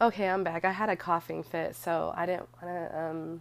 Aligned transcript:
Okay, 0.00 0.28
I'm 0.28 0.44
back. 0.44 0.64
I 0.64 0.70
had 0.70 0.90
a 0.90 0.94
coughing 0.94 1.42
fit, 1.42 1.74
so 1.74 2.14
I 2.16 2.24
didn't 2.24 2.46
want 2.62 2.72
to 2.72 2.98
um, 3.00 3.40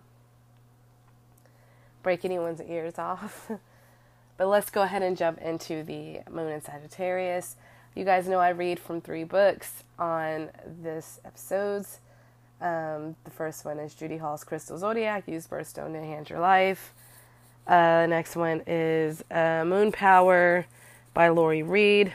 break 2.02 2.26
anyone's 2.26 2.60
ears 2.64 2.96
off. 2.98 3.52
but 4.38 4.48
let's 4.48 4.72
go 4.72 4.82
ahead 4.82 5.04
and 5.04 5.16
jump 5.16 5.38
into 5.38 5.84
the 5.84 6.22
moon 6.32 6.52
in 6.52 6.62
Sagittarius. 6.62 7.58
You 7.94 8.06
guys 8.06 8.28
know 8.28 8.40
I 8.40 8.50
read 8.50 8.80
from 8.80 9.02
three 9.02 9.24
books 9.24 9.84
on 10.00 10.50
this 10.66 11.20
episodes. 11.24 12.00
Um, 12.60 13.16
the 13.24 13.30
first 13.30 13.64
one 13.64 13.78
is 13.78 13.94
Judy 13.94 14.18
Hall's 14.18 14.44
Crystal 14.44 14.80
Zodiac. 14.80 15.28
Use 15.28 15.46
birthstone 15.46 15.92
to 15.92 16.00
enhance 16.00 16.32
your 16.32 16.40
life. 16.40 16.92
Uh, 17.68 18.08
next 18.10 18.36
one 18.36 18.64
is 18.66 19.24
uh, 19.30 19.64
Moon 19.64 19.92
Power 19.92 20.66
by 21.14 21.30
Lori 21.30 21.62
Reid. 21.62 22.14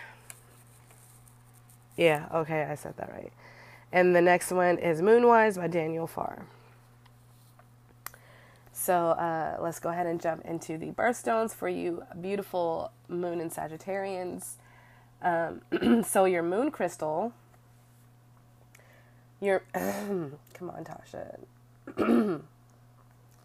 Yeah, 1.97 2.27
okay, 2.35 2.65
I 2.65 2.75
said 2.75 2.97
that 2.97 3.13
right. 3.13 3.33
And 3.93 4.17
the 4.17 4.23
next 4.23 4.51
one 4.51 4.79
is 4.79 5.03
Moonwise 5.03 5.57
by 5.57 5.69
Daniel 5.69 6.07
Farr. 6.07 6.47
So 8.73 9.11
uh, 9.11 9.59
let's 9.61 9.79
go 9.79 9.91
ahead 9.91 10.07
and 10.07 10.21
jump 10.21 10.45
into 10.47 10.79
the 10.79 10.93
birthstones 10.93 11.55
for 11.55 11.69
you 11.69 12.03
beautiful 12.21 12.91
moon 13.07 13.41
and 13.41 13.53
Sagittarians. 13.53 14.55
Um, 15.21 16.03
so 16.05 16.25
your 16.25 16.43
moon 16.43 16.71
crystal, 16.71 17.33
your 19.41 19.63
come 19.75 20.71
on, 20.71 20.85
Tasha. 20.85 21.39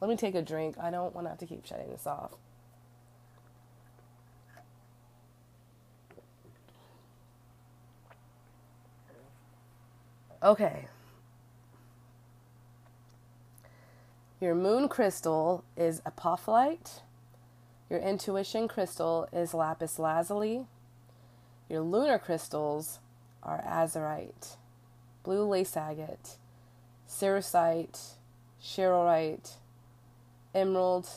Let 0.01 0.09
me 0.09 0.15
take 0.15 0.35
a 0.35 0.41
drink. 0.41 0.77
I 0.79 0.89
don't 0.89 1.13
want 1.13 1.25
to 1.25 1.29
have 1.29 1.39
to 1.39 1.45
keep 1.45 1.65
shutting 1.65 1.89
this 1.89 2.07
off. 2.07 2.31
Okay. 10.41 10.85
Your 14.39 14.53
moon 14.53 14.87
crystal 14.87 15.63
is 15.75 16.01
apophyllite. 16.01 17.01
Your 17.89 17.99
intuition 17.99 18.67
crystal 18.67 19.27
is 19.33 19.53
lapis 19.55 19.97
lazuli. 19.97 20.67
Your 21.69 21.81
lunar 21.81 22.19
crystals 22.19 22.99
are 23.41 23.63
azurite, 23.63 24.57
blue 25.23 25.45
lace 25.45 25.75
agate, 25.75 26.37
cerussite, 27.09 28.15
charoite, 28.61 29.53
emerald, 30.53 31.09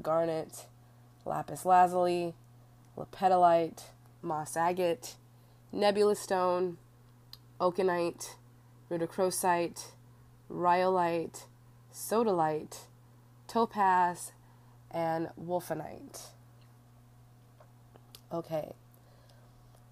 garnet, 0.00 0.66
lapis 1.24 1.66
lazuli, 1.66 2.34
lepidolite, 2.96 3.82
moss 4.22 4.56
agate, 4.56 5.16
nebula 5.72 6.16
stone, 6.16 6.78
okenite, 7.60 8.34
rhodochrosite, 8.92 9.86
rhyolite, 10.48 11.46
sodalite, 11.92 12.80
topaz, 13.48 14.32
and 14.90 15.30
wulfenite. 15.40 16.26
Okay. 18.32 18.74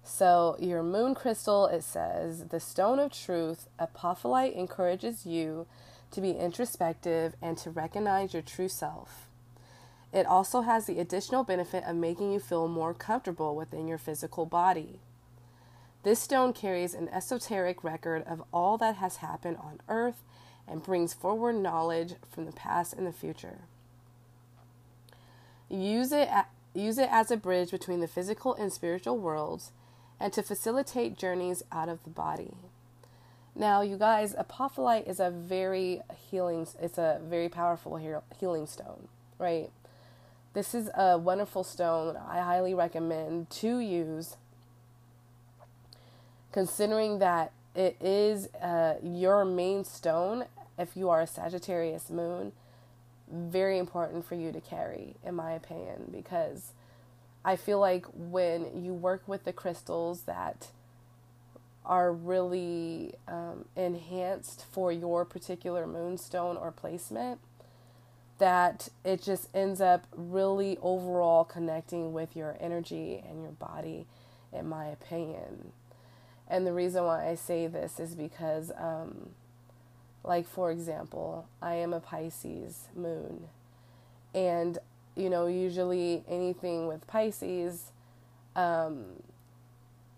So, 0.03 0.55
your 0.59 0.83
moon 0.83 1.15
crystal, 1.15 1.67
it 1.67 1.83
says, 1.83 2.47
the 2.47 2.59
stone 2.59 2.99
of 2.99 3.11
truth, 3.11 3.67
apophyllite 3.79 4.55
encourages 4.55 5.25
you 5.25 5.67
to 6.11 6.21
be 6.21 6.31
introspective 6.31 7.35
and 7.41 7.57
to 7.59 7.69
recognize 7.69 8.33
your 8.33 8.41
true 8.41 8.67
self. 8.67 9.27
It 10.11 10.25
also 10.25 10.61
has 10.61 10.85
the 10.85 10.99
additional 10.99 11.43
benefit 11.43 11.85
of 11.85 11.95
making 11.95 12.33
you 12.33 12.39
feel 12.39 12.67
more 12.67 12.93
comfortable 12.93 13.55
within 13.55 13.87
your 13.87 13.97
physical 13.97 14.45
body. 14.45 14.99
This 16.03 16.19
stone 16.19 16.53
carries 16.53 16.93
an 16.93 17.09
esoteric 17.09 17.83
record 17.83 18.23
of 18.25 18.43
all 18.51 18.77
that 18.79 18.95
has 18.95 19.17
happened 19.17 19.57
on 19.57 19.81
earth 19.87 20.23
and 20.67 20.83
brings 20.83 21.13
forward 21.13 21.55
knowledge 21.55 22.15
from 22.29 22.45
the 22.45 22.51
past 22.51 22.93
and 22.93 23.05
the 23.05 23.11
future. 23.11 23.59
Use 25.69 26.11
it, 26.11 26.29
use 26.73 26.97
it 26.97 27.09
as 27.11 27.29
a 27.29 27.37
bridge 27.37 27.71
between 27.71 27.99
the 27.99 28.07
physical 28.07 28.55
and 28.55 28.73
spiritual 28.73 29.17
worlds 29.17 29.71
and 30.19 30.33
to 30.33 30.41
facilitate 30.41 31.17
journeys 31.17 31.63
out 31.71 31.89
of 31.89 32.03
the 32.03 32.09
body. 32.09 32.53
Now, 33.55 33.81
you 33.81 33.97
guys, 33.97 34.33
apophyllite 34.33 35.07
is 35.07 35.19
a 35.19 35.29
very 35.29 36.01
healing, 36.29 36.67
it's 36.79 36.97
a 36.97 37.19
very 37.23 37.49
powerful 37.49 37.97
healing 38.39 38.65
stone, 38.65 39.07
right? 39.37 39.69
This 40.53 40.73
is 40.73 40.89
a 40.95 41.17
wonderful 41.17 41.63
stone 41.63 42.17
I 42.17 42.39
highly 42.39 42.73
recommend 42.73 43.49
to 43.51 43.79
use 43.79 44.37
considering 46.51 47.19
that 47.19 47.51
it 47.75 47.95
is 48.01 48.47
uh, 48.55 48.95
your 49.01 49.45
main 49.45 49.83
stone 49.83 50.45
if 50.77 50.95
you 50.95 51.09
are 51.09 51.21
a 51.21 51.27
Sagittarius 51.27 52.09
moon, 52.09 52.51
very 53.31 53.77
important 53.77 54.25
for 54.25 54.35
you 54.35 54.51
to 54.51 54.59
carry, 54.59 55.15
in 55.25 55.35
my 55.35 55.51
opinion, 55.51 56.09
because 56.11 56.73
I 57.45 57.55
feel 57.55 57.79
like 57.79 58.05
when 58.13 58.83
you 58.83 58.93
work 58.93 59.27
with 59.27 59.45
the 59.45 59.53
crystals 59.53 60.23
that 60.23 60.67
are 61.85 62.11
really 62.11 63.13
um, 63.27 63.65
enhanced 63.75 64.65
for 64.71 64.91
your 64.91 65.25
particular 65.25 65.87
moonstone 65.87 66.57
or 66.57 66.71
placement, 66.71 67.39
that 68.37 68.89
it 69.05 69.21
just 69.21 69.47
ends 69.53 69.79
up 69.81 70.05
really 70.15 70.77
overall 70.81 71.43
connecting 71.43 72.11
with 72.11 72.35
your 72.35 72.57
energy 72.59 73.23
and 73.27 73.41
your 73.41 73.51
body, 73.51 74.07
in 74.51 74.67
my 74.67 74.85
opinion. 74.87 75.71
And 76.51 76.67
the 76.67 76.73
reason 76.73 77.05
why 77.05 77.29
I 77.29 77.35
say 77.35 77.67
this 77.67 77.97
is 77.97 78.13
because, 78.13 78.73
um, 78.77 79.29
like, 80.21 80.45
for 80.45 80.69
example, 80.69 81.47
I 81.61 81.75
am 81.75 81.93
a 81.93 82.01
Pisces 82.01 82.89
moon. 82.93 83.47
And, 84.35 84.77
you 85.15 85.29
know, 85.29 85.47
usually 85.47 86.25
anything 86.27 86.87
with 86.87 87.07
Pisces, 87.07 87.93
um, 88.57 89.05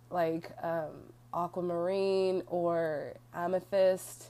like 0.09 0.49
um, 0.63 1.13
aquamarine 1.35 2.41
or 2.47 3.13
amethyst, 3.35 4.29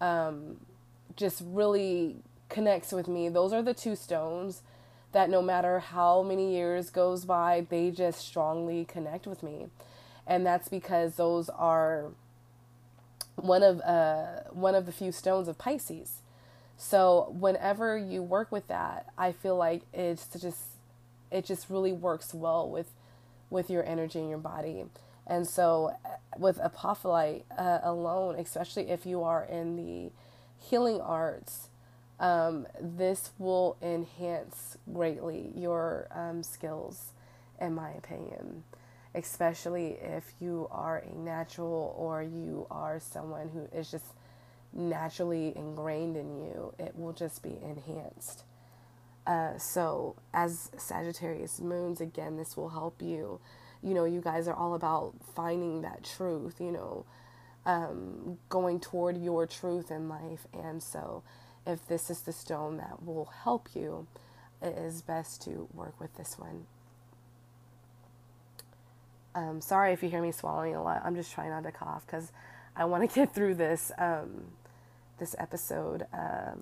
um, 0.00 0.58
just 1.16 1.42
really 1.44 2.18
connects 2.48 2.92
with 2.92 3.08
me. 3.08 3.28
Those 3.28 3.52
are 3.52 3.62
the 3.62 3.74
two 3.74 3.96
stones 3.96 4.62
that 5.10 5.28
no 5.28 5.42
matter 5.42 5.80
how 5.80 6.22
many 6.22 6.54
years 6.54 6.90
goes 6.90 7.24
by, 7.24 7.66
they 7.68 7.90
just 7.90 8.20
strongly 8.20 8.84
connect 8.84 9.26
with 9.26 9.42
me 9.42 9.66
and 10.28 10.44
that's 10.46 10.68
because 10.68 11.16
those 11.16 11.48
are 11.48 12.12
one 13.36 13.62
of 13.62 13.80
uh, 13.80 14.42
one 14.50 14.74
of 14.74 14.86
the 14.86 14.92
few 14.92 15.10
stones 15.10 15.48
of 15.48 15.58
Pisces. 15.58 16.20
So 16.76 17.34
whenever 17.36 17.98
you 17.98 18.22
work 18.22 18.52
with 18.52 18.68
that, 18.68 19.06
I 19.16 19.32
feel 19.32 19.56
like 19.56 19.82
it's 19.92 20.26
just 20.38 20.60
it 21.32 21.44
just 21.44 21.70
really 21.70 21.92
works 21.92 22.34
well 22.34 22.68
with 22.68 22.90
with 23.50 23.70
your 23.70 23.84
energy 23.84 24.18
and 24.20 24.28
your 24.28 24.38
body. 24.38 24.84
And 25.26 25.46
so 25.48 25.96
uh, 26.04 26.08
with 26.38 26.58
apophyllite 26.58 27.44
uh, 27.56 27.80
alone, 27.82 28.36
especially 28.38 28.90
if 28.90 29.06
you 29.06 29.22
are 29.22 29.44
in 29.44 29.76
the 29.76 30.12
healing 30.58 31.00
arts, 31.00 31.68
um, 32.20 32.66
this 32.80 33.30
will 33.38 33.76
enhance 33.80 34.76
greatly 34.92 35.52
your 35.54 36.08
um, 36.10 36.42
skills, 36.42 37.12
in 37.60 37.74
my 37.74 37.90
opinion 37.92 38.64
especially 39.18 39.98
if 40.00 40.32
you 40.40 40.68
are 40.70 40.98
a 40.98 41.14
natural 41.14 41.94
or 41.98 42.22
you 42.22 42.66
are 42.70 43.00
someone 43.00 43.48
who 43.48 43.66
is 43.76 43.90
just 43.90 44.06
naturally 44.72 45.52
ingrained 45.56 46.16
in 46.16 46.38
you, 46.38 46.72
it 46.78 46.96
will 46.96 47.12
just 47.12 47.42
be 47.42 47.58
enhanced. 47.62 48.44
Uh, 49.26 49.58
so, 49.58 50.16
as 50.32 50.70
Sagittarius 50.78 51.60
moons, 51.60 52.00
again, 52.00 52.36
this 52.36 52.56
will 52.56 52.70
help 52.70 53.02
you. 53.02 53.40
You 53.82 53.92
know, 53.92 54.04
you 54.04 54.20
guys 54.20 54.48
are 54.48 54.54
all 54.54 54.74
about 54.74 55.14
finding 55.34 55.82
that 55.82 56.04
truth, 56.04 56.60
you 56.60 56.72
know, 56.72 57.04
um, 57.66 58.38
going 58.48 58.80
toward 58.80 59.22
your 59.22 59.46
truth 59.46 59.90
in 59.90 60.08
life. 60.08 60.46
And 60.52 60.82
so, 60.82 61.22
if 61.66 61.86
this 61.88 62.08
is 62.08 62.22
the 62.22 62.32
stone 62.32 62.78
that 62.78 63.04
will 63.04 63.30
help 63.42 63.68
you, 63.74 64.06
it 64.62 64.76
is 64.78 65.02
best 65.02 65.42
to 65.42 65.68
work 65.74 66.00
with 66.00 66.16
this 66.16 66.38
one 66.38 66.66
um, 69.38 69.60
sorry 69.60 69.92
if 69.92 70.02
you 70.02 70.10
hear 70.10 70.22
me 70.22 70.32
swallowing 70.32 70.74
a 70.74 70.82
lot. 70.82 71.02
I'm 71.04 71.14
just 71.14 71.32
trying 71.32 71.50
not 71.50 71.62
to 71.62 71.72
cough 71.72 72.04
because 72.06 72.32
I 72.74 72.84
want 72.84 73.08
to 73.08 73.14
get 73.20 73.34
through 73.34 73.54
this 73.54 73.92
um, 73.98 74.52
this 75.18 75.34
episode 75.38 76.06
uh, 76.12 76.52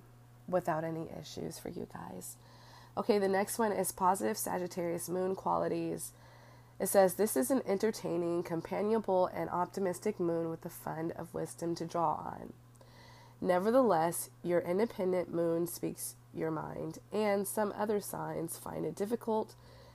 without 0.47 0.83
any 0.83 1.07
issues 1.19 1.57
for 1.59 1.69
you 1.69 1.87
guys. 1.91 2.35
Okay, 2.95 3.19
the 3.19 3.27
next 3.27 3.59
one 3.59 3.71
is 3.71 3.91
positive 3.91 4.37
Sagittarius 4.37 5.09
moon 5.09 5.35
qualities. 5.35 6.13
It 6.79 6.89
says, 6.89 7.15
This 7.15 7.35
is 7.35 7.51
an 7.51 7.61
entertaining, 7.67 8.43
companionable, 8.43 9.27
and 9.27 9.49
optimistic 9.49 10.19
moon 10.19 10.49
with 10.49 10.65
a 10.65 10.69
fund 10.69 11.11
of 11.13 11.33
wisdom 11.33 11.75
to 11.75 11.85
draw 11.85 12.13
on. 12.13 12.53
Nevertheless, 13.39 14.29
your 14.43 14.61
independent 14.61 15.31
moon 15.31 15.67
speaks 15.67 16.15
your 16.33 16.49
mind, 16.49 16.99
and 17.11 17.47
some 17.47 17.73
other 17.77 17.99
signs 17.99 18.57
find 18.57 18.85
it 18.85 18.95
difficult 18.95 19.53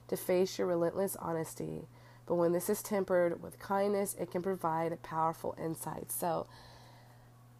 to 0.08 0.16
face 0.16 0.58
your 0.58 0.68
relentless 0.68 1.16
honesty. 1.16 1.86
But 2.26 2.36
when 2.36 2.52
this 2.52 2.70
is 2.70 2.82
tempered 2.82 3.42
with 3.42 3.58
kindness, 3.58 4.14
it 4.18 4.30
can 4.30 4.42
provide 4.42 5.02
powerful 5.02 5.54
insights. 5.62 6.14
So, 6.14 6.46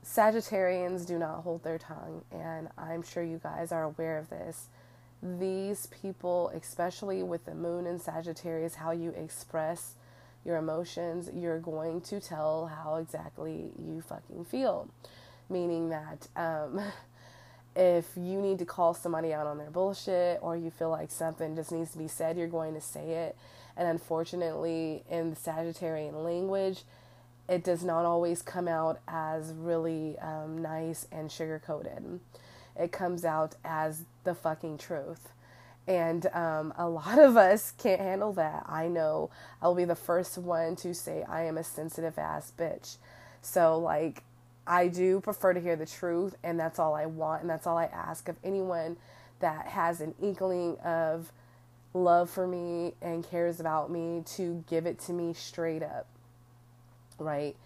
Sagittarians 0.04 1.06
do 1.06 1.18
not 1.18 1.42
hold 1.42 1.62
their 1.62 1.78
tongue, 1.78 2.24
and 2.32 2.68
I'm 2.76 3.02
sure 3.02 3.22
you 3.22 3.40
guys 3.40 3.70
are 3.70 3.84
aware 3.84 4.18
of 4.18 4.30
this. 4.30 4.68
These 5.22 5.86
people, 5.86 6.50
especially 6.54 7.22
with 7.22 7.44
the 7.44 7.54
moon 7.54 7.86
in 7.86 8.00
Sagittarius, 8.00 8.74
how 8.74 8.90
you 8.90 9.10
express 9.10 9.94
your 10.44 10.56
emotions, 10.56 11.30
you're 11.32 11.60
going 11.60 12.00
to 12.00 12.18
tell 12.18 12.66
how 12.66 12.96
exactly 12.96 13.70
you 13.78 14.00
fucking 14.00 14.44
feel 14.44 14.88
meaning 15.52 15.90
that 15.90 16.26
um, 16.36 16.80
if 17.76 18.06
you 18.16 18.40
need 18.40 18.58
to 18.58 18.64
call 18.64 18.94
somebody 18.94 19.32
out 19.32 19.46
on 19.46 19.58
their 19.58 19.70
bullshit 19.70 20.38
or 20.42 20.56
you 20.56 20.70
feel 20.70 20.90
like 20.90 21.10
something 21.10 21.54
just 21.54 21.70
needs 21.70 21.92
to 21.92 21.98
be 21.98 22.08
said, 22.08 22.36
you're 22.36 22.48
going 22.48 22.74
to 22.74 22.80
say 22.80 23.10
it. 23.26 23.36
And 23.76 23.88
unfortunately, 23.88 25.04
in 25.10 25.30
the 25.30 25.36
Sagittarian 25.36 26.24
language, 26.24 26.82
it 27.48 27.64
does 27.64 27.84
not 27.84 28.04
always 28.04 28.42
come 28.42 28.68
out 28.68 29.00
as 29.08 29.52
really 29.52 30.18
um, 30.18 30.62
nice 30.62 31.06
and 31.10 31.30
sugar 31.30 31.60
coated. 31.64 32.20
It 32.78 32.92
comes 32.92 33.24
out 33.24 33.56
as 33.64 34.04
the 34.24 34.34
fucking 34.34 34.78
truth. 34.78 35.30
And 35.86 36.26
um, 36.26 36.72
a 36.76 36.88
lot 36.88 37.18
of 37.18 37.36
us 37.36 37.72
can't 37.76 38.00
handle 38.00 38.32
that. 38.34 38.64
I 38.68 38.88
know 38.88 39.30
I'll 39.60 39.74
be 39.74 39.84
the 39.84 39.96
first 39.96 40.38
one 40.38 40.76
to 40.76 40.94
say 40.94 41.24
I 41.24 41.44
am 41.44 41.58
a 41.58 41.64
sensitive 41.64 42.18
ass 42.18 42.52
bitch. 42.56 42.96
So, 43.40 43.78
like, 43.78 44.22
I 44.64 44.86
do 44.86 45.20
prefer 45.20 45.52
to 45.52 45.60
hear 45.60 45.74
the 45.74 45.86
truth, 45.86 46.36
and 46.44 46.58
that's 46.58 46.78
all 46.78 46.94
I 46.94 47.06
want, 47.06 47.40
and 47.42 47.50
that's 47.50 47.66
all 47.66 47.76
I 47.76 47.86
ask 47.86 48.28
of 48.28 48.36
anyone 48.44 48.96
that 49.40 49.66
has 49.66 50.00
an 50.00 50.14
inkling 50.22 50.76
of 50.78 51.32
love 51.94 52.30
for 52.30 52.46
me 52.46 52.94
and 53.02 53.28
cares 53.28 53.60
about 53.60 53.90
me 53.90 54.22
to 54.36 54.64
give 54.68 54.86
it 54.86 54.98
to 55.00 55.12
me 55.12 55.34
straight 55.34 55.82
up, 55.82 56.06
right? 57.18 57.56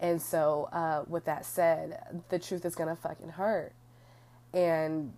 And 0.00 0.20
so, 0.20 0.68
uh, 0.72 1.04
with 1.08 1.24
that 1.24 1.46
said, 1.46 2.22
the 2.28 2.38
truth 2.38 2.64
is 2.64 2.74
gonna 2.74 2.96
fucking 2.96 3.30
hurt, 3.30 3.72
and 4.52 5.12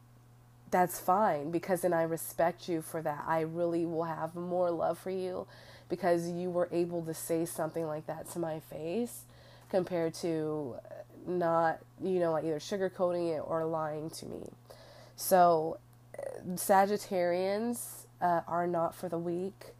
that's 0.71 1.01
fine 1.01 1.51
because 1.51 1.81
then 1.81 1.93
I 1.93 2.03
respect 2.03 2.69
you 2.69 2.83
for 2.83 3.03
that. 3.03 3.25
I 3.27 3.41
really 3.41 3.87
will 3.87 4.05
have 4.05 4.35
more 4.35 4.71
love 4.71 4.99
for 4.99 5.11
you 5.11 5.47
because 5.89 6.29
you 6.29 6.51
were 6.51 6.69
able 6.71 7.03
to 7.03 7.15
say 7.15 7.45
something 7.45 7.87
like 7.87 8.07
that 8.07 8.31
to 8.33 8.39
my 8.39 8.61
face 8.61 9.25
compared 9.71 10.15
to 10.15 10.77
not, 11.27 11.79
you 12.03 12.21
know, 12.21 12.33
like 12.33 12.45
either 12.45 12.59
sugarcoating 12.59 13.37
it 13.37 13.41
or 13.41 13.65
lying 13.65 14.11
to 14.11 14.27
me. 14.27 14.51
So, 15.17 15.79
Sagittarians 16.55 18.07
uh, 18.21 18.43
are 18.47 18.67
not 18.67 18.95
for 18.95 19.09
the 19.09 19.19
weak. 19.19 19.75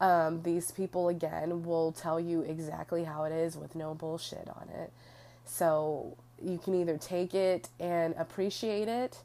Um, 0.00 0.42
these 0.42 0.72
people, 0.72 1.08
again, 1.08 1.64
will 1.64 1.92
tell 1.92 2.20
you 2.20 2.42
exactly 2.42 3.04
how 3.04 3.24
it 3.24 3.32
is 3.32 3.56
with 3.56 3.74
no 3.74 3.94
bullshit 3.94 4.48
on 4.48 4.68
it. 4.68 4.92
So, 5.44 6.16
you 6.42 6.58
can 6.58 6.74
either 6.74 6.98
take 6.98 7.34
it 7.34 7.68
and 7.80 8.14
appreciate 8.18 8.88
it, 8.88 9.18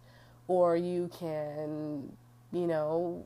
or 0.48 0.77
you 0.77 1.09
can, 1.19 2.13
you 2.53 2.68
know, 2.68 3.25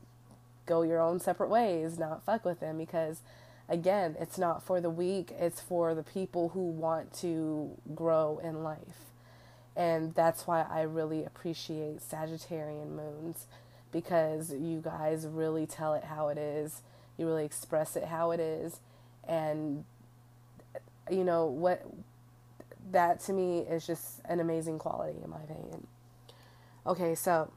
go 0.66 0.82
your 0.82 1.00
own 1.00 1.20
separate 1.20 1.48
ways, 1.48 1.98
not 1.98 2.24
fuck 2.24 2.44
with 2.44 2.60
them 2.60 2.76
because 2.78 3.20
again, 3.68 4.16
it's 4.20 4.38
not 4.38 4.62
for 4.62 4.80
the 4.80 4.90
weak, 4.90 5.32
it's 5.38 5.60
for 5.60 5.94
the 5.94 6.02
people 6.02 6.50
who 6.50 6.60
want 6.60 7.12
to 7.14 7.70
grow 7.94 8.40
in 8.42 8.62
life. 8.62 9.10
And 9.76 10.14
that's 10.14 10.46
why 10.46 10.62
I 10.68 10.82
really 10.82 11.24
appreciate 11.24 12.00
Sagittarian 12.00 12.90
moons 12.90 13.46
because 13.96 14.52
you 14.52 14.82
guys 14.82 15.26
really 15.26 15.64
tell 15.64 15.94
it 15.94 16.04
how 16.04 16.28
it 16.28 16.36
is, 16.36 16.82
you 17.16 17.26
really 17.26 17.46
express 17.46 17.96
it 17.96 18.04
how 18.04 18.30
it 18.30 18.38
is, 18.38 18.80
and 19.26 19.84
you 21.10 21.24
know 21.24 21.46
what 21.46 21.82
that 22.90 23.20
to 23.20 23.32
me 23.32 23.60
is 23.60 23.86
just 23.86 24.20
an 24.26 24.38
amazing 24.38 24.78
quality 24.78 25.18
in 25.24 25.30
my 25.30 25.40
opinion. 25.42 25.86
Okay, 26.86 27.14
so 27.14 27.50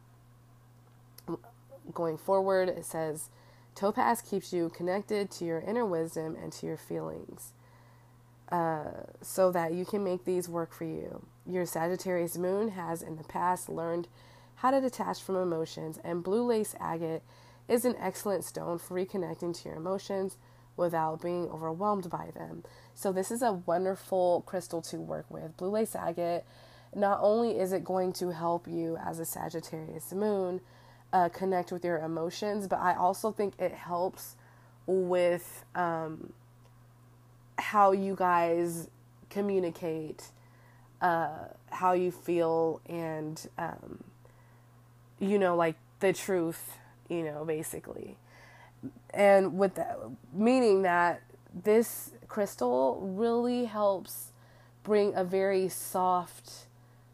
going 1.93 2.17
forward, 2.17 2.69
it 2.69 2.85
says 2.85 3.27
Topaz 3.75 4.21
keeps 4.21 4.53
you 4.53 4.69
connected 4.69 5.29
to 5.31 5.45
your 5.45 5.59
inner 5.59 5.85
wisdom 5.85 6.37
and 6.41 6.53
to 6.53 6.65
your 6.65 6.77
feelings 6.77 7.51
uh, 8.49 8.91
so 9.21 9.51
that 9.51 9.73
you 9.73 9.83
can 9.83 10.05
make 10.05 10.23
these 10.23 10.47
work 10.47 10.73
for 10.73 10.85
you. 10.85 11.25
Your 11.45 11.65
Sagittarius 11.65 12.37
moon 12.37 12.69
has 12.69 13.01
in 13.01 13.17
the 13.17 13.25
past 13.25 13.67
learned 13.67 14.07
how 14.59 14.71
to 14.71 14.81
detach 14.81 15.21
from 15.21 15.37
emotions, 15.37 15.99
and 16.03 16.21
blue 16.21 16.43
lace 16.43 16.75
agate 16.81 17.21
is 17.69 17.85
an 17.85 17.95
excellent 17.97 18.43
stone 18.43 18.77
for 18.77 18.95
reconnecting 18.95 19.57
to 19.57 19.69
your 19.69 19.77
emotions 19.77 20.35
without 20.75 21.21
being 21.21 21.47
overwhelmed 21.49 22.09
by 22.09 22.29
them. 22.35 22.63
So, 22.93 23.13
this 23.13 23.31
is 23.31 23.41
a 23.41 23.53
wonderful 23.53 24.43
crystal 24.45 24.81
to 24.83 24.97
work 24.97 25.25
with. 25.29 25.55
Blue 25.55 25.69
lace 25.69 25.95
agate, 25.95 26.43
not 26.93 27.19
only 27.21 27.57
is 27.57 27.71
it 27.71 27.85
going 27.85 28.11
to 28.13 28.31
help 28.31 28.67
you 28.67 28.97
as 28.97 29.19
a 29.19 29.25
Sagittarius 29.25 30.11
moon, 30.11 30.59
uh, 31.13 31.29
connect 31.29 31.71
with 31.71 31.85
your 31.85 31.99
emotions, 31.99 32.67
but 32.67 32.79
I 32.79 32.95
also 32.95 33.31
think 33.31 33.53
it 33.59 33.71
helps 33.71 34.35
with 34.87 35.63
um, 35.73 36.33
how 37.57 37.93
you 37.93 38.13
guys 38.13 38.89
communicate, 39.29 40.25
uh, 41.01 41.45
how 41.71 41.93
you 41.93 42.11
feel, 42.11 42.81
and 42.87 43.47
um, 43.57 44.03
you 45.19 45.37
know, 45.39 45.55
like 45.55 45.75
the 45.99 46.13
truth, 46.13 46.77
you 47.09 47.23
know, 47.23 47.45
basically. 47.45 48.17
And 49.13 49.57
with 49.57 49.75
that, 49.75 49.97
meaning 50.33 50.83
that 50.83 51.21
this 51.63 52.11
crystal 52.27 53.01
really 53.01 53.65
helps 53.65 54.31
bring 54.83 55.13
a 55.15 55.23
very 55.23 55.67
soft, 55.67 56.67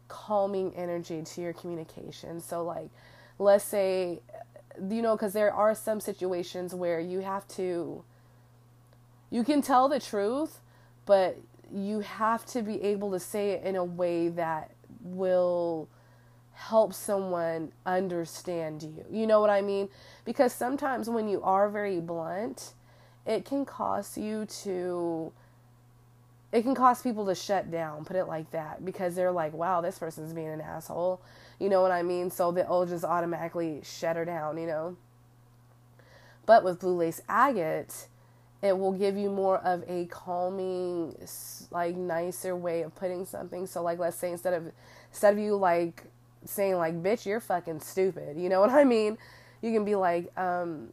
calming 0.08 0.72
energy 0.76 1.22
to 1.22 1.40
your 1.40 1.52
communication. 1.52 2.40
So, 2.40 2.62
like, 2.62 2.90
let's 3.38 3.64
say 3.64 4.20
you 4.90 5.02
know 5.02 5.16
because 5.16 5.32
there 5.32 5.52
are 5.52 5.74
some 5.74 6.00
situations 6.00 6.74
where 6.74 7.00
you 7.00 7.20
have 7.20 7.46
to 7.48 8.04
you 9.30 9.44
can 9.44 9.62
tell 9.62 9.88
the 9.88 10.00
truth 10.00 10.60
but 11.04 11.36
you 11.72 12.00
have 12.00 12.44
to 12.46 12.62
be 12.62 12.80
able 12.82 13.10
to 13.10 13.18
say 13.18 13.50
it 13.50 13.64
in 13.64 13.76
a 13.76 13.84
way 13.84 14.28
that 14.28 14.70
will 15.02 15.88
help 16.56 16.94
someone 16.94 17.70
understand 17.84 18.82
you. 18.82 19.04
You 19.10 19.26
know 19.26 19.40
what 19.40 19.50
I 19.50 19.60
mean? 19.60 19.90
Because 20.24 20.54
sometimes 20.54 21.08
when 21.08 21.28
you 21.28 21.42
are 21.42 21.68
very 21.68 22.00
blunt, 22.00 22.72
it 23.26 23.44
can 23.44 23.64
cause 23.66 24.16
you 24.16 24.46
to 24.62 25.32
it 26.52 26.62
can 26.62 26.74
cause 26.74 27.02
people 27.02 27.26
to 27.26 27.34
shut 27.34 27.70
down, 27.70 28.04
put 28.04 28.16
it 28.16 28.24
like 28.26 28.50
that, 28.52 28.84
because 28.84 29.14
they're 29.14 29.32
like, 29.32 29.52
wow, 29.52 29.80
this 29.82 29.98
person's 29.98 30.32
being 30.32 30.48
an 30.48 30.60
asshole. 30.60 31.20
You 31.58 31.68
know 31.68 31.82
what 31.82 31.90
I 31.90 32.02
mean? 32.02 32.30
So 32.30 32.52
they'll 32.52 32.86
just 32.86 33.04
automatically 33.04 33.82
shut 33.84 34.16
her 34.16 34.24
down, 34.24 34.56
you 34.56 34.66
know? 34.66 34.96
But 36.46 36.64
with 36.64 36.80
blue 36.80 36.96
lace 36.96 37.20
agate, 37.28 38.06
it 38.62 38.78
will 38.78 38.92
give 38.92 39.16
you 39.18 39.28
more 39.28 39.58
of 39.58 39.84
a 39.88 40.06
calming, 40.06 41.16
like 41.70 41.96
nicer 41.96 42.56
way 42.56 42.82
of 42.82 42.94
putting 42.94 43.26
something. 43.26 43.66
So 43.66 43.82
like, 43.82 43.98
let's 43.98 44.16
say 44.16 44.30
instead 44.30 44.54
of 44.54 44.72
instead 45.10 45.34
of 45.34 45.38
you 45.38 45.56
like 45.56 46.04
saying 46.46 46.76
like, 46.76 47.02
"Bitch, 47.02 47.26
you're 47.26 47.40
fucking 47.40 47.80
stupid," 47.80 48.36
you 48.38 48.48
know 48.48 48.60
what 48.60 48.70
I 48.70 48.84
mean? 48.84 49.18
You 49.62 49.72
can 49.72 49.84
be 49.84 49.94
like, 49.94 50.36
um, 50.38 50.92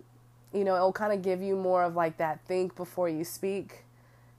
you 0.53 0.63
know, 0.63 0.75
it'll 0.75 0.93
kind 0.93 1.13
of 1.13 1.22
give 1.22 1.41
you 1.41 1.55
more 1.55 1.83
of 1.83 1.95
like 1.95 2.17
that 2.17 2.39
think 2.48 2.75
before 2.75 3.10
you 3.10 3.24
speak 3.24 3.83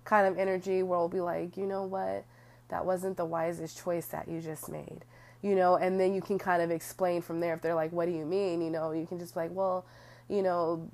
kind 0.04 0.26
of 0.26 0.38
energy 0.38 0.82
where 0.82 0.98
it'll 0.98 1.08
be 1.08 1.20
like, 1.20 1.56
you 1.56 1.66
know 1.66 1.82
what, 1.82 2.24
that 2.68 2.86
wasn't 2.86 3.16
the 3.16 3.24
wisest 3.24 3.82
choice 3.82 4.06
that 4.06 4.28
you 4.28 4.40
just 4.40 4.68
made, 4.68 5.04
you 5.42 5.54
know, 5.54 5.76
and 5.76 5.98
then 5.98 6.14
you 6.14 6.20
can 6.20 6.38
kind 6.38 6.62
of 6.62 6.70
explain 6.70 7.22
from 7.22 7.40
there. 7.40 7.54
If 7.54 7.62
they're 7.62 7.74
like, 7.74 7.92
what 7.92 8.06
do 8.06 8.12
you 8.12 8.24
mean? 8.24 8.62
You 8.62 8.70
know, 8.70 8.92
you 8.92 9.06
can 9.06 9.18
just 9.18 9.34
be 9.34 9.40
like, 9.40 9.50
well, 9.52 9.84
you 10.28 10.42
know, 10.42 10.88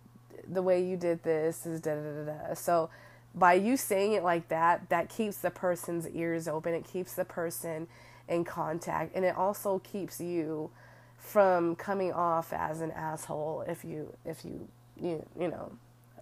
the 0.49 0.63
way 0.63 0.83
you 0.83 0.97
did 0.97 1.23
this 1.23 1.67
is 1.67 1.81
da 1.81 1.95
da 1.95 2.01
da 2.01 2.33
da. 2.33 2.55
So 2.55 2.91
by 3.35 3.55
you 3.55 3.77
saying 3.77 4.13
it 4.13 4.23
like 4.23 4.49
that, 4.49 4.89
that 4.89 5.09
keeps 5.09 5.37
the 5.39 5.51
person's 5.51 6.09
ears 6.09 6.49
open. 6.49 6.75
It 6.75 6.85
keeps 6.85 7.15
the 7.15 7.25
person 7.25 7.89
in 8.31 8.45
contact, 8.45 9.15
and 9.15 9.25
it 9.25 9.37
also 9.37 9.81
keeps 9.81 10.21
you 10.21 10.71
from 11.19 11.77
coming 11.77 12.13
off 12.13 12.53
as 12.53 12.81
an 12.81 12.91
asshole 12.93 13.63
if 13.69 13.85
you 13.85 14.15
if 14.25 14.45
you 14.45 14.69
you 15.01 15.27
you 15.39 15.49
know 15.49 15.73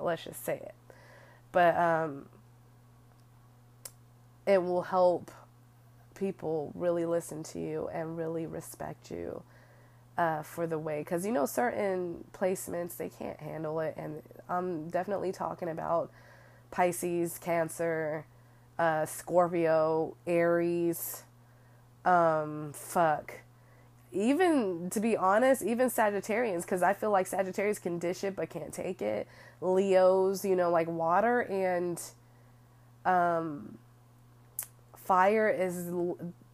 let's 0.00 0.24
just 0.24 0.44
say 0.44 0.56
it. 0.56 0.74
But 1.52 1.76
um 1.76 2.26
it 4.46 4.62
will 4.62 4.82
help 4.82 5.30
people 6.14 6.72
really 6.74 7.04
listen 7.04 7.42
to 7.44 7.60
you 7.60 7.88
and 7.92 8.16
really 8.16 8.46
respect 8.46 9.10
you 9.10 9.42
uh, 10.16 10.42
for 10.42 10.66
the 10.66 10.78
way 10.78 11.00
because 11.00 11.24
you 11.24 11.32
know 11.32 11.46
certain 11.46 12.24
placements 12.32 12.96
they 12.96 13.08
can't 13.08 13.38
handle 13.38 13.78
it 13.78 13.94
and 13.96 14.20
i'm 14.48 14.88
definitely 14.88 15.30
talking 15.30 15.68
about 15.68 16.10
pisces 16.72 17.38
cancer 17.38 18.24
uh, 18.80 19.06
scorpio 19.06 20.16
aries 20.26 21.22
um, 22.08 22.72
fuck 22.72 23.34
even 24.10 24.88
to 24.90 25.00
be 25.00 25.16
honest 25.16 25.62
even 25.62 25.88
sagittarians 25.90 26.62
because 26.62 26.82
i 26.82 26.94
feel 26.94 27.10
like 27.10 27.28
Sagittarians 27.28 27.80
can 27.80 27.98
dish 27.98 28.24
it 28.24 28.34
but 28.34 28.48
can't 28.48 28.72
take 28.72 29.02
it 29.02 29.28
leos 29.60 30.44
you 30.44 30.56
know 30.56 30.70
like 30.70 30.88
water 30.88 31.40
and 31.40 32.00
um, 33.04 33.76
fire 34.96 35.48
is 35.48 35.90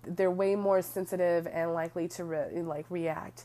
they're 0.06 0.30
way 0.30 0.54
more 0.54 0.82
sensitive 0.82 1.46
and 1.46 1.72
likely 1.72 2.08
to 2.08 2.24
re- 2.24 2.62
like 2.62 2.86
react 2.90 3.44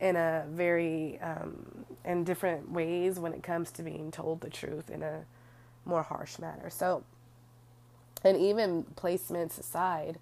in 0.00 0.16
a 0.16 0.44
very 0.48 1.18
um, 1.20 1.84
in 2.04 2.24
different 2.24 2.70
ways 2.70 3.18
when 3.18 3.32
it 3.32 3.42
comes 3.42 3.70
to 3.72 3.82
being 3.82 4.10
told 4.10 4.40
the 4.40 4.50
truth 4.50 4.90
in 4.90 5.02
a 5.02 5.24
more 5.84 6.02
harsh 6.02 6.38
manner. 6.38 6.70
So, 6.70 7.02
and 8.22 8.36
even 8.36 8.84
placements 8.96 9.58
aside, 9.58 10.18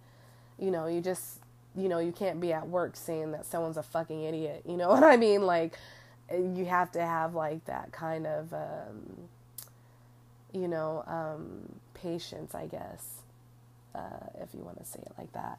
you 0.58 0.70
know, 0.70 0.86
you 0.86 1.00
just 1.00 1.40
you 1.76 1.88
know 1.88 1.98
you 1.98 2.12
can't 2.12 2.40
be 2.40 2.52
at 2.52 2.68
work 2.68 2.96
saying 2.96 3.32
that 3.32 3.46
someone's 3.46 3.76
a 3.76 3.82
fucking 3.82 4.22
idiot. 4.22 4.62
You 4.66 4.76
know 4.76 4.88
what 4.90 5.04
I 5.04 5.16
mean? 5.16 5.42
Like 5.42 5.74
you 6.32 6.64
have 6.66 6.92
to 6.92 7.00
have 7.00 7.34
like 7.34 7.64
that 7.66 7.92
kind 7.92 8.26
of 8.26 8.52
um, 8.52 9.28
you 10.52 10.68
know 10.68 11.04
um, 11.06 11.80
patience, 11.94 12.54
I 12.54 12.66
guess, 12.66 13.22
uh, 13.94 14.28
if 14.40 14.54
you 14.54 14.60
want 14.60 14.78
to 14.78 14.84
say 14.86 15.00
it 15.00 15.12
like 15.18 15.32
that. 15.32 15.58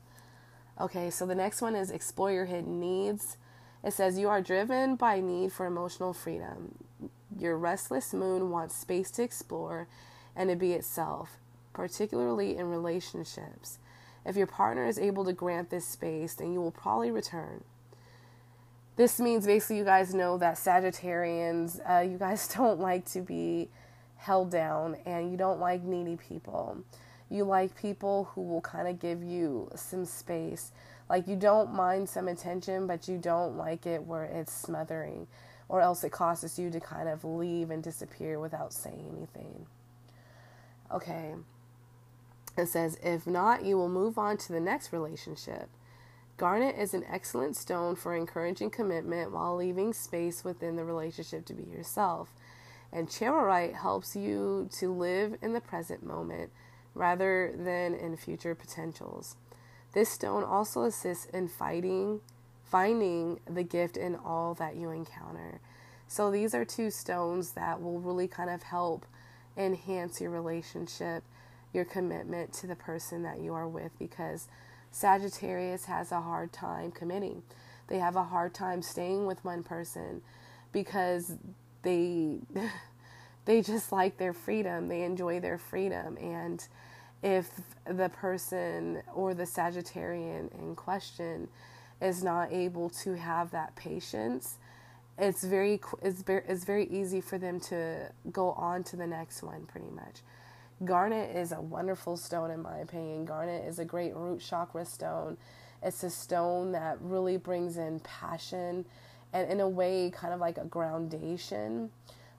Okay, 0.79 1.09
so 1.09 1.25
the 1.25 1.35
next 1.35 1.61
one 1.61 1.75
is 1.75 1.89
explore 1.89 2.31
your 2.31 2.45
hidden 2.45 2.79
needs. 2.79 3.37
It 3.83 3.93
says, 3.93 4.19
You 4.19 4.29
are 4.29 4.41
driven 4.41 4.95
by 4.95 5.19
need 5.21 5.51
for 5.51 5.65
emotional 5.65 6.13
freedom. 6.13 6.75
Your 7.37 7.57
restless 7.57 8.13
moon 8.13 8.51
wants 8.51 8.75
space 8.75 9.09
to 9.11 9.23
explore 9.23 9.87
and 10.35 10.49
to 10.49 10.55
be 10.55 10.73
itself, 10.73 11.37
particularly 11.73 12.57
in 12.57 12.69
relationships. 12.69 13.79
If 14.27 14.35
your 14.35 14.45
partner 14.45 14.85
is 14.85 14.99
able 14.99 15.23
to 15.23 15.31
grant 15.31 15.69
this 15.69 15.87
space, 15.87 16.33
then 16.35 16.51
you 16.51 16.59
will 16.59 16.71
probably 16.71 17.11
return. 17.11 17.63
This 18.97 19.19
means 19.19 19.45
basically 19.45 19.77
you 19.77 19.85
guys 19.85 20.13
know 20.13 20.37
that 20.39 20.55
Sagittarians, 20.55 21.79
uh, 21.89 22.01
you 22.01 22.17
guys 22.17 22.47
don't 22.55 22.79
like 22.79 23.05
to 23.11 23.21
be 23.21 23.69
held 24.17 24.51
down 24.51 24.97
and 25.05 25.31
you 25.31 25.37
don't 25.37 25.59
like 25.59 25.81
needy 25.83 26.17
people. 26.17 26.83
You 27.29 27.45
like 27.45 27.79
people 27.79 28.25
who 28.33 28.41
will 28.41 28.61
kind 28.61 28.87
of 28.87 28.99
give 28.99 29.23
you 29.23 29.69
some 29.75 30.03
space. 30.03 30.71
Like 31.09 31.27
you 31.27 31.37
don't 31.37 31.73
mind 31.73 32.09
some 32.09 32.27
attention, 32.27 32.85
but 32.85 33.07
you 33.07 33.17
don't 33.17 33.55
like 33.55 33.85
it 33.85 34.03
where 34.03 34.25
it's 34.25 34.51
smothering, 34.51 35.27
or 35.69 35.79
else 35.79 36.03
it 36.03 36.11
causes 36.11 36.59
you 36.59 36.69
to 36.71 36.79
kind 36.81 37.07
of 37.07 37.23
leave 37.23 37.69
and 37.69 37.81
disappear 37.81 38.39
without 38.39 38.73
saying 38.73 39.05
anything. 39.15 39.67
Okay. 40.93 41.33
It 42.57 42.67
says, 42.67 42.97
if 43.03 43.27
not, 43.27 43.63
you 43.63 43.77
will 43.77 43.89
move 43.89 44.17
on 44.17 44.37
to 44.37 44.51
the 44.51 44.59
next 44.59 44.91
relationship. 44.91 45.69
Garnet 46.37 46.75
is 46.77 46.93
an 46.93 47.03
excellent 47.09 47.55
stone 47.55 47.95
for 47.95 48.15
encouraging 48.15 48.69
commitment 48.69 49.31
while 49.31 49.55
leaving 49.55 49.93
space 49.93 50.43
within 50.43 50.75
the 50.75 50.83
relationship 50.83 51.45
to 51.45 51.53
be 51.53 51.63
yourself. 51.63 52.33
And 52.91 53.09
charoite 53.09 53.75
helps 53.75 54.15
you 54.15 54.69
to 54.79 54.91
live 54.91 55.37
in 55.41 55.53
the 55.53 55.61
present 55.61 56.05
moment 56.05 56.51
rather 56.93 57.53
than 57.55 57.93
in 57.93 58.17
future 58.17 58.55
potentials. 58.55 59.35
This 59.93 60.09
stone 60.09 60.43
also 60.43 60.83
assists 60.83 61.25
in 61.25 61.47
fighting, 61.47 62.21
finding 62.63 63.39
the 63.45 63.63
gift 63.63 63.97
in 63.97 64.15
all 64.15 64.53
that 64.55 64.75
you 64.75 64.89
encounter. 64.89 65.59
So 66.07 66.31
these 66.31 66.53
are 66.53 66.65
two 66.65 66.89
stones 66.89 67.51
that 67.51 67.81
will 67.81 67.99
really 67.99 68.27
kind 68.27 68.49
of 68.49 68.63
help 68.63 69.05
enhance 69.57 70.21
your 70.21 70.31
relationship, 70.31 71.23
your 71.77 71.85
commitment 71.85 72.53
to 72.55 72.67
the 72.67 72.75
person 72.75 73.23
that 73.23 73.39
you 73.39 73.53
are 73.55 73.69
with 73.69 73.97
because 73.99 74.49
Sagittarius 74.91 75.85
has 75.85 76.11
a 76.11 76.21
hard 76.21 76.53
time 76.53 76.91
committing. 76.91 77.43
They 77.87 77.99
have 77.99 78.17
a 78.17 78.25
hard 78.25 78.55
time 78.55 78.83
staying 78.83 79.27
with 79.27 79.45
one 79.45 79.63
person 79.63 80.23
because 80.73 81.33
they 81.83 82.39
they 83.45 83.61
just 83.63 83.93
like 83.93 84.17
their 84.17 84.33
freedom. 84.33 84.89
They 84.89 85.03
enjoy 85.03 85.39
their 85.39 85.59
freedom 85.59 86.17
and 86.17 86.67
if 87.23 87.49
the 87.85 88.09
person 88.09 89.03
or 89.15 89.35
the 89.35 89.45
Sagittarian 89.45 90.53
in 90.59 90.75
question 90.75 91.49
is 92.01 92.23
not 92.23 92.53
able 92.53 92.89
to 92.91 93.15
have 93.17 93.51
that 93.51 93.75
patience, 93.75 94.57
it's 95.17 95.43
very 95.43 95.81
it's 96.03 96.23
it's 96.27 96.65
very 96.65 96.87
easy 96.87 97.21
for 97.21 97.39
them 97.39 97.59
to 97.61 98.11
go 98.31 98.51
on 98.53 98.83
to 98.85 98.97
the 98.97 99.07
next 99.07 99.43
one 99.43 99.65
pretty 99.67 99.91
much. 99.91 100.21
Garnet 100.85 101.35
is 101.35 101.51
a 101.51 101.61
wonderful 101.61 102.17
stone 102.17 102.51
in 102.51 102.61
my 102.61 102.77
opinion. 102.79 103.25
Garnet 103.25 103.65
is 103.65 103.79
a 103.79 103.85
great 103.85 104.15
root 104.15 104.39
chakra 104.41 104.85
stone. 104.85 105.37
It's 105.81 106.03
a 106.03 106.09
stone 106.09 106.71
that 106.73 106.97
really 107.01 107.37
brings 107.37 107.77
in 107.77 107.99
passion 108.01 108.85
and 109.33 109.51
in 109.51 109.59
a 109.59 109.67
way 109.67 110.11
kind 110.11 110.33
of 110.33 110.39
like 110.39 110.57
a 110.57 110.65
groundation 110.65 111.89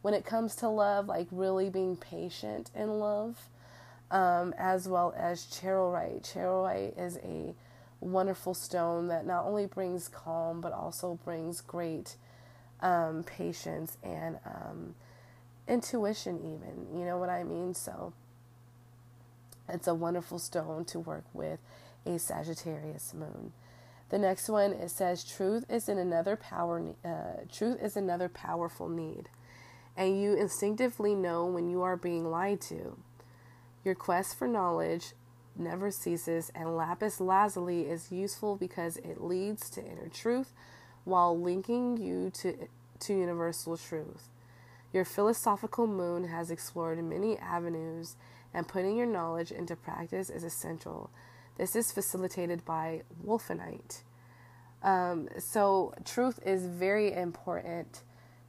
when 0.03 0.15
it 0.15 0.25
comes 0.25 0.55
to 0.57 0.69
love, 0.69 1.07
like 1.07 1.27
really 1.31 1.69
being 1.69 1.97
patient 1.97 2.71
in 2.75 2.99
love 3.01 3.37
um, 4.11 4.55
as 4.57 4.89
well 4.89 5.13
as 5.17 5.45
charoite. 5.45 6.31
Charoite 6.33 6.97
is 6.97 7.19
a 7.19 7.55
wonderful 8.01 8.55
stone 8.55 9.09
that 9.09 9.27
not 9.27 9.45
only 9.45 9.67
brings 9.67 10.09
calm 10.09 10.61
but 10.61 10.73
also 10.73 11.19
brings 11.25 11.61
great 11.61 12.17
um, 12.81 13.25
patience 13.25 13.99
and 14.03 14.39
um, 14.47 14.95
intuition, 15.67 16.39
even. 16.39 16.99
You 16.99 17.05
know 17.05 17.19
what 17.19 17.29
I 17.29 17.43
mean? 17.45 17.75
So 17.75 18.13
it's 19.69 19.87
a 19.87 19.95
wonderful 19.95 20.39
stone 20.39 20.85
to 20.87 20.99
work 20.99 21.25
with 21.33 21.59
a 22.07 22.19
Sagittarius 22.19 23.13
moon. 23.15 23.53
The 24.11 24.19
next 24.19 24.49
one 24.49 24.73
it 24.73 24.91
says 24.91 25.25
truth 25.25 25.65
is 25.69 25.89
in 25.89 25.99
another 25.99 26.37
power. 26.37 26.95
Uh, 27.05 27.45
truth 27.53 27.83
is 27.83 27.97
another 27.97 28.29
powerful 28.29 28.89
need, 28.89 29.29
and 29.97 30.21
you 30.21 30.35
instinctively 30.35 31.15
know 31.15 31.45
when 31.47 31.69
you 31.69 31.83
are 31.83 31.97
being 31.97 32.31
lied 32.31 32.61
to. 32.63 32.97
Your 33.85 33.95
quest 33.95 34.39
for 34.39 34.49
knowledge 34.49 35.13
never 35.57 35.91
ceases, 35.91 36.51
and 36.55 36.77
lapis 36.77 37.21
lazuli 37.21 37.83
is 37.83 38.13
useful 38.13 38.57
because 38.57 38.97
it 38.99 39.21
leads 39.23 39.69
to 39.71 39.85
inner 39.85 40.09
truth 40.09 40.53
while 41.05 41.39
linking 41.39 41.97
you 41.97 42.31
to, 42.31 42.69
to 43.01 43.15
universal 43.15 43.77
truth. 43.77 44.29
Your 44.93 45.05
philosophical 45.05 45.87
moon 45.87 46.29
has 46.29 46.51
explored 46.51 47.03
many 47.05 47.39
avenues, 47.39 48.17
and 48.55 48.67
putting 48.67 48.97
your 48.97 49.07
knowledge 49.07 49.51
into 49.51 49.77
practice 49.77 50.31
is 50.31 50.45
essential. 50.45 51.11
This 51.57 51.75
is 51.75 51.93
facilitated 51.93 52.65
by 52.65 53.03
wulfenite. 53.25 54.03
Um, 54.83 55.29
so, 55.39 55.95
truth 56.05 56.39
is 56.47 56.67
very 56.67 57.13
important 57.13 58.03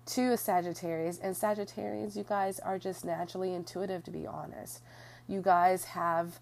to 0.07 0.33
a 0.33 0.37
Sagittarius, 0.37 1.19
and 1.19 1.35
Sagittarians, 1.35 2.15
you 2.15 2.23
guys 2.23 2.59
are 2.59 2.79
just 2.79 3.05
naturally 3.05 3.53
intuitive, 3.53 4.03
to 4.05 4.11
be 4.11 4.25
honest. 4.25 4.81
You 5.27 5.41
guys 5.41 5.85
have 5.85 6.39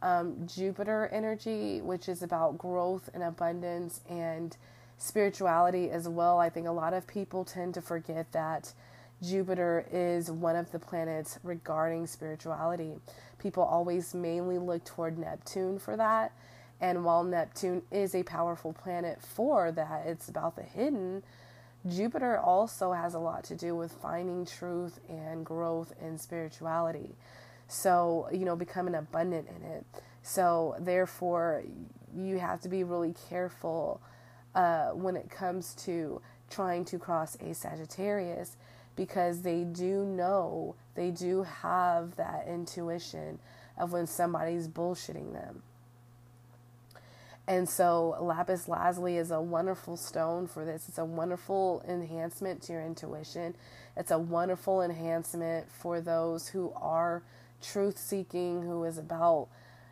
um, 0.00 0.46
Jupiter 0.46 1.08
energy, 1.12 1.80
which 1.80 2.08
is 2.08 2.22
about 2.22 2.58
growth 2.58 3.10
and 3.12 3.22
abundance 3.22 4.00
and 4.08 4.56
spirituality 4.96 5.90
as 5.90 6.08
well. 6.08 6.38
I 6.38 6.48
think 6.48 6.66
a 6.66 6.72
lot 6.72 6.94
of 6.94 7.06
people 7.06 7.44
tend 7.44 7.74
to 7.74 7.82
forget 7.82 8.32
that 8.32 8.72
Jupiter 9.22 9.86
is 9.92 10.30
one 10.30 10.56
of 10.56 10.72
the 10.72 10.78
planets 10.78 11.38
regarding 11.42 12.06
spirituality. 12.06 12.94
People 13.38 13.62
always 13.62 14.14
mainly 14.14 14.58
look 14.58 14.84
toward 14.84 15.18
Neptune 15.18 15.78
for 15.78 15.96
that. 15.96 16.32
And 16.80 17.04
while 17.04 17.22
Neptune 17.22 17.82
is 17.92 18.14
a 18.14 18.24
powerful 18.24 18.72
planet 18.72 19.20
for 19.22 19.70
that, 19.70 20.06
it's 20.06 20.28
about 20.28 20.56
the 20.56 20.62
hidden. 20.62 21.22
Jupiter 21.88 22.38
also 22.38 22.92
has 22.92 23.14
a 23.14 23.20
lot 23.20 23.44
to 23.44 23.54
do 23.54 23.76
with 23.76 23.92
finding 23.92 24.44
truth 24.44 24.98
and 25.08 25.46
growth 25.46 25.92
in 26.00 26.18
spirituality. 26.18 27.14
So, 27.68 28.28
you 28.32 28.44
know, 28.44 28.56
becoming 28.56 28.94
abundant 28.94 29.48
in 29.48 29.62
it. 29.64 29.86
So, 30.22 30.76
therefore, 30.78 31.62
you 32.14 32.38
have 32.38 32.60
to 32.62 32.68
be 32.68 32.84
really 32.84 33.14
careful 33.28 34.00
uh, 34.54 34.90
when 34.90 35.16
it 35.16 35.30
comes 35.30 35.74
to 35.84 36.20
trying 36.50 36.84
to 36.84 36.98
cross 36.98 37.36
a 37.40 37.54
Sagittarius 37.54 38.56
because 38.96 39.42
they 39.42 39.64
do 39.64 40.04
know, 40.04 40.74
they 40.94 41.10
do 41.10 41.42
have 41.42 42.16
that 42.16 42.46
intuition 42.46 43.38
of 43.78 43.92
when 43.92 44.06
somebody's 44.06 44.68
bullshitting 44.68 45.32
them. 45.32 45.62
And 47.46 47.68
so, 47.68 48.16
lapis 48.20 48.68
lazuli 48.68 49.16
is 49.16 49.30
a 49.30 49.40
wonderful 49.40 49.96
stone 49.96 50.46
for 50.46 50.64
this. 50.64 50.88
It's 50.88 50.98
a 50.98 51.04
wonderful 51.04 51.82
enhancement 51.88 52.62
to 52.62 52.72
your 52.72 52.82
intuition. 52.82 53.56
It's 53.96 54.12
a 54.12 54.18
wonderful 54.18 54.80
enhancement 54.80 55.70
for 55.70 56.00
those 56.00 56.48
who 56.48 56.72
are 56.76 57.22
truth 57.60 57.98
seeking, 57.98 58.62
who 58.62 58.84
is 58.84 58.96
about, 58.96 59.48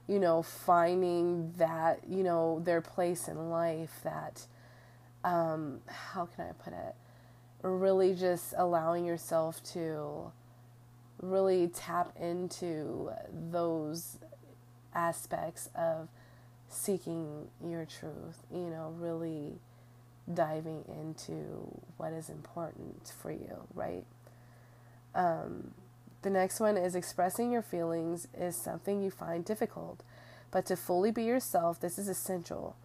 you 0.07 0.21
know, 0.21 0.43
finding 0.43 1.53
that, 1.59 2.01
you 2.09 2.23
know, 2.23 2.61
their 2.65 2.81
place 2.81 3.27
in 3.27 3.51
life 3.51 4.01
that, 4.05 4.47
um, 5.25 5.81
how 5.87 6.27
can 6.27 6.47
I 6.47 6.53
put 6.53 6.73
it? 6.73 6.95
Really 7.63 8.15
just 8.15 8.55
allowing 8.57 9.05
yourself 9.05 9.63
to 9.75 10.33
really 11.21 11.69
tap 11.69 12.13
into 12.19 13.11
those 13.51 14.19
aspects 14.95 15.69
of 15.75 16.09
seeking 16.69 17.49
your 17.63 17.85
truth, 17.85 18.39
you 18.53 18.71
know, 18.71 18.95
really 18.99 19.59
diving 20.33 20.85
into 20.89 21.83
what 21.97 22.13
is 22.13 22.31
important 22.31 23.13
for 23.21 23.31
you, 23.31 23.67
right? 23.75 24.05
Um, 25.15 25.73
the 26.23 26.31
next 26.31 26.61
one 26.61 26.77
is 26.77 26.95
expressing 26.95 27.51
your 27.51 27.63
feelings 27.63 28.29
is 28.39 28.55
something 28.55 29.03
you 29.03 29.11
find 29.11 29.45
difficult, 29.45 30.03
but 30.51 30.67
to 30.67 30.77
fully 30.77 31.11
be 31.11 31.25
yourself, 31.25 31.81
this 31.81 31.99
is 31.99 32.09
essential. 32.09 32.77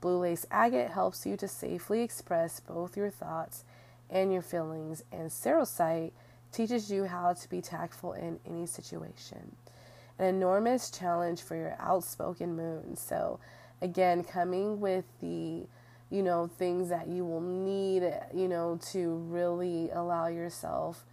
Blue 0.00 0.18
lace 0.18 0.46
agate 0.50 0.90
helps 0.90 1.26
you 1.26 1.36
to 1.36 1.48
safely 1.48 2.02
express 2.02 2.60
both 2.60 2.96
your 2.96 3.10
thoughts 3.10 3.64
and 4.10 4.32
your 4.32 4.42
feelings, 4.42 5.02
and 5.12 5.30
cerussite 5.30 6.12
teaches 6.52 6.90
you 6.90 7.04
how 7.04 7.32
to 7.32 7.48
be 7.48 7.60
tactful 7.60 8.12
in 8.12 8.38
any 8.46 8.66
situation. 8.66 9.56
An 10.18 10.26
enormous 10.26 10.90
challenge 10.90 11.42
for 11.42 11.56
your 11.56 11.76
outspoken 11.78 12.56
moon. 12.56 12.96
So, 12.96 13.40
again, 13.80 14.24
coming 14.24 14.80
with 14.80 15.04
the 15.20 15.66
you 16.10 16.24
know, 16.24 16.48
things 16.58 16.88
that 16.88 17.06
you 17.06 17.24
will 17.24 17.40
need, 17.40 18.02
you 18.34 18.48
know, 18.48 18.78
to 18.90 19.14
really 19.28 19.90
allow 19.90 20.26
yourself 20.26 21.04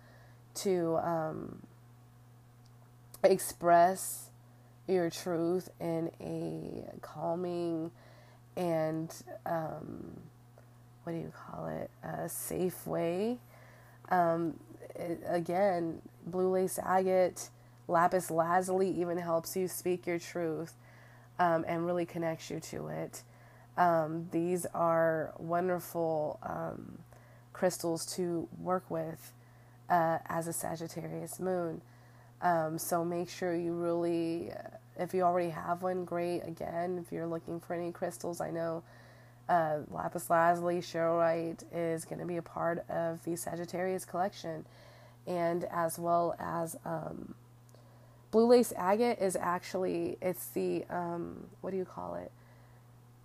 to 0.55 0.97
um, 0.97 1.61
express 3.23 4.31
your 4.87 5.09
truth 5.11 5.69
in 5.79 6.09
a 6.19 6.97
calming 7.01 7.91
and 8.55 9.13
um, 9.45 10.19
what 11.07 11.13
do 11.13 11.19
you 11.19 11.31
call 11.33 11.67
it? 11.67 11.89
A 12.03 12.27
safe 12.27 12.85
way. 12.85 13.37
Um, 14.09 14.59
it, 14.93 15.23
again, 15.25 16.01
blue 16.25 16.49
lace 16.49 16.77
agate, 16.83 17.49
lapis 17.87 18.29
lazuli 18.29 18.89
even 18.99 19.17
helps 19.17 19.55
you 19.55 19.69
speak 19.69 20.05
your 20.05 20.19
truth 20.19 20.73
um, 21.39 21.63
and 21.65 21.85
really 21.85 22.05
connects 22.05 22.49
you 22.49 22.59
to 22.59 22.87
it. 22.87 23.23
Um, 23.77 24.27
these 24.33 24.65
are 24.73 25.33
wonderful 25.37 26.41
um, 26.43 26.97
crystals 27.53 28.05
to 28.17 28.49
work 28.59 28.83
with 28.91 29.31
uh, 29.89 30.17
as 30.25 30.49
a 30.49 30.53
Sagittarius 30.53 31.39
moon. 31.39 31.81
Um, 32.41 32.77
so 32.77 33.05
make 33.05 33.29
sure 33.29 33.55
you 33.55 33.71
really, 33.71 34.51
if 34.99 35.13
you 35.13 35.21
already 35.21 35.51
have 35.51 35.83
one, 35.83 36.03
great. 36.03 36.41
Again, 36.41 37.01
if 37.01 37.13
you're 37.13 37.27
looking 37.27 37.61
for 37.61 37.75
any 37.75 37.93
crystals, 37.93 38.41
I 38.41 38.51
know 38.51 38.83
uh, 39.49 39.79
lapis 39.89 40.29
lazuli, 40.29 40.81
charoite 40.81 41.63
is 41.71 42.05
going 42.05 42.19
to 42.19 42.25
be 42.25 42.37
a 42.37 42.41
part 42.41 42.87
of 42.89 43.23
the 43.23 43.35
Sagittarius 43.35 44.05
collection, 44.05 44.65
and 45.25 45.63
as 45.65 45.97
well 45.97 46.35
as 46.39 46.75
um, 46.85 47.35
blue 48.31 48.47
lace 48.47 48.73
agate 48.77 49.19
is 49.19 49.35
actually 49.35 50.17
it's 50.21 50.47
the 50.47 50.85
um, 50.89 51.47
what 51.61 51.71
do 51.71 51.77
you 51.77 51.85
call 51.85 52.15
it? 52.15 52.31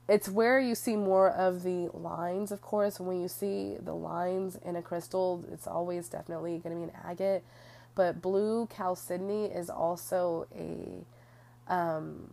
it's 0.09 0.29
where 0.29 0.59
you 0.59 0.75
see 0.75 0.97
more 0.97 1.31
of 1.31 1.63
the 1.63 1.89
lines, 1.95 2.51
of 2.51 2.61
course. 2.61 2.99
When 2.99 3.21
you 3.21 3.29
see 3.29 3.77
the 3.81 3.95
lines 3.95 4.59
in 4.65 4.77
a 4.77 4.83
crystal, 4.83 5.45
it's 5.53 5.67
always 5.67 6.09
definitely 6.09 6.59
going 6.59 6.75
to 6.75 6.87
be 6.87 6.93
an 6.93 7.01
agate. 7.05 7.45
But 7.95 8.21
blue 8.21 8.69
chalcedony 8.77 9.47
is 9.47 9.71
also 9.71 10.47
a 10.55 11.73
um, 11.73 12.31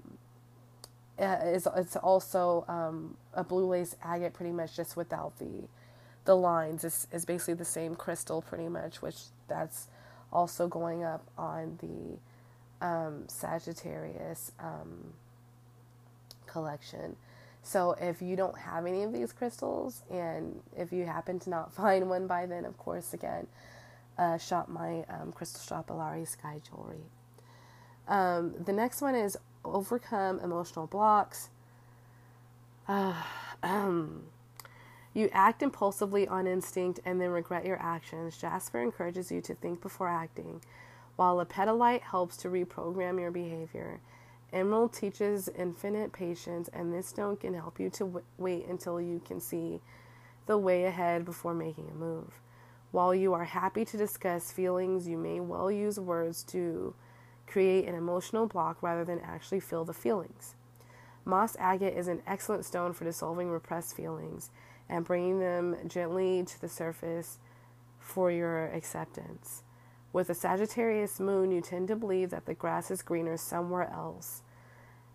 is 1.19 1.67
it's 1.75 1.95
also 1.95 2.65
um, 2.67 3.17
a 3.33 3.43
blue 3.43 3.65
lace 3.65 3.95
agate, 4.03 4.33
pretty 4.33 4.51
much 4.51 4.75
just 4.75 4.95
without 4.95 5.37
the 5.39 5.67
the 6.25 6.35
lines. 6.35 6.83
It's, 6.83 7.07
is 7.11 7.25
basically 7.25 7.55
the 7.55 7.65
same 7.65 7.95
crystal, 7.95 8.41
pretty 8.41 8.69
much, 8.69 9.01
which 9.01 9.17
that's 9.47 9.87
also 10.31 10.67
going 10.67 11.03
up 11.03 11.25
on 11.37 11.77
the 11.81 12.85
um, 12.85 13.23
Sagittarius 13.27 14.51
um, 14.59 15.13
collection. 16.47 17.15
So 17.61 17.95
if 17.99 18.21
you 18.21 18.35
don't 18.35 18.57
have 18.57 18.85
any 18.85 19.03
of 19.03 19.11
these 19.11 19.33
crystals, 19.33 20.03
and 20.09 20.61
if 20.77 20.91
you 20.91 21.05
happen 21.05 21.39
to 21.41 21.49
not 21.49 21.73
find 21.81 22.09
one 22.09 22.27
by 22.27 22.45
then, 22.45 22.65
of 22.65 22.77
course, 22.77 23.13
again, 23.13 23.47
uh, 24.17 24.37
shop 24.37 24.67
my 24.67 25.05
um, 25.09 25.31
crystal 25.33 25.61
shop, 25.61 25.87
Alari 25.87 26.27
Sky 26.27 26.59
Jewelry. 26.67 27.03
Um, 28.07 28.55
the 28.65 28.73
next 28.73 29.01
one 29.01 29.15
is 29.15 29.37
overcome 29.63 30.39
emotional 30.39 30.87
blocks. 30.87 31.49
Uh, 32.87 33.13
um, 33.63 34.23
you 35.13 35.29
act 35.31 35.61
impulsively 35.61 36.27
on 36.27 36.47
instinct 36.47 36.99
and 37.05 37.19
then 37.19 37.29
regret 37.29 37.65
your 37.65 37.81
actions. 37.81 38.37
Jasper 38.37 38.81
encourages 38.81 39.31
you 39.31 39.41
to 39.41 39.55
think 39.55 39.81
before 39.81 40.07
acting, 40.07 40.61
while 41.15 41.37
lepidolite 41.37 42.01
helps 42.01 42.37
to 42.37 42.49
reprogram 42.49 43.19
your 43.19 43.31
behavior. 43.31 43.99
Emerald 44.51 44.93
teaches 44.93 45.47
infinite 45.49 46.11
patience, 46.11 46.69
and 46.73 46.93
this 46.93 47.07
stone 47.07 47.37
can 47.37 47.53
help 47.53 47.79
you 47.79 47.89
to 47.91 48.05
w- 48.05 48.25
wait 48.37 48.65
until 48.67 48.99
you 48.99 49.21
can 49.23 49.39
see 49.39 49.79
the 50.47 50.57
way 50.57 50.85
ahead 50.85 51.23
before 51.25 51.53
making 51.53 51.87
a 51.91 51.93
move. 51.93 52.41
While 52.91 53.13
you 53.13 53.33
are 53.33 53.43
happy 53.43 53.85
to 53.85 53.97
discuss 53.97 54.51
feelings, 54.51 55.07
you 55.07 55.17
may 55.17 55.39
well 55.39 55.69
use 55.69 55.99
words 55.99 56.43
to 56.45 56.95
create 57.49 57.87
an 57.87 57.95
emotional 57.95 58.47
block 58.47 58.81
rather 58.81 59.03
than 59.03 59.19
actually 59.19 59.59
feel 59.59 59.83
the 59.83 59.93
feelings. 59.93 60.55
Moss 61.25 61.55
agate 61.59 61.97
is 61.97 62.07
an 62.07 62.21
excellent 62.25 62.65
stone 62.65 62.93
for 62.93 63.03
dissolving 63.03 63.49
repressed 63.49 63.95
feelings 63.95 64.51
and 64.87 65.05
bringing 65.05 65.39
them 65.39 65.75
gently 65.87 66.43
to 66.43 66.61
the 66.61 66.69
surface 66.69 67.37
for 67.99 68.31
your 68.31 68.65
acceptance. 68.67 69.63
With 70.11 70.29
a 70.29 70.33
Sagittarius 70.33 71.19
moon, 71.19 71.51
you 71.51 71.61
tend 71.61 71.87
to 71.89 71.95
believe 71.95 72.31
that 72.31 72.45
the 72.45 72.55
grass 72.55 72.89
is 72.89 73.03
greener 73.03 73.37
somewhere 73.37 73.91
else. 73.93 74.41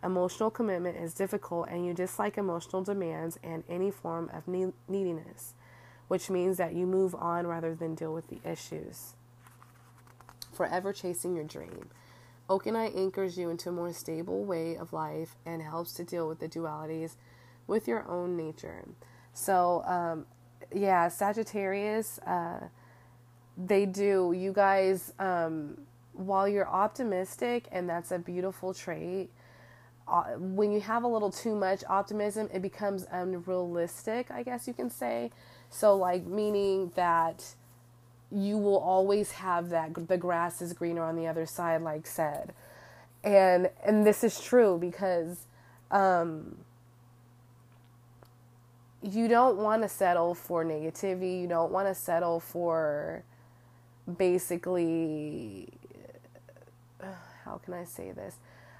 Emotional 0.04 0.50
commitment 0.50 0.96
is 0.96 1.14
difficult, 1.14 1.68
and 1.68 1.84
you 1.84 1.94
dislike 1.94 2.38
emotional 2.38 2.82
demands 2.82 3.38
and 3.42 3.64
any 3.68 3.90
form 3.90 4.30
of 4.32 4.46
neediness, 4.46 5.54
which 6.06 6.30
means 6.30 6.58
that 6.58 6.74
you 6.74 6.86
move 6.86 7.14
on 7.14 7.46
rather 7.46 7.74
than 7.74 7.94
deal 7.94 8.12
with 8.14 8.28
the 8.28 8.38
issues. 8.48 9.14
Forever 10.52 10.92
chasing 10.92 11.34
your 11.34 11.44
dream. 11.44 11.88
Okenite 12.48 12.96
anchors 12.96 13.38
you 13.38 13.48
into 13.50 13.70
a 13.70 13.72
more 13.72 13.92
stable 13.92 14.44
way 14.44 14.76
of 14.76 14.92
life 14.92 15.36
and 15.46 15.62
helps 15.62 15.92
to 15.94 16.04
deal 16.04 16.28
with 16.28 16.40
the 16.40 16.48
dualities 16.48 17.16
with 17.66 17.88
your 17.88 18.06
own 18.08 18.36
nature. 18.36 18.84
So, 19.32 19.82
um, 19.86 20.26
yeah, 20.74 21.08
Sagittarius. 21.08 22.18
Uh, 22.20 22.68
they 23.56 23.86
do. 23.86 24.34
You 24.36 24.52
guys, 24.52 25.12
um, 25.18 25.78
while 26.12 26.48
you're 26.48 26.68
optimistic, 26.68 27.66
and 27.72 27.88
that's 27.88 28.10
a 28.10 28.18
beautiful 28.18 28.74
trait, 28.74 29.30
uh, 30.06 30.34
when 30.36 30.70
you 30.70 30.80
have 30.80 31.02
a 31.04 31.08
little 31.08 31.30
too 31.30 31.54
much 31.54 31.82
optimism, 31.88 32.48
it 32.52 32.60
becomes 32.60 33.06
unrealistic, 33.10 34.30
I 34.30 34.42
guess 34.42 34.68
you 34.68 34.74
can 34.74 34.90
say. 34.90 35.30
So, 35.70 35.96
like, 35.96 36.26
meaning 36.26 36.92
that 36.94 37.54
you 38.30 38.58
will 38.58 38.78
always 38.78 39.32
have 39.32 39.70
that 39.70 40.08
the 40.08 40.16
grass 40.16 40.60
is 40.60 40.72
greener 40.72 41.02
on 41.02 41.16
the 41.16 41.26
other 41.26 41.46
side, 41.46 41.82
like 41.82 42.06
said. 42.06 42.52
And 43.22 43.70
and 43.84 44.06
this 44.06 44.24
is 44.24 44.40
true 44.40 44.78
because 44.78 45.46
um, 45.90 46.58
you 49.02 49.28
don't 49.28 49.56
want 49.58 49.82
to 49.82 49.88
settle 49.88 50.34
for 50.34 50.64
negativity. 50.64 51.40
You 51.42 51.46
don't 51.46 51.72
want 51.72 51.88
to 51.88 51.94
settle 51.94 52.40
for 52.40 53.22
basically 54.18 55.68
how 57.44 57.58
can 57.58 57.74
I 57.74 57.84
say 57.84 58.10
this? 58.10 58.36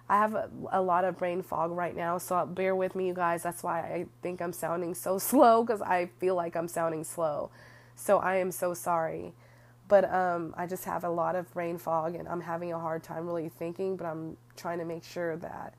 I 0.09 0.19
have 0.19 0.35
a, 0.35 0.51
a, 0.73 0.83
lot 0.83 1.05
of 1.05 1.17
brain 1.19 1.43
fog 1.43 1.71
right 1.71 1.97
now, 1.97 2.19
so 2.19 2.45
bear 2.45 2.75
with 2.75 2.95
me, 2.95 3.07
you 3.09 3.15
guys. 3.15 3.43
That's 3.43 3.63
why 3.63 3.81
I 3.81 4.07
think 4.23 4.43
I'm 4.43 4.53
sounding 4.53 4.95
so 4.95 5.19
slow 5.31 5.63
because 5.63 5.81
I 5.81 6.11
feel 6.19 6.35
like 6.35 6.57
I'm 6.57 6.69
sounding 6.69 7.05
slow. 7.05 7.51
So 7.97 8.19
I 8.19 8.37
am 8.37 8.51
so 8.51 8.75
sorry. 8.75 9.33
But 9.87 10.11
um, 10.13 10.55
I 10.57 10.67
just 10.67 10.85
have 10.85 11.05
a 11.05 11.11
lot 11.11 11.37
of 11.37 11.53
brain 11.53 11.79
fog 11.79 12.15
and 12.15 12.27
I'm 12.29 12.41
having 12.41 12.73
a 12.73 12.79
hard 12.79 13.03
time 13.03 13.27
really 13.27 13.49
thinking, 13.49 13.97
but 13.97 14.07
I'm 14.07 14.37
trying 14.57 14.79
to 14.79 14.85
make 14.85 15.05
sure 15.05 15.37
that 15.37 15.75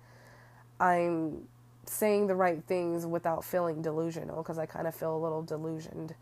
I'm 0.80 1.48
saying 1.86 2.28
the 2.28 2.36
right 2.36 2.64
things 2.68 3.06
without 3.06 3.44
feeling 3.44 3.82
delusional 3.82 4.38
because 4.44 4.58
I 4.60 4.66
kind 4.66 4.88
of 4.88 4.94
feel 4.96 5.16
a 5.16 5.18
little 5.18 5.42
delusioned. 5.42 6.14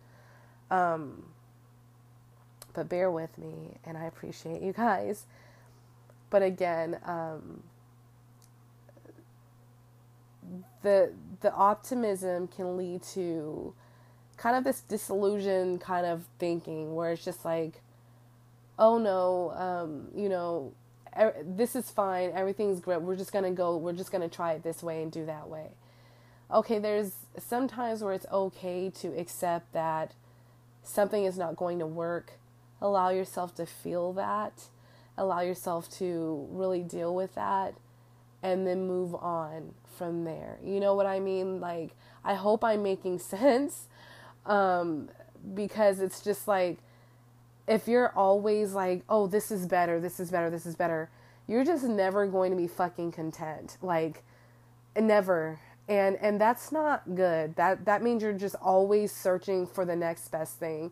Um, 0.72 1.24
but 2.74 2.90
bear 2.90 3.12
with 3.12 3.38
me 3.38 3.78
and 3.86 3.98
I 3.98 4.06
appreciate 4.06 4.62
you 4.62 4.74
guys. 4.74 5.26
But 6.30 6.42
again, 6.42 7.00
um, 7.06 7.64
the 10.82 11.14
the 11.42 11.54
optimism 11.54 12.48
can 12.48 12.78
lead 12.78 13.04
to 13.04 13.74
kind 14.44 14.58
of 14.58 14.66
this 14.66 14.82
disillusion 14.82 15.80
kind 15.80 16.06
of 16.06 16.26
thinking 16.38 16.94
where 16.96 17.14
it's 17.14 17.24
just 17.24 17.46
like, 17.46 17.82
oh 18.78 18.98
no, 18.98 19.52
um, 19.52 20.10
you 20.14 20.28
know, 20.28 20.74
this 21.46 21.78
is 21.78 21.90
fine. 21.90 22.30
Everything's 22.36 22.82
great. 22.82 23.02
We're 23.02 23.16
just 23.16 23.32
to 23.46 23.52
go, 23.52 23.78
we're 23.78 23.94
just 23.94 24.12
to 24.12 24.28
try 24.28 24.52
it 24.52 24.62
this 24.62 24.84
way 24.84 25.02
and 25.02 25.10
do 25.10 25.26
that 25.28 25.48
way. 25.48 25.68
Okay, 26.54 26.78
there's 26.78 27.14
sometimes 27.38 28.04
where 28.04 28.12
it's 28.12 28.26
okay 28.34 28.92
to 29.00 29.18
accept 29.18 29.72
that 29.72 30.12
something 30.84 31.24
is 31.24 31.38
not 31.38 31.56
going 31.56 31.80
to 31.80 31.88
work. 31.88 32.34
Allow 32.82 33.12
yourself 33.12 33.56
to 33.56 33.66
feel 33.66 34.12
that. 34.12 34.64
Allow 35.18 35.40
yourself 35.40 35.90
to 36.00 36.50
really 36.52 36.82
deal 36.82 37.16
with 37.16 37.34
that 37.36 37.76
and 38.42 38.68
then 38.68 38.88
move 38.88 39.16
on 39.16 39.74
from 39.98 40.26
there. 40.26 40.58
You 40.62 40.82
know 40.82 40.96
what 40.96 41.06
I 41.06 41.22
mean? 41.22 41.62
Like, 41.62 41.92
I 42.26 42.34
hope 42.34 42.62
I'm 42.62 42.84
making 42.84 43.20
sense 43.20 43.88
um, 44.46 45.10
because 45.54 46.00
it's 46.00 46.22
just 46.22 46.48
like, 46.48 46.78
if 47.68 47.88
you're 47.88 48.10
always 48.10 48.74
like, 48.74 49.04
oh, 49.10 49.28
this 49.28 49.52
is 49.52 49.68
better, 49.68 50.00
this 50.00 50.20
is 50.20 50.32
better, 50.32 50.50
this 50.50 50.66
is 50.66 50.76
better, 50.76 51.10
you're 51.48 51.64
just 51.64 51.84
never 51.86 52.28
going 52.28 52.52
to 52.52 52.58
be 52.58 52.68
fucking 52.68 53.12
content. 53.12 53.78
Like, 53.82 54.24
never. 55.00 55.60
And 55.88 56.16
and 56.18 56.40
that's 56.40 56.72
not 56.72 57.16
good. 57.16 57.56
That 57.58 57.86
that 57.86 58.02
means 58.02 58.24
you're 58.24 58.32
just 58.34 58.56
always 58.62 59.12
searching 59.12 59.68
for 59.68 59.84
the 59.84 59.96
next 59.96 60.30
best 60.30 60.58
thing. 60.58 60.92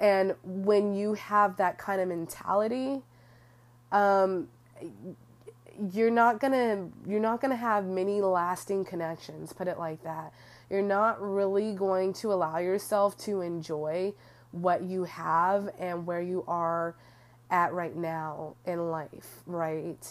And 0.00 0.34
when 0.42 0.94
you 0.94 1.14
have 1.14 1.56
that 1.58 1.78
kind 1.78 2.00
of 2.00 2.08
mentality, 2.08 3.02
um, 3.92 4.48
you're 5.92 6.10
not 6.10 6.40
gonna 6.40 6.88
you're 7.06 7.20
not 7.20 7.40
gonna 7.40 7.56
have 7.56 7.84
many 7.84 8.22
lasting 8.22 8.84
connections. 8.86 9.52
Put 9.52 9.68
it 9.68 9.78
like 9.78 10.02
that. 10.04 10.32
You're 10.74 10.82
not 10.82 11.22
really 11.22 11.72
going 11.72 12.14
to 12.14 12.32
allow 12.32 12.58
yourself 12.58 13.16
to 13.18 13.42
enjoy 13.42 14.12
what 14.50 14.82
you 14.82 15.04
have 15.04 15.70
and 15.78 16.04
where 16.04 16.20
you 16.20 16.42
are 16.48 16.96
at 17.48 17.72
right 17.72 17.94
now 17.94 18.56
in 18.66 18.90
life, 18.90 19.44
right? 19.46 20.04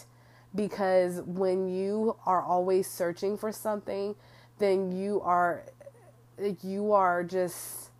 Because 0.54 1.20
when 1.20 1.68
you 1.68 2.16
are 2.24 2.42
always 2.42 2.88
searching 2.88 3.36
for 3.36 3.52
something, 3.52 4.14
then 4.58 4.90
you 4.90 5.20
are 5.20 5.64
you 6.62 6.92
are 6.92 7.22
just 7.22 7.90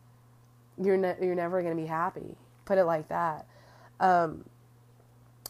you're 0.80 0.96
ne- 0.96 1.16
you're 1.20 1.34
never 1.34 1.60
going 1.60 1.76
to 1.76 1.82
be 1.82 1.86
happy. 1.86 2.34
Put 2.64 2.78
it 2.78 2.84
like 2.84 3.08
that. 3.08 3.46
Um, 4.00 4.46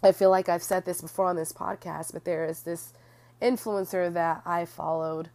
I 0.03 0.11
feel 0.11 0.31
like 0.31 0.49
I've 0.49 0.65
said 0.65 0.85
this 0.85 1.01
before 1.01 1.27
on 1.27 1.37
this 1.37 1.53
podcast, 1.53 2.13
but 2.13 2.25
there 2.25 2.45
is 2.45 2.63
this 2.63 2.93
influencer 3.41 4.13
that 4.13 4.43
I 4.45 4.65
followed 4.65 5.31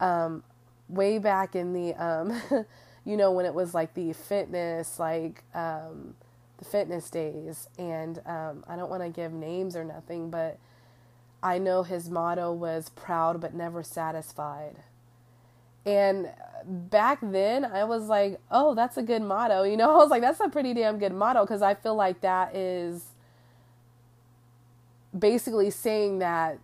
um, 0.00 0.42
way 0.88 1.18
back 1.18 1.54
in 1.56 1.72
the 1.72 1.94
um, 1.94 2.40
you 3.04 3.16
know, 3.16 3.32
when 3.32 3.46
it 3.46 3.54
was 3.54 3.74
like 3.74 3.94
the 3.94 4.12
fitness, 4.12 4.98
like 4.98 5.42
um, 5.54 6.14
the 6.58 6.64
fitness 6.64 7.10
days. 7.10 7.68
And 7.78 8.20
um, 8.26 8.64
I 8.68 8.76
don't 8.76 8.90
want 8.90 9.02
to 9.02 9.08
give 9.08 9.32
names 9.32 9.76
or 9.76 9.84
nothing, 9.84 10.30
but 10.30 10.58
I 11.42 11.58
know 11.58 11.82
his 11.82 12.08
motto 12.08 12.52
was 12.52 12.90
proud 12.90 13.40
but 13.40 13.54
never 13.54 13.82
satisfied. 13.82 14.76
And 15.84 16.30
back 16.64 17.18
then, 17.22 17.64
I 17.64 17.84
was 17.84 18.04
like, 18.04 18.40
oh, 18.50 18.74
that's 18.74 18.96
a 18.96 19.02
good 19.02 19.22
motto. 19.22 19.64
You 19.64 19.76
know, 19.76 19.90
I 19.94 19.96
was 19.96 20.10
like, 20.10 20.22
that's 20.22 20.40
a 20.40 20.48
pretty 20.48 20.74
damn 20.74 20.98
good 20.98 21.12
motto 21.12 21.44
because 21.44 21.62
I 21.62 21.74
feel 21.74 21.96
like 21.96 22.20
that 22.20 22.54
is 22.54 23.04
basically 25.16 25.70
saying 25.70 26.20
that 26.20 26.58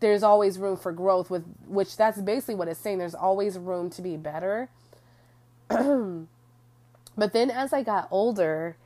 there's 0.00 0.22
always 0.22 0.58
room 0.58 0.76
for 0.76 0.92
growth 0.92 1.30
with 1.30 1.44
which 1.66 1.96
that's 1.96 2.20
basically 2.20 2.54
what 2.54 2.68
it's 2.68 2.80
saying 2.80 2.98
there's 2.98 3.14
always 3.14 3.58
room 3.58 3.88
to 3.90 4.02
be 4.02 4.16
better 4.16 4.68
but 5.68 7.32
then 7.32 7.50
as 7.50 7.72
I 7.72 7.82
got 7.82 8.08
older, 8.10 8.76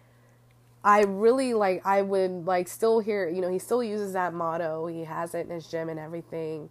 I 0.82 1.02
really 1.02 1.52
like 1.52 1.84
I 1.84 2.02
would 2.02 2.46
like 2.46 2.68
still 2.68 3.00
hear, 3.00 3.28
you 3.28 3.40
know, 3.40 3.50
he 3.50 3.58
still 3.58 3.82
uses 3.82 4.14
that 4.14 4.32
motto. 4.32 4.86
He 4.86 5.04
has 5.04 5.34
it 5.34 5.46
in 5.46 5.50
his 5.50 5.66
gym 5.66 5.88
and 5.88 5.98
everything. 5.98 6.70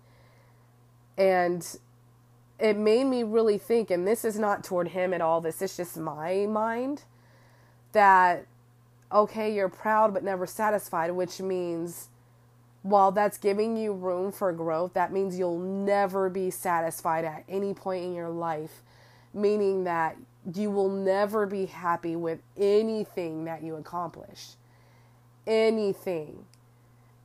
And 1.17 1.65
it 2.59 2.75
made 2.75 3.05
me 3.05 3.23
really 3.23 3.57
think 3.57 3.91
and 3.91 4.07
this 4.07 4.25
is 4.25 4.39
not 4.39 4.63
toward 4.63 4.89
him 4.89 5.13
at 5.13 5.21
all. 5.21 5.41
This 5.41 5.61
is 5.61 5.77
just 5.77 5.97
my 5.97 6.47
mind 6.47 7.03
that 7.91 8.45
okay, 9.11 9.53
you're 9.53 9.69
proud 9.69 10.13
but 10.13 10.23
never 10.23 10.45
satisfied, 10.45 11.11
which 11.11 11.39
means 11.39 12.08
while 12.81 13.11
that's 13.11 13.37
giving 13.37 13.75
you 13.77 13.93
room 13.93 14.31
for 14.31 14.51
growth, 14.53 14.93
that 14.93 15.11
means 15.11 15.37
you'll 15.37 15.59
never 15.59 16.29
be 16.29 16.49
satisfied 16.49 17.25
at 17.25 17.43
any 17.49 17.73
point 17.73 18.05
in 18.05 18.13
your 18.13 18.29
life 18.29 18.81
meaning 19.33 19.83
that 19.83 20.17
you 20.53 20.71
will 20.71 20.89
never 20.89 21.45
be 21.45 21.65
happy 21.65 22.15
with 22.15 22.39
anything 22.57 23.45
that 23.45 23.61
you 23.61 23.75
accomplish. 23.75 24.51
Anything. 25.45 26.45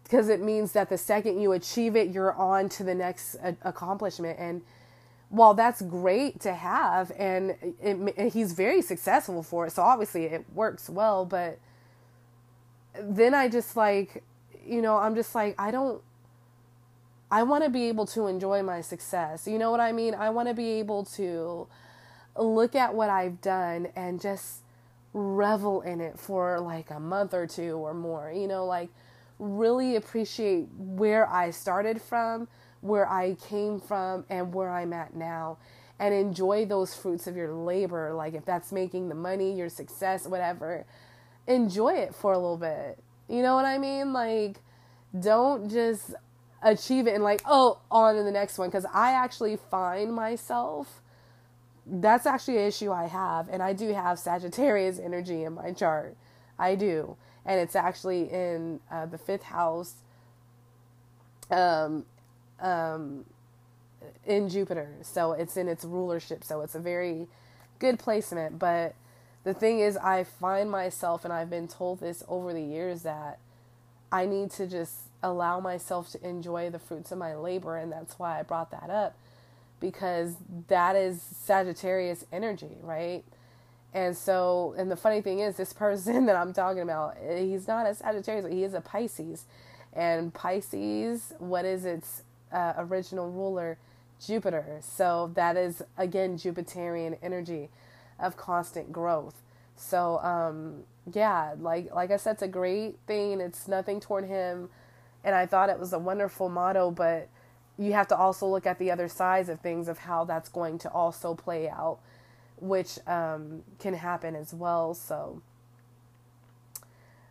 Because 0.03 0.29
it 0.29 0.41
means 0.41 0.73
that 0.73 0.91
the 0.91 0.99
second 0.99 1.41
you 1.41 1.53
achieve 1.53 1.97
it, 1.97 2.11
you're 2.11 2.35
on 2.35 2.69
to 2.71 2.85
the 2.85 2.95
next 2.95 3.37
uh, 3.37 3.53
accomplishment. 3.63 4.39
And 4.39 4.63
while 5.31 5.55
that's 5.55 5.81
great 5.81 6.41
to 6.41 6.55
have, 6.55 7.11
and 7.19 7.57
it, 7.83 8.33
he's 8.33 8.53
very 8.53 8.83
successful 8.83 9.43
for 9.43 9.67
it, 9.67 9.73
so 9.73 9.83
obviously 9.83 10.25
it 10.25 10.45
works 10.55 10.91
well, 10.91 11.25
but 11.25 11.59
then 13.01 13.35
I 13.35 13.49
just 13.49 13.77
like, 13.77 14.23
you 14.67 14.83
know, 14.83 14.97
I'm 14.97 15.15
just 15.15 15.35
like, 15.35 15.55
I 15.59 15.71
don't. 15.71 16.03
I 17.31 17.43
want 17.43 17.65
to 17.65 17.71
be 17.71 17.89
able 17.89 18.07
to 18.07 18.27
enjoy 18.27 18.63
my 18.63 18.81
success. 18.81 19.49
You 19.49 19.59
know 19.59 19.71
what 19.71 19.81
I 19.81 19.93
mean? 19.93 20.15
I 20.15 20.31
want 20.31 20.49
to 20.49 20.55
be 20.55 20.73
able 20.73 21.05
to 21.17 21.67
look 22.37 22.75
at 22.75 22.95
what 22.95 23.11
I've 23.11 23.41
done 23.41 23.89
and 23.97 24.21
just 24.21 24.61
revel 25.13 25.81
in 25.81 26.01
it 26.01 26.19
for 26.19 26.61
like 26.61 26.91
a 26.91 27.01
month 27.01 27.35
or 27.35 27.47
two 27.47 27.77
or 27.77 27.95
more. 27.95 28.33
You 28.35 28.47
know, 28.47 28.65
like 28.67 28.91
really 29.39 29.97
appreciate 29.97 30.69
where 30.77 31.29
I 31.29 31.51
started 31.51 32.01
from, 32.01 32.49
where 32.81 33.09
I 33.09 33.35
came 33.35 33.81
from, 33.81 34.25
and 34.29 34.53
where 34.53 34.71
I'm 34.71 34.93
at 34.93 35.15
now. 35.15 35.59
And 35.99 36.13
enjoy 36.13 36.67
those 36.67 36.95
fruits 36.95 37.27
of 37.27 37.37
your 37.37 37.53
labor. 37.55 38.13
Like 38.13 38.35
if 38.35 38.45
that's 38.45 38.73
making 38.73 39.09
the 39.09 39.15
money, 39.15 39.57
your 39.57 39.69
success, 39.69 40.27
whatever, 40.27 40.85
enjoy 41.47 41.95
it 41.95 42.15
for 42.15 42.33
a 42.33 42.39
little 42.39 42.57
bit. 42.57 42.99
You 43.29 43.43
know 43.43 43.55
what 43.55 43.65
I 43.65 43.79
mean? 43.79 44.13
Like, 44.13 44.61
don't 45.19 45.71
just 45.71 46.15
achieve 46.63 47.07
it 47.07 47.15
and 47.15 47.25
like, 47.25 47.43
oh, 47.47 47.81
on 47.91 48.17
to 48.17 48.23
the 48.23 48.31
next 48.31 48.59
one. 48.59 48.69
Because 48.69 48.87
I 48.93 49.13
actually 49.13 49.57
find 49.57 50.13
myself 50.13 51.01
that's 51.87 52.27
actually 52.27 52.59
an 52.59 52.65
issue 52.65 52.91
I 52.91 53.07
have, 53.07 53.49
and 53.49 53.63
I 53.63 53.73
do 53.73 53.93
have 53.93 54.19
Sagittarius 54.19 54.99
energy 54.99 55.45
in 55.45 55.55
my 55.55 55.73
chart. 55.73 56.17
I 56.59 56.75
do, 56.77 57.17
and 57.45 57.61
it's 57.61 57.77
actually 57.77 58.33
in 58.33 58.81
uh, 58.91 59.07
the 59.07 59.19
fifth 59.19 59.43
house, 59.43 59.95
um, 61.51 62.07
um, 62.61 63.25
in 64.25 64.49
Jupiter. 64.49 64.95
So 65.03 65.33
it's 65.33 65.57
in 65.57 65.69
its 65.69 65.85
rulership. 65.85 66.45
So 66.45 66.63
it's 66.63 66.75
a 66.75 66.81
very 66.81 67.27
good 67.79 67.99
placement. 67.99 68.59
But 68.59 68.95
the 69.45 69.55
thing 69.55 69.81
is, 69.81 69.97
I 69.99 70.25
find 70.25 70.71
myself, 70.71 71.25
and 71.25 71.33
I've 71.33 71.51
been 71.51 71.69
told 71.69 72.01
this 72.01 72.23
over 72.29 72.53
the 72.53 72.63
years 72.63 73.03
that 73.03 73.39
I 74.11 74.27
need 74.27 74.51
to 74.53 74.67
just 74.67 74.95
allow 75.23 75.61
myself 75.61 76.11
to 76.13 76.27
enjoy 76.27 76.71
the 76.71 76.79
fruits 76.79 77.13
of 77.13 77.19
my 77.19 77.35
labor, 77.35 77.77
and 77.77 77.93
that's 77.93 78.19
why 78.19 78.41
I 78.41 78.43
brought 78.43 78.71
that 78.71 78.91
up 78.91 79.15
because 79.81 80.37
that 80.69 80.97
is 80.97 81.21
Sagittarius 81.21 82.25
energy, 82.33 82.79
right? 82.83 83.23
And 83.93 84.17
so, 84.17 84.75
and 84.79 84.91
the 84.91 84.97
funny 84.97 85.21
thing 85.21 85.41
is, 85.41 85.57
this 85.57 85.75
person 85.75 86.27
that 86.27 86.37
I'm 86.37 86.53
talking 86.55 86.83
about, 86.83 87.17
he's 87.19 87.69
not 87.69 87.87
a 87.87 87.95
Sagittarius, 87.95 88.51
he 88.51 88.65
is 88.65 88.75
a 88.75 88.81
Pisces. 88.81 89.45
And 89.93 90.33
Pisces, 90.33 91.35
what 91.39 91.65
is 91.65 91.85
its 91.85 92.23
uh, 92.51 92.75
original 92.79 93.31
ruler? 93.31 93.79
Jupiter. 94.25 94.79
So 94.81 95.33
that 95.35 95.57
is, 95.57 95.83
again, 95.99 96.39
Jupiterian 96.39 97.19
energy 97.23 97.69
of 98.19 98.37
constant 98.37 98.93
growth. 98.93 99.43
So, 99.77 100.19
um, 100.21 100.85
yeah, 101.13 101.55
like 101.59 101.95
like 101.95 102.11
I 102.11 102.17
said, 102.17 102.33
it's 102.35 102.43
a 102.43 102.49
great 102.49 102.97
thing. 103.07 103.41
It's 103.41 103.69
nothing 103.69 104.01
toward 104.01 104.25
him, 104.27 104.71
and 105.25 105.35
I 105.35 105.47
thought 105.47 105.69
it 105.69 105.79
was 105.79 105.93
a 105.93 105.99
wonderful 105.99 106.49
motto. 106.49 106.91
But 106.91 107.29
you 107.79 107.93
have 107.93 108.09
to 108.09 108.17
also 108.17 108.47
look 108.47 108.67
at 108.67 108.79
the 108.79 108.91
other 108.91 109.09
sides 109.09 109.49
of 109.49 109.61
things 109.61 109.89
of 109.89 109.99
how 109.99 110.25
that's 110.25 110.49
going 110.49 110.79
to 110.79 110.91
also 110.91 111.35
play 111.35 111.69
out, 111.69 111.99
which 112.59 112.99
um, 113.07 113.65
can 113.79 113.95
happen 113.95 114.37
as 114.37 114.55
well. 114.55 114.95
So 114.95 115.43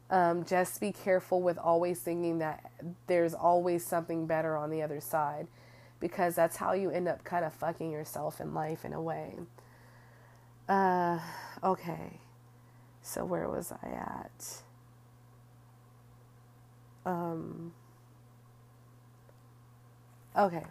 um, 0.09 0.43
just 0.45 0.79
be 0.81 0.91
careful 0.91 1.41
with 1.41 1.57
always 1.57 1.99
thinking 1.99 2.39
that 2.39 2.71
there's 3.07 3.33
always 3.33 3.85
something 3.85 4.27
better 4.27 4.55
on 4.57 4.69
the 4.69 4.81
other 4.81 4.99
side 4.99 5.47
because 5.99 6.35
that's 6.35 6.57
how 6.57 6.73
you 6.73 6.91
end 6.91 7.07
up 7.07 7.23
kind 7.23 7.45
of 7.45 7.53
fucking 7.53 7.89
yourself 7.91 8.41
in 8.41 8.53
life 8.53 8.83
in 8.85 8.93
a 8.93 9.01
way. 9.01 9.35
Uh, 10.67 11.19
okay. 11.63 12.19
So 13.01 13.25
where 13.25 13.49
was 13.49 13.71
I 13.71 13.87
at? 13.87 14.63
Um, 17.05 17.73
Okay. 20.35 20.63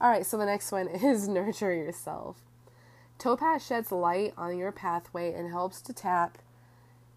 All 0.00 0.08
right, 0.08 0.24
so 0.24 0.36
the 0.36 0.46
next 0.46 0.70
one 0.70 0.86
is 1.02 1.26
nurture 1.26 1.74
yourself. 1.74 2.36
Topaz 3.18 3.66
sheds 3.66 3.90
light 3.90 4.32
on 4.36 4.56
your 4.56 4.70
pathway 4.70 5.32
and 5.32 5.50
helps 5.50 5.80
to 5.82 5.92
tap 5.92 6.38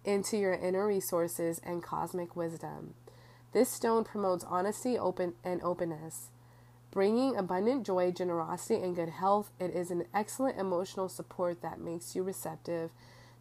into 0.04 0.36
your 0.36 0.52
inner 0.52 0.84
resources 0.84 1.60
and 1.64 1.80
cosmic 1.80 2.34
wisdom. 2.34 2.94
This 3.52 3.68
stone 3.68 4.02
promotes 4.02 4.42
honesty, 4.42 4.98
open 4.98 5.34
and 5.44 5.62
openness. 5.62 6.30
Bringing 6.92 7.36
abundant 7.36 7.86
joy, 7.86 8.12
generosity, 8.12 8.74
and 8.82 8.94
good 8.94 9.08
health, 9.08 9.50
it 9.58 9.74
is 9.74 9.90
an 9.90 10.04
excellent 10.12 10.58
emotional 10.58 11.08
support 11.08 11.62
that 11.62 11.80
makes 11.80 12.14
you 12.14 12.22
receptive 12.22 12.90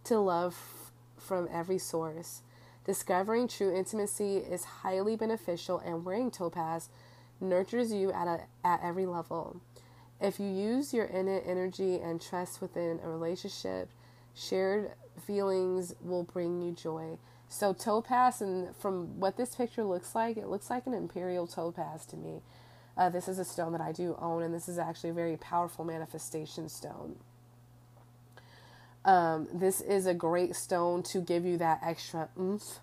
to 0.05 0.19
love 0.19 0.89
from 1.17 1.49
every 1.51 1.77
source. 1.77 2.43
Discovering 2.85 3.49
true 3.49 3.75
intimacy 3.75 4.37
is 4.37 4.63
highly 4.63 5.17
beneficial, 5.17 5.79
and 5.79 6.05
wearing 6.05 6.31
topaz 6.31 6.87
nurtures 7.41 7.91
you 7.91 8.13
at, 8.13 8.25
a, 8.25 8.39
at 8.63 8.79
every 8.81 9.05
level. 9.05 9.59
If 10.21 10.39
you 10.39 10.47
use 10.47 10.93
your 10.93 11.05
innate 11.05 11.43
energy 11.45 11.99
and 11.99 12.21
trust 12.21 12.61
within 12.61 13.01
a 13.03 13.09
relationship, 13.09 13.89
shared 14.33 14.91
feelings 15.27 15.93
will 15.99 16.23
bring 16.23 16.61
you 16.61 16.71
joy. 16.71 17.17
So, 17.49 17.73
topaz, 17.73 18.41
and 18.41 18.73
from 18.77 19.19
what 19.19 19.35
this 19.35 19.55
picture 19.55 19.83
looks 19.83 20.15
like, 20.15 20.37
it 20.37 20.47
looks 20.47 20.69
like 20.69 20.87
an 20.87 20.93
imperial 20.93 21.47
topaz 21.47 22.05
to 22.05 22.15
me. 22.15 22.41
Uh, 22.97 23.09
this 23.09 23.27
is 23.27 23.39
a 23.39 23.45
stone 23.45 23.71
that 23.71 23.81
I 23.81 23.91
do 23.91 24.17
own, 24.19 24.43
and 24.43 24.53
this 24.53 24.67
is 24.67 24.77
actually 24.77 25.11
a 25.11 25.13
very 25.13 25.37
powerful 25.37 25.85
manifestation 25.85 26.69
stone. 26.69 27.15
Um, 29.03 29.47
this 29.53 29.81
is 29.81 30.05
a 30.05 30.13
great 30.13 30.55
stone 30.55 31.01
to 31.03 31.21
give 31.21 31.45
you 31.45 31.57
that 31.57 31.79
extra 31.83 32.29
oomph. 32.39 32.79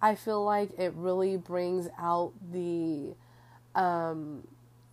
I 0.00 0.14
feel 0.14 0.44
like 0.44 0.78
it 0.78 0.92
really 0.94 1.36
brings 1.36 1.88
out 1.98 2.32
the, 2.52 3.14
um, 3.74 4.46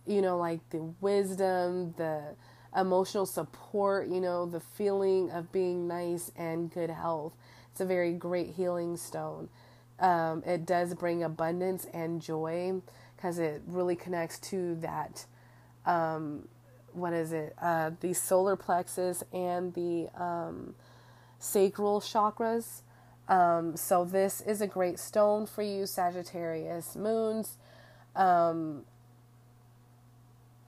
you 0.06 0.22
know, 0.22 0.38
like 0.38 0.68
the 0.70 0.82
wisdom, 1.00 1.94
the 1.96 2.34
emotional 2.74 3.26
support, 3.26 4.08
you 4.08 4.20
know, 4.20 4.46
the 4.46 4.60
feeling 4.60 5.30
of 5.30 5.52
being 5.52 5.86
nice 5.86 6.32
and 6.36 6.72
good 6.72 6.90
health. 6.90 7.34
It's 7.70 7.80
a 7.80 7.84
very 7.84 8.12
great 8.12 8.54
healing 8.54 8.96
stone. 8.96 9.48
Um, 10.00 10.42
it 10.44 10.66
does 10.66 10.94
bring 10.94 11.22
abundance 11.22 11.86
and 11.92 12.20
joy 12.20 12.80
because 13.16 13.38
it 13.38 13.62
really 13.66 13.96
connects 13.96 14.38
to 14.38 14.74
that. 14.76 15.26
Um, 15.86 16.48
what 16.92 17.12
is 17.12 17.32
it? 17.32 17.54
Uh, 17.60 17.90
the 18.00 18.12
solar 18.12 18.56
plexus 18.56 19.22
and 19.32 19.74
the 19.74 20.08
um, 20.16 20.74
sacral 21.38 22.00
chakras. 22.00 22.82
Um, 23.28 23.76
so 23.76 24.04
this 24.04 24.40
is 24.42 24.60
a 24.60 24.66
great 24.66 24.98
stone 24.98 25.46
for 25.46 25.62
you, 25.62 25.86
Sagittarius 25.86 26.94
moons. 26.94 27.56
Um, 28.14 28.84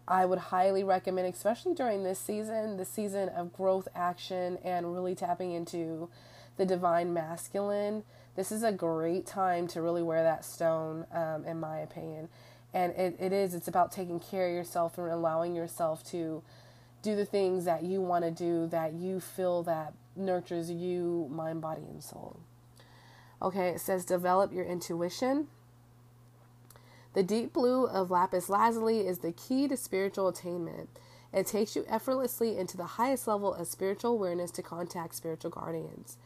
I 0.08 0.24
would 0.24 0.38
highly 0.38 0.84
recommend, 0.84 1.32
especially 1.32 1.74
during 1.74 2.04
this 2.04 2.18
season, 2.18 2.76
the 2.76 2.84
season 2.84 3.28
of 3.30 3.52
growth 3.52 3.88
action 3.94 4.58
and 4.64 4.92
really 4.92 5.14
tapping 5.14 5.52
into 5.52 6.08
the 6.56 6.64
divine 6.64 7.12
masculine 7.12 8.04
this 8.36 8.52
is 8.52 8.62
a 8.62 8.72
great 8.72 9.26
time 9.26 9.66
to 9.68 9.82
really 9.82 10.02
wear 10.02 10.22
that 10.22 10.44
stone, 10.44 11.06
um, 11.12 11.44
in 11.44 11.58
my 11.58 11.78
opinion. 11.78 12.28
And 12.74 12.92
it, 12.92 13.16
it 13.18 13.32
is, 13.32 13.54
it's 13.54 13.68
about 13.68 13.90
taking 13.90 14.20
care 14.20 14.48
of 14.48 14.54
yourself 14.54 14.98
and 14.98 15.10
allowing 15.10 15.54
yourself 15.56 16.04
to 16.10 16.42
do 17.02 17.16
the 17.16 17.24
things 17.24 17.64
that 17.64 17.82
you 17.82 18.02
want 18.02 18.24
to 18.24 18.30
do 18.30 18.66
that 18.66 18.92
you 18.92 19.20
feel 19.20 19.62
that 19.62 19.94
nurtures 20.14 20.70
you, 20.70 21.28
mind, 21.30 21.60
body, 21.60 21.82
and 21.88 22.02
soul. 22.02 22.40
Okay, 23.40 23.68
it 23.70 23.80
says 23.80 24.04
develop 24.04 24.52
your 24.52 24.64
intuition. 24.64 25.48
The 27.14 27.22
deep 27.22 27.54
blue 27.54 27.86
of 27.86 28.10
lapis 28.10 28.50
lazuli 28.50 29.00
is 29.06 29.18
the 29.18 29.32
key 29.32 29.68
to 29.68 29.76
spiritual 29.76 30.28
attainment. 30.28 30.90
It 31.32 31.46
takes 31.46 31.74
you 31.74 31.84
effortlessly 31.88 32.58
into 32.58 32.76
the 32.76 32.84
highest 32.84 33.26
level 33.26 33.54
of 33.54 33.66
spiritual 33.66 34.12
awareness 34.12 34.50
to 34.52 34.62
contact 34.62 35.14
spiritual 35.14 35.50
guardians. 35.50 36.18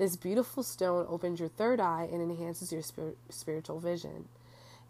This 0.00 0.16
beautiful 0.16 0.62
stone 0.62 1.04
opens 1.10 1.40
your 1.40 1.50
third 1.50 1.78
eye 1.78 2.08
and 2.10 2.22
enhances 2.22 2.72
your 2.72 2.80
spir- 2.80 3.16
spiritual 3.28 3.80
vision. 3.80 4.28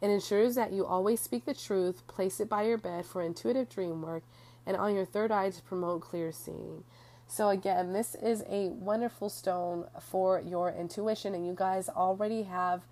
It 0.01 0.09
ensures 0.09 0.55
that 0.55 0.73
you 0.73 0.87
always 0.87 1.19
speak 1.19 1.47
the 1.47 1.53
truth, 1.53 2.07
place 2.07 2.39
it 2.39 2.49
by 2.49 2.63
your 2.63 2.79
bed 2.79 3.05
for 3.07 3.21
intuitive 3.21 3.69
dream 3.69 4.03
work, 4.03 4.23
and 4.65 4.77
on 4.77 4.95
your 4.95 5.05
third 5.05 5.33
eye 5.33 5.51
to 5.51 5.63
promote 5.63 6.03
clear 6.03 6.31
seeing. 6.31 6.85
So, 7.27 7.49
again, 7.49 7.93
this 7.93 8.15
is 8.15 8.45
a 8.49 8.69
wonderful 8.69 9.29
stone 9.31 9.87
for 10.01 10.41
your 10.41 10.71
intuition, 10.71 11.35
and 11.35 11.45
you 11.45 11.55
guys 11.55 11.89
already 11.89 12.45
have 12.45 12.83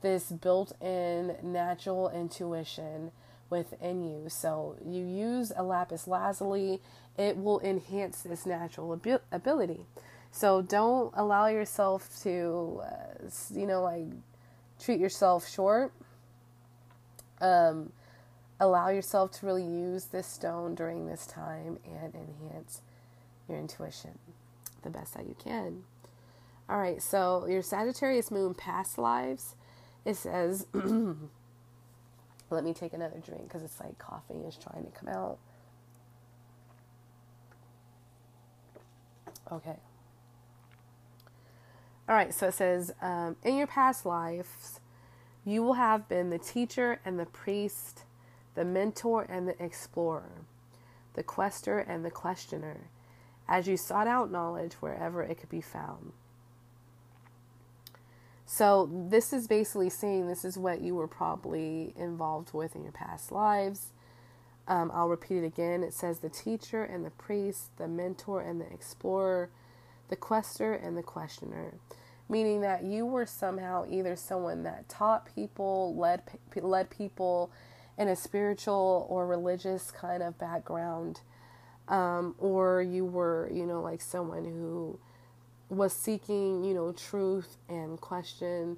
this 0.00 0.32
built 0.32 0.72
in 0.80 1.36
natural 1.42 2.08
intuition 2.08 3.12
within 3.50 4.02
you. 4.02 4.30
So, 4.30 4.76
you 4.86 5.04
use 5.04 5.52
a 5.54 5.62
lapis 5.62 6.08
lazuli, 6.08 6.80
it 7.18 7.36
will 7.36 7.60
enhance 7.60 8.22
this 8.22 8.46
natural 8.46 8.94
ab- 8.94 9.20
ability. 9.30 9.84
So 10.30 10.62
don't 10.62 11.12
allow 11.16 11.46
yourself 11.48 12.08
to, 12.22 12.82
uh, 12.84 13.28
you 13.54 13.66
know, 13.66 13.82
like 13.82 14.06
treat 14.80 15.00
yourself 15.00 15.48
short. 15.48 15.92
Um, 17.40 17.92
allow 18.60 18.88
yourself 18.88 19.32
to 19.32 19.46
really 19.46 19.64
use 19.64 20.06
this 20.06 20.26
stone 20.26 20.74
during 20.74 21.06
this 21.06 21.26
time 21.26 21.78
and 21.84 22.14
enhance 22.14 22.82
your 23.48 23.58
intuition 23.58 24.18
the 24.82 24.90
best 24.90 25.14
that 25.14 25.26
you 25.26 25.36
can. 25.42 25.84
All 26.68 26.78
right, 26.78 27.02
so 27.02 27.46
your 27.46 27.62
Sagittarius 27.62 28.30
moon 28.30 28.54
past 28.54 28.98
lives, 28.98 29.54
it 30.04 30.16
says, 30.16 30.66
let 32.50 32.64
me 32.64 32.74
take 32.74 32.92
another 32.92 33.18
drink 33.24 33.44
because 33.44 33.62
it's 33.62 33.80
like 33.80 33.98
coughing 33.98 34.44
is 34.44 34.56
trying 34.56 34.84
to 34.84 34.90
come 34.90 35.08
out. 35.08 35.38
Okay. 39.50 39.76
All 42.08 42.14
right, 42.14 42.32
so 42.32 42.48
it 42.48 42.54
says, 42.54 42.90
um, 43.02 43.36
in 43.44 43.58
your 43.58 43.66
past 43.66 44.06
lives, 44.06 44.80
you 45.44 45.62
will 45.62 45.74
have 45.74 46.08
been 46.08 46.30
the 46.30 46.38
teacher 46.38 47.00
and 47.04 47.20
the 47.20 47.26
priest, 47.26 48.04
the 48.54 48.64
mentor 48.64 49.26
and 49.28 49.46
the 49.46 49.62
explorer, 49.62 50.46
the 51.12 51.22
quester 51.22 51.78
and 51.78 52.06
the 52.06 52.10
questioner, 52.10 52.88
as 53.46 53.68
you 53.68 53.76
sought 53.76 54.06
out 54.06 54.32
knowledge 54.32 54.72
wherever 54.74 55.22
it 55.22 55.38
could 55.38 55.50
be 55.50 55.60
found. 55.60 56.12
So, 58.46 58.88
this 58.90 59.34
is 59.34 59.46
basically 59.46 59.90
saying 59.90 60.28
this 60.28 60.46
is 60.46 60.56
what 60.56 60.80
you 60.80 60.94
were 60.94 61.08
probably 61.08 61.92
involved 61.94 62.54
with 62.54 62.74
in 62.74 62.82
your 62.82 62.92
past 62.92 63.30
lives. 63.30 63.92
Um, 64.66 64.90
I'll 64.94 65.10
repeat 65.10 65.42
it 65.42 65.46
again. 65.46 65.82
It 65.82 65.92
says 65.92 66.20
the 66.20 66.30
teacher 66.30 66.82
and 66.82 67.04
the 67.04 67.10
priest, 67.10 67.76
the 67.76 67.86
mentor 67.86 68.40
and 68.40 68.58
the 68.58 68.72
explorer, 68.72 69.50
the 70.08 70.16
quester 70.16 70.72
and 70.72 70.96
the 70.96 71.02
questioner 71.02 71.74
meaning 72.28 72.60
that 72.60 72.84
you 72.84 73.06
were 73.06 73.26
somehow 73.26 73.84
either 73.88 74.14
someone 74.14 74.62
that 74.62 74.88
taught 74.88 75.34
people, 75.34 75.94
led 75.96 76.22
led 76.56 76.90
people 76.90 77.50
in 77.96 78.08
a 78.08 78.16
spiritual 78.16 79.06
or 79.08 79.26
religious 79.26 79.90
kind 79.90 80.22
of 80.22 80.38
background, 80.38 81.20
um, 81.88 82.34
or 82.38 82.82
you 82.82 83.04
were, 83.04 83.50
you 83.52 83.66
know, 83.66 83.80
like 83.80 84.00
someone 84.00 84.44
who 84.44 84.98
was 85.68 85.92
seeking, 85.92 86.62
you 86.64 86.74
know, 86.74 86.92
truth 86.92 87.56
and 87.68 88.00
question 88.00 88.76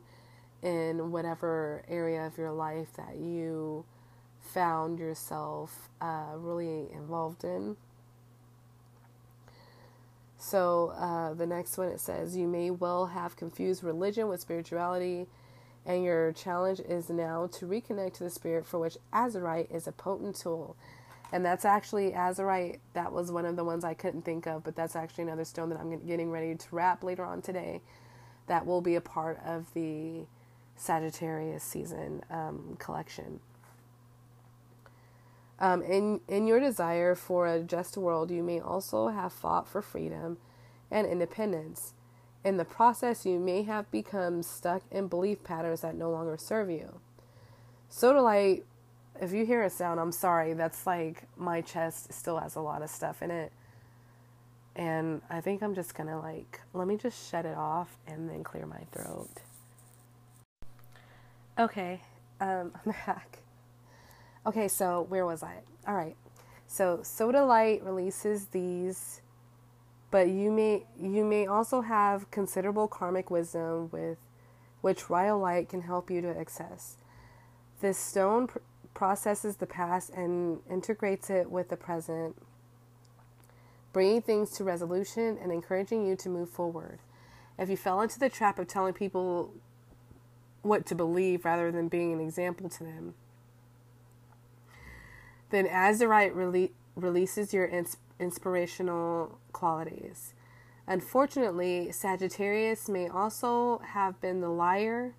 in 0.62 1.10
whatever 1.10 1.82
area 1.88 2.26
of 2.26 2.38
your 2.38 2.52
life 2.52 2.92
that 2.96 3.16
you 3.16 3.84
found 4.40 4.98
yourself 4.98 5.88
uh, 6.00 6.32
really 6.36 6.86
involved 6.92 7.44
in. 7.44 7.76
So 10.40 10.94
uh, 10.96 11.34
the 11.34 11.46
next 11.46 11.76
one 11.76 11.88
it 11.88 12.00
says, 12.00 12.34
You 12.34 12.48
may 12.48 12.70
well 12.70 13.06
have 13.06 13.36
confused 13.36 13.84
religion 13.84 14.26
with 14.26 14.40
spirituality, 14.40 15.26
and 15.84 16.02
your 16.02 16.32
challenge 16.32 16.80
is 16.80 17.10
now 17.10 17.48
to 17.52 17.66
reconnect 17.66 18.14
to 18.14 18.24
the 18.24 18.30
spirit 18.30 18.64
for 18.64 18.78
which 18.80 18.96
Azurite 19.12 19.70
is 19.70 19.86
a 19.86 19.92
potent 19.92 20.36
tool. 20.36 20.76
And 21.30 21.44
that's 21.44 21.66
actually 21.66 22.12
Azurite. 22.12 22.78
That 22.94 23.12
was 23.12 23.30
one 23.30 23.44
of 23.44 23.56
the 23.56 23.64
ones 23.64 23.84
I 23.84 23.92
couldn't 23.92 24.22
think 24.22 24.46
of, 24.46 24.64
but 24.64 24.74
that's 24.74 24.96
actually 24.96 25.24
another 25.24 25.44
stone 25.44 25.68
that 25.68 25.78
I'm 25.78 26.06
getting 26.06 26.30
ready 26.30 26.54
to 26.54 26.66
wrap 26.72 27.04
later 27.04 27.24
on 27.24 27.42
today. 27.42 27.82
That 28.46 28.66
will 28.66 28.80
be 28.80 28.94
a 28.94 29.00
part 29.00 29.38
of 29.44 29.72
the 29.74 30.24
Sagittarius 30.74 31.62
season 31.62 32.24
um, 32.30 32.76
collection. 32.78 33.40
Um, 35.60 35.82
in, 35.82 36.20
in 36.26 36.46
your 36.46 36.58
desire 36.58 37.14
for 37.14 37.46
a 37.46 37.60
just 37.60 37.96
world, 37.96 38.30
you 38.30 38.42
may 38.42 38.60
also 38.60 39.08
have 39.08 39.32
fought 39.32 39.68
for 39.68 39.82
freedom 39.82 40.38
and 40.90 41.06
independence. 41.06 41.92
In 42.42 42.56
the 42.56 42.64
process, 42.64 43.26
you 43.26 43.38
may 43.38 43.62
have 43.64 43.90
become 43.90 44.42
stuck 44.42 44.82
in 44.90 45.08
belief 45.08 45.44
patterns 45.44 45.82
that 45.82 45.94
no 45.94 46.10
longer 46.10 46.38
serve 46.38 46.70
you. 46.70 47.00
Sodalite, 47.90 48.62
if 49.20 49.32
you 49.32 49.44
hear 49.44 49.62
a 49.62 49.68
sound, 49.68 50.00
I'm 50.00 50.12
sorry. 50.12 50.54
That's 50.54 50.86
like 50.86 51.24
my 51.36 51.60
chest 51.60 52.12
still 52.14 52.38
has 52.38 52.56
a 52.56 52.60
lot 52.60 52.80
of 52.80 52.88
stuff 52.88 53.20
in 53.20 53.30
it. 53.30 53.52
And 54.74 55.20
I 55.28 55.42
think 55.42 55.62
I'm 55.62 55.74
just 55.74 55.94
gonna 55.94 56.18
like, 56.18 56.60
let 56.72 56.86
me 56.86 56.96
just 56.96 57.30
shut 57.30 57.44
it 57.44 57.56
off 57.56 57.98
and 58.06 58.30
then 58.30 58.42
clear 58.42 58.64
my 58.64 58.84
throat. 58.92 59.28
Okay, 61.58 62.00
um, 62.40 62.72
I'm 62.86 62.92
back. 63.06 63.40
Okay, 64.46 64.68
so 64.68 65.06
where 65.08 65.26
was 65.26 65.42
I? 65.42 65.58
All 65.86 65.94
right. 65.94 66.16
So 66.66 66.98
Sodalite 66.98 67.84
releases 67.84 68.46
these 68.46 69.20
But 70.10 70.28
you 70.28 70.50
may 70.52 70.86
you 71.00 71.24
may 71.24 71.46
also 71.46 71.82
have 71.82 72.30
considerable 72.32 72.88
karmic 72.88 73.30
wisdom 73.30 73.90
with 73.92 74.18
which 74.82 75.10
rhyolite 75.10 75.68
can 75.68 75.82
help 75.82 76.10
you 76.10 76.22
to 76.22 76.38
access. 76.38 76.96
This 77.80 77.98
stone 77.98 78.48
pr- 78.48 78.58
processes 78.94 79.56
the 79.58 79.66
past 79.66 80.10
and 80.10 80.60
integrates 80.70 81.30
it 81.30 81.50
with 81.50 81.68
the 81.70 81.76
present, 81.76 82.36
bringing 83.92 84.22
things 84.22 84.50
to 84.52 84.64
resolution 84.64 85.38
and 85.42 85.52
encouraging 85.52 86.06
you 86.06 86.16
to 86.16 86.28
move 86.30 86.50
forward. 86.50 87.00
If 87.58 87.70
you 87.70 87.76
fell 87.76 88.00
into 88.02 88.18
the 88.18 88.30
trap 88.30 88.58
of 88.58 88.68
telling 88.68 88.94
people 88.94 89.54
what 90.62 90.86
to 90.86 90.94
believe 90.96 91.44
rather 91.44 91.72
than 91.72 91.88
being 91.88 92.12
an 92.14 92.20
example 92.20 92.68
to 92.70 92.84
them, 92.84 93.14
then 95.50 95.66
as 95.66 96.00
Azurite 96.00 96.34
rele- 96.34 96.70
releases 96.96 97.52
your 97.52 97.66
ins- 97.66 97.96
inspirational 98.18 99.38
qualities. 99.52 100.34
Unfortunately, 100.86 101.92
Sagittarius 101.92 102.88
may 102.88 103.08
also 103.08 103.78
have 103.78 104.20
been 104.20 104.40
the 104.40 104.48
liar, 104.48 105.14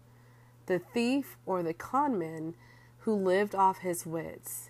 the 0.66 0.80
thief, 0.80 1.38
or 1.46 1.64
the 1.64 1.74
conman 1.74 2.56
who 3.00 3.16
lived 3.16 3.56
off 3.56 3.80
his 3.80 4.06
wits. 4.06 4.70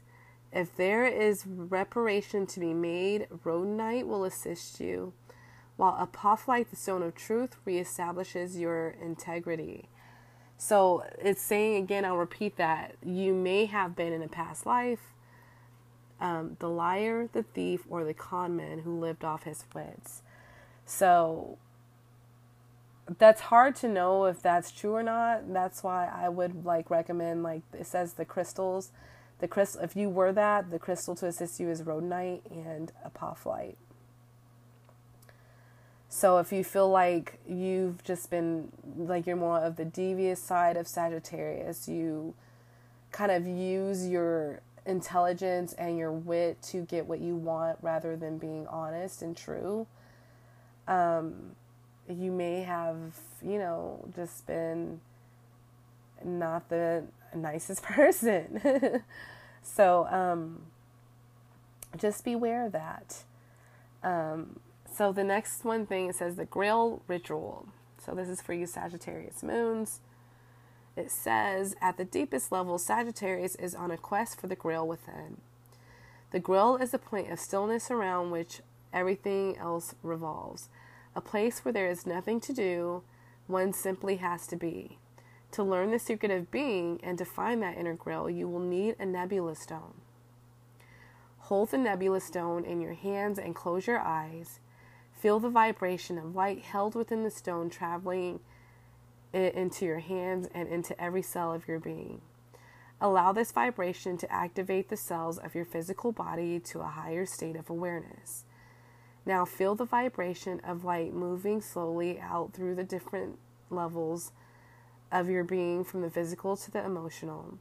If 0.52 0.76
there 0.76 1.06
is 1.06 1.45
reparation 1.47 2.45
to 2.47 2.60
be 2.60 2.74
made, 2.74 3.28
Rhodonite 3.43 4.06
will 4.06 4.26
assist 4.26 4.80
you, 4.80 5.13
while 5.78 5.93
Apophyllite, 6.06 6.69
the 6.69 6.76
stone 6.76 7.02
of 7.04 7.15
truth, 7.15 7.56
reestablishes 7.65 8.60
your 8.60 8.89
integrity. 9.02 9.89
So 10.58 11.04
it's 11.17 11.41
saying 11.41 11.82
again, 11.84 12.06
I'll 12.06 12.17
repeat 12.17 12.58
that 12.58 12.95
you 13.04 13.34
may 13.34 13.65
have 13.65 13.95
been 13.95 14.13
in 14.13 14.21
a 14.21 14.28
past 14.28 14.65
life 14.65 15.13
um, 16.21 16.55
the 16.60 16.69
liar, 16.69 17.27
the 17.34 17.43
thief, 17.43 17.81
or 17.89 18.05
the 18.05 18.13
conman 18.13 18.84
who 18.84 18.97
lived 18.99 19.25
off 19.25 19.43
his 19.43 19.65
wits. 19.73 20.21
So 20.86 21.57
that's 23.17 23.41
hard 23.41 23.75
to 23.77 23.88
know 23.88 24.25
if 24.25 24.41
that's 24.41 24.71
true 24.71 24.93
or 24.93 25.03
not. 25.03 25.51
That's 25.51 25.84
why 25.84 26.07
I 26.07 26.29
would 26.29 26.63
like 26.63 26.89
recommend 26.89 27.43
like 27.43 27.63
it 27.73 27.88
says 27.88 28.13
the 28.13 28.25
crystals. 28.25 28.91
The 29.39 29.47
crystal 29.47 29.81
if 29.81 29.95
you 29.95 30.10
were 30.10 30.31
that, 30.31 30.69
the 30.69 30.79
crystal 30.79 31.15
to 31.15 31.25
assist 31.25 31.60
you 31.60 31.69
is 31.69 31.81
rhodonite 31.81 32.41
and 32.51 32.91
apophyllite. 33.05 33.75
So 36.07 36.38
if 36.38 36.51
you 36.51 36.63
feel 36.63 36.89
like 36.89 37.39
you've 37.47 38.03
just 38.03 38.29
been 38.29 38.71
like 38.95 39.25
you're 39.25 39.36
more 39.36 39.60
of 39.60 39.77
the 39.77 39.86
devious 39.86 40.43
side 40.43 40.77
of 40.77 40.88
Sagittarius, 40.88 41.88
you 41.88 42.36
kind 43.12 43.31
of 43.31 43.47
use 43.47 44.07
your 44.07 44.62
intelligence 44.86 45.74
and 45.74 45.98
your 45.98 46.12
wit 46.12 46.62
to 46.62 46.86
get 46.86 47.06
what 47.06 47.20
you 47.20 47.36
want 47.36 47.78
rather 47.82 48.15
than 48.15 48.38
being 48.38 48.67
honest 48.67 49.22
and 49.22 49.36
true. 49.38 49.88
Um, 50.88 51.56
you 52.10 52.32
may 52.32 52.63
have, 52.63 52.98
you 53.41 53.60
know, 53.60 54.06
just 54.15 54.46
been 54.48 55.02
not 56.24 56.70
the 56.70 57.04
nicest 57.36 57.84
person. 57.84 59.04
so 59.63 60.08
um, 60.08 60.63
just 61.98 62.24
beware 62.24 62.65
of 62.65 62.72
that. 62.72 63.24
Um, 64.04 64.60
so 64.91 65.12
the 65.12 65.24
next 65.24 65.63
one 65.63 65.86
thing 65.86 66.10
it 66.10 66.15
says 66.15 66.36
the 66.36 66.46
Grail 66.46 67.02
ritual. 67.08 67.67
So 68.04 68.13
this 68.13 68.28
is 68.28 68.41
for 68.41 68.54
you 68.54 68.65
Sagittarius 68.65 69.44
moons. 69.44 70.00
It 70.95 71.10
says, 71.10 71.75
at 71.82 71.97
the 71.97 72.06
deepest 72.06 72.51
level, 72.51 72.77
Sagittarius 72.77 73.56
is 73.56 73.75
on 73.75 73.91
a 73.91 73.97
quest 73.97 74.39
for 74.39 74.47
the 74.47 74.56
grail 74.56 74.88
within. 74.88 75.38
The 76.32 76.39
grail 76.39 76.77
is 76.77 76.93
a 76.93 76.99
point 76.99 77.32
of 77.32 77.39
stillness 77.39 77.89
around 77.89 78.32
which 78.32 78.62
everything 78.93 79.58
else 79.58 79.95
revolves, 80.04 80.69
a 81.15 81.21
place 81.21 81.63
where 81.63 81.73
there 81.73 81.89
is 81.89 82.06
nothing 82.06 82.39
to 82.41 82.54
do, 82.54 83.04
one 83.47 83.73
simply 83.73 84.17
has 84.17 84.47
to 84.47 84.56
be. 84.56 84.97
To 85.51 85.63
learn 85.63 85.91
the 85.91 85.99
secret 85.99 86.32
of 86.32 86.51
being 86.51 86.99
and 87.04 87.17
to 87.17 87.25
find 87.25 87.62
that 87.62 87.77
inner 87.77 87.93
grail, 87.93 88.30
you 88.30 88.47
will 88.47 88.60
need 88.60 88.95
a 88.99 89.06
nebula 89.06 89.56
stone. 89.56 89.95
Hold 91.39 91.71
the 91.71 91.77
nebula 91.77 92.21
stone 92.21 92.63
in 92.63 92.80
your 92.80 92.93
hands 92.93 93.38
and 93.38 93.54
close 93.54 93.88
your 93.88 93.99
eyes. 93.99 94.60
Feel 95.12 95.39
the 95.39 95.49
vibration 95.49 96.17
of 96.17 96.36
light 96.36 96.62
held 96.62 96.95
within 96.95 97.23
the 97.23 97.30
stone 97.30 97.69
traveling 97.69 98.39
it 99.34 99.56
into 99.56 99.86
your 99.86 100.00
hands 100.00 100.48
and 100.54 100.67
into 100.67 101.00
every 101.02 101.22
cell 101.22 101.54
of 101.54 101.67
your 101.67 101.80
being. 101.80 102.22
Allow 103.00 103.32
this 103.32 103.52
vibration 103.52 104.17
to 104.17 104.32
activate 104.32 104.89
the 104.89 104.98
cells 104.98 105.38
of 105.39 105.56
your 105.56 105.65
physical 105.65 106.12
body 106.12 106.60
to 106.60 106.82
a 106.82 106.88
higher 106.88 107.26
state 107.26 107.56
of 107.56 107.70
awareness. 107.70 108.46
Now 109.26 109.46
feel 109.46 109.76
the 109.76 109.86
vibration 109.86 110.60
of 110.63 110.84
light 110.84 111.13
moving 111.13 111.62
slowly 111.62 112.20
out 112.20 112.54
through 112.54 112.76
the 112.76 112.84
different 112.84 113.39
levels 113.70 114.32
of 115.12 115.30
your 115.30 115.44
being 115.44 115.84
from 115.84 116.02
the 116.02 116.10
physical 116.10 116.56
to 116.58 116.72
the 116.72 116.84
emotional, 116.84 117.58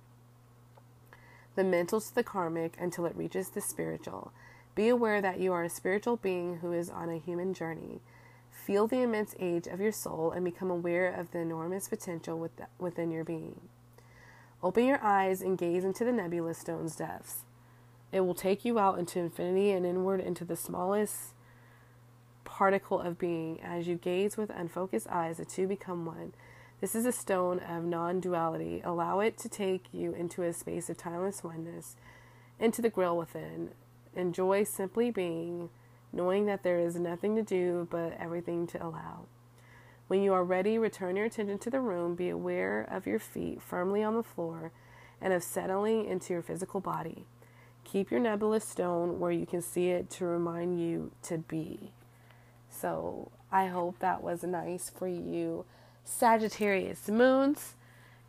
the 1.56 1.64
mental 1.64 2.00
to 2.00 2.14
the 2.14 2.22
karmic 2.22 2.76
until 2.78 3.06
it 3.06 3.16
reaches 3.16 3.50
the 3.50 3.60
spiritual. 3.60 4.32
Be 4.74 4.88
aware 4.88 5.20
that 5.20 5.40
you 5.40 5.52
are 5.52 5.64
a 5.64 5.70
spiritual 5.70 6.16
being 6.16 6.58
who 6.58 6.72
is 6.72 6.88
on 6.88 7.10
a 7.10 7.18
human 7.18 7.52
journey. 7.54 8.00
Feel 8.70 8.86
the 8.86 9.02
immense 9.02 9.34
age 9.40 9.66
of 9.66 9.80
your 9.80 9.90
soul 9.90 10.30
and 10.30 10.44
become 10.44 10.70
aware 10.70 11.12
of 11.12 11.32
the 11.32 11.40
enormous 11.40 11.88
potential 11.88 12.48
within 12.78 13.10
your 13.10 13.24
being. 13.24 13.62
Open 14.62 14.84
your 14.84 15.02
eyes 15.02 15.42
and 15.42 15.58
gaze 15.58 15.82
into 15.82 16.04
the 16.04 16.12
nebula 16.12 16.54
stone's 16.54 16.94
depths. 16.94 17.38
It 18.12 18.20
will 18.20 18.32
take 18.32 18.64
you 18.64 18.78
out 18.78 19.00
into 19.00 19.18
infinity 19.18 19.72
and 19.72 19.84
inward 19.84 20.20
into 20.20 20.44
the 20.44 20.54
smallest 20.54 21.34
particle 22.44 23.00
of 23.00 23.18
being. 23.18 23.60
As 23.60 23.88
you 23.88 23.96
gaze 23.96 24.36
with 24.36 24.50
unfocused 24.50 25.08
eyes, 25.08 25.38
the 25.38 25.44
two 25.44 25.66
become 25.66 26.06
one. 26.06 26.32
This 26.80 26.94
is 26.94 27.04
a 27.04 27.10
stone 27.10 27.58
of 27.58 27.82
non 27.82 28.20
duality. 28.20 28.82
Allow 28.84 29.18
it 29.18 29.36
to 29.38 29.48
take 29.48 29.86
you 29.90 30.14
into 30.14 30.44
a 30.44 30.52
space 30.52 30.88
of 30.88 30.96
timeless 30.96 31.42
oneness, 31.42 31.96
into 32.60 32.80
the 32.80 32.88
grill 32.88 33.16
within. 33.16 33.70
Enjoy 34.14 34.62
simply 34.62 35.10
being 35.10 35.70
knowing 36.12 36.46
that 36.46 36.62
there 36.62 36.78
is 36.78 36.96
nothing 36.96 37.36
to 37.36 37.42
do 37.42 37.86
but 37.90 38.16
everything 38.18 38.66
to 38.68 38.84
allow. 38.84 39.26
When 40.08 40.22
you 40.22 40.32
are 40.32 40.42
ready, 40.42 40.76
return 40.76 41.14
your 41.14 41.26
attention 41.26 41.58
to 41.58 41.70
the 41.70 41.80
room. 41.80 42.16
Be 42.16 42.30
aware 42.30 42.84
of 42.90 43.06
your 43.06 43.20
feet 43.20 43.62
firmly 43.62 44.02
on 44.02 44.16
the 44.16 44.24
floor 44.24 44.72
and 45.20 45.32
of 45.32 45.44
settling 45.44 46.04
into 46.04 46.32
your 46.32 46.42
physical 46.42 46.80
body. 46.80 47.26
Keep 47.84 48.10
your 48.10 48.18
nebulous 48.18 48.64
stone 48.64 49.20
where 49.20 49.30
you 49.30 49.46
can 49.46 49.62
see 49.62 49.90
it 49.90 50.10
to 50.10 50.24
remind 50.24 50.80
you 50.80 51.12
to 51.22 51.38
be. 51.38 51.92
So, 52.68 53.30
I 53.52 53.66
hope 53.66 53.98
that 54.00 54.22
was 54.22 54.42
nice 54.42 54.90
for 54.90 55.06
you, 55.06 55.64
Sagittarius 56.04 57.08
moons. 57.08 57.74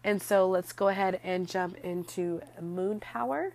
And 0.03 0.21
so, 0.21 0.47
let's 0.47 0.73
go 0.73 0.87
ahead 0.87 1.19
and 1.23 1.47
jump 1.47 1.77
into 1.77 2.41
moon 2.59 2.99
power 2.99 3.53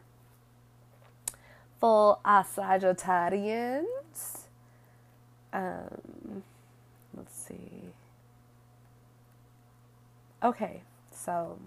for 1.80 2.18
our 2.24 2.44
Sagittarians. 2.44 3.84
Um, 5.52 6.42
let's 7.16 7.34
see. 7.34 7.92
Okay, 10.42 10.82
so 11.10 11.58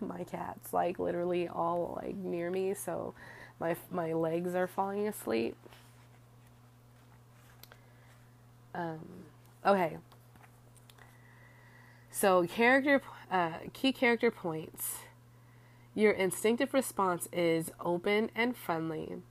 my 0.00 0.24
cat's 0.24 0.72
like 0.72 0.98
literally 0.98 1.48
all 1.48 2.00
like 2.02 2.16
near 2.16 2.50
me, 2.50 2.74
so 2.74 3.14
my 3.60 3.76
my 3.90 4.12
legs 4.12 4.54
are 4.54 4.66
falling 4.66 5.06
asleep. 5.06 5.56
Um, 8.74 8.98
okay. 9.64 9.98
So 12.10 12.46
character, 12.46 13.02
uh, 13.30 13.54
key 13.72 13.92
character 13.92 14.30
points. 14.30 14.98
Your 15.94 16.12
instinctive 16.12 16.74
response 16.74 17.28
is 17.32 17.70
open 17.80 18.30
and 18.34 18.56
friendly. 18.56 19.22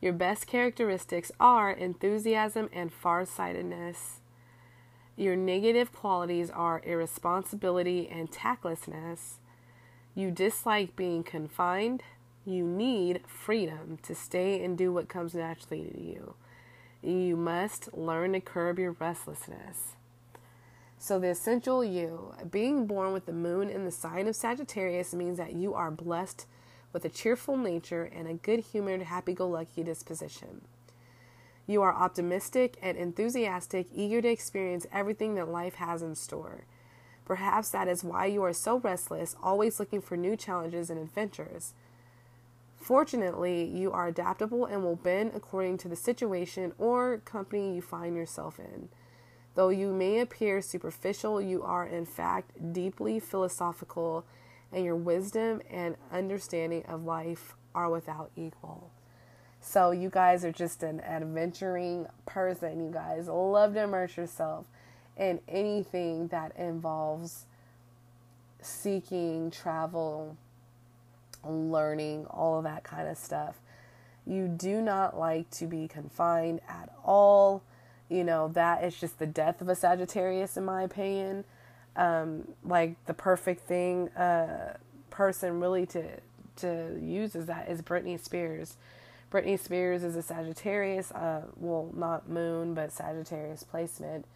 Your 0.00 0.12
best 0.12 0.46
characteristics 0.46 1.32
are 1.40 1.72
enthusiasm 1.72 2.68
and 2.72 2.92
farsightedness. 2.92 4.20
Your 5.16 5.34
negative 5.34 5.92
qualities 5.92 6.50
are 6.50 6.82
irresponsibility 6.84 8.08
and 8.08 8.30
tactlessness. 8.30 9.38
You 10.14 10.30
dislike 10.30 10.94
being 10.94 11.24
confined. 11.24 12.02
You 12.44 12.64
need 12.64 13.22
freedom 13.26 13.98
to 14.02 14.14
stay 14.14 14.62
and 14.62 14.78
do 14.78 14.92
what 14.92 15.08
comes 15.08 15.34
naturally 15.34 15.90
to 15.90 16.00
you. 16.00 16.34
You 17.02 17.36
must 17.36 17.92
learn 17.92 18.32
to 18.34 18.40
curb 18.40 18.78
your 18.78 18.92
restlessness. 18.92 19.94
So, 21.04 21.18
the 21.18 21.28
essential 21.28 21.84
you, 21.84 22.32
being 22.50 22.86
born 22.86 23.12
with 23.12 23.26
the 23.26 23.32
moon 23.34 23.68
in 23.68 23.84
the 23.84 23.90
sign 23.90 24.26
of 24.26 24.34
Sagittarius, 24.34 25.12
means 25.12 25.36
that 25.36 25.52
you 25.52 25.74
are 25.74 25.90
blessed 25.90 26.46
with 26.94 27.04
a 27.04 27.10
cheerful 27.10 27.58
nature 27.58 28.04
and 28.04 28.26
a 28.26 28.32
good 28.32 28.60
humored, 28.60 29.02
happy 29.02 29.34
go 29.34 29.46
lucky 29.46 29.82
disposition. 29.82 30.62
You 31.66 31.82
are 31.82 31.92
optimistic 31.94 32.78
and 32.80 32.96
enthusiastic, 32.96 33.88
eager 33.94 34.22
to 34.22 34.28
experience 34.28 34.86
everything 34.90 35.34
that 35.34 35.50
life 35.50 35.74
has 35.74 36.00
in 36.00 36.14
store. 36.14 36.64
Perhaps 37.26 37.68
that 37.72 37.86
is 37.86 38.02
why 38.02 38.24
you 38.24 38.42
are 38.42 38.54
so 38.54 38.78
restless, 38.78 39.36
always 39.42 39.78
looking 39.78 40.00
for 40.00 40.16
new 40.16 40.36
challenges 40.38 40.88
and 40.88 40.98
adventures. 40.98 41.74
Fortunately, 42.80 43.62
you 43.62 43.92
are 43.92 44.08
adaptable 44.08 44.64
and 44.64 44.82
will 44.82 44.96
bend 44.96 45.32
according 45.34 45.76
to 45.78 45.88
the 45.88 45.96
situation 45.96 46.72
or 46.78 47.18
company 47.18 47.74
you 47.74 47.82
find 47.82 48.16
yourself 48.16 48.58
in. 48.58 48.88
Though 49.54 49.68
you 49.68 49.92
may 49.92 50.18
appear 50.20 50.60
superficial, 50.60 51.40
you 51.40 51.62
are 51.62 51.86
in 51.86 52.06
fact 52.06 52.72
deeply 52.72 53.20
philosophical, 53.20 54.24
and 54.72 54.84
your 54.84 54.96
wisdom 54.96 55.62
and 55.70 55.96
understanding 56.10 56.84
of 56.86 57.04
life 57.04 57.54
are 57.74 57.88
without 57.88 58.30
equal. 58.36 58.90
So, 59.60 59.92
you 59.92 60.10
guys 60.10 60.44
are 60.44 60.52
just 60.52 60.82
an 60.82 61.00
adventuring 61.00 62.06
person. 62.26 62.84
You 62.84 62.90
guys 62.90 63.28
love 63.28 63.74
to 63.74 63.84
immerse 63.84 64.16
yourself 64.16 64.66
in 65.16 65.40
anything 65.48 66.28
that 66.28 66.54
involves 66.56 67.46
seeking, 68.60 69.50
travel, 69.50 70.36
learning, 71.44 72.26
all 72.26 72.58
of 72.58 72.64
that 72.64 72.82
kind 72.82 73.08
of 73.08 73.16
stuff. 73.16 73.60
You 74.26 74.48
do 74.48 74.80
not 74.80 75.18
like 75.18 75.50
to 75.52 75.66
be 75.66 75.86
confined 75.86 76.60
at 76.68 76.90
all 77.04 77.62
you 78.14 78.24
know 78.24 78.48
that 78.54 78.84
is 78.84 78.98
just 78.98 79.18
the 79.18 79.26
death 79.26 79.60
of 79.60 79.68
a 79.68 79.74
Sagittarius 79.74 80.56
in 80.56 80.64
my 80.64 80.82
opinion. 80.82 81.44
Um, 81.96 82.48
like 82.64 82.96
the 83.06 83.14
perfect 83.14 83.66
thing 83.66 84.08
uh, 84.10 84.76
person 85.10 85.60
really 85.60 85.86
to 85.86 86.20
to 86.56 86.98
use 87.00 87.34
is 87.34 87.46
that 87.46 87.68
is 87.68 87.82
Britney 87.82 88.18
Spears. 88.22 88.76
Britney 89.30 89.58
Spears 89.58 90.04
is 90.04 90.14
a 90.14 90.22
Sagittarius, 90.22 91.10
uh, 91.12 91.42
well 91.56 91.90
not 91.94 92.28
moon 92.28 92.74
but 92.74 92.92
Sagittarius 92.92 93.64
placement, 93.64 94.26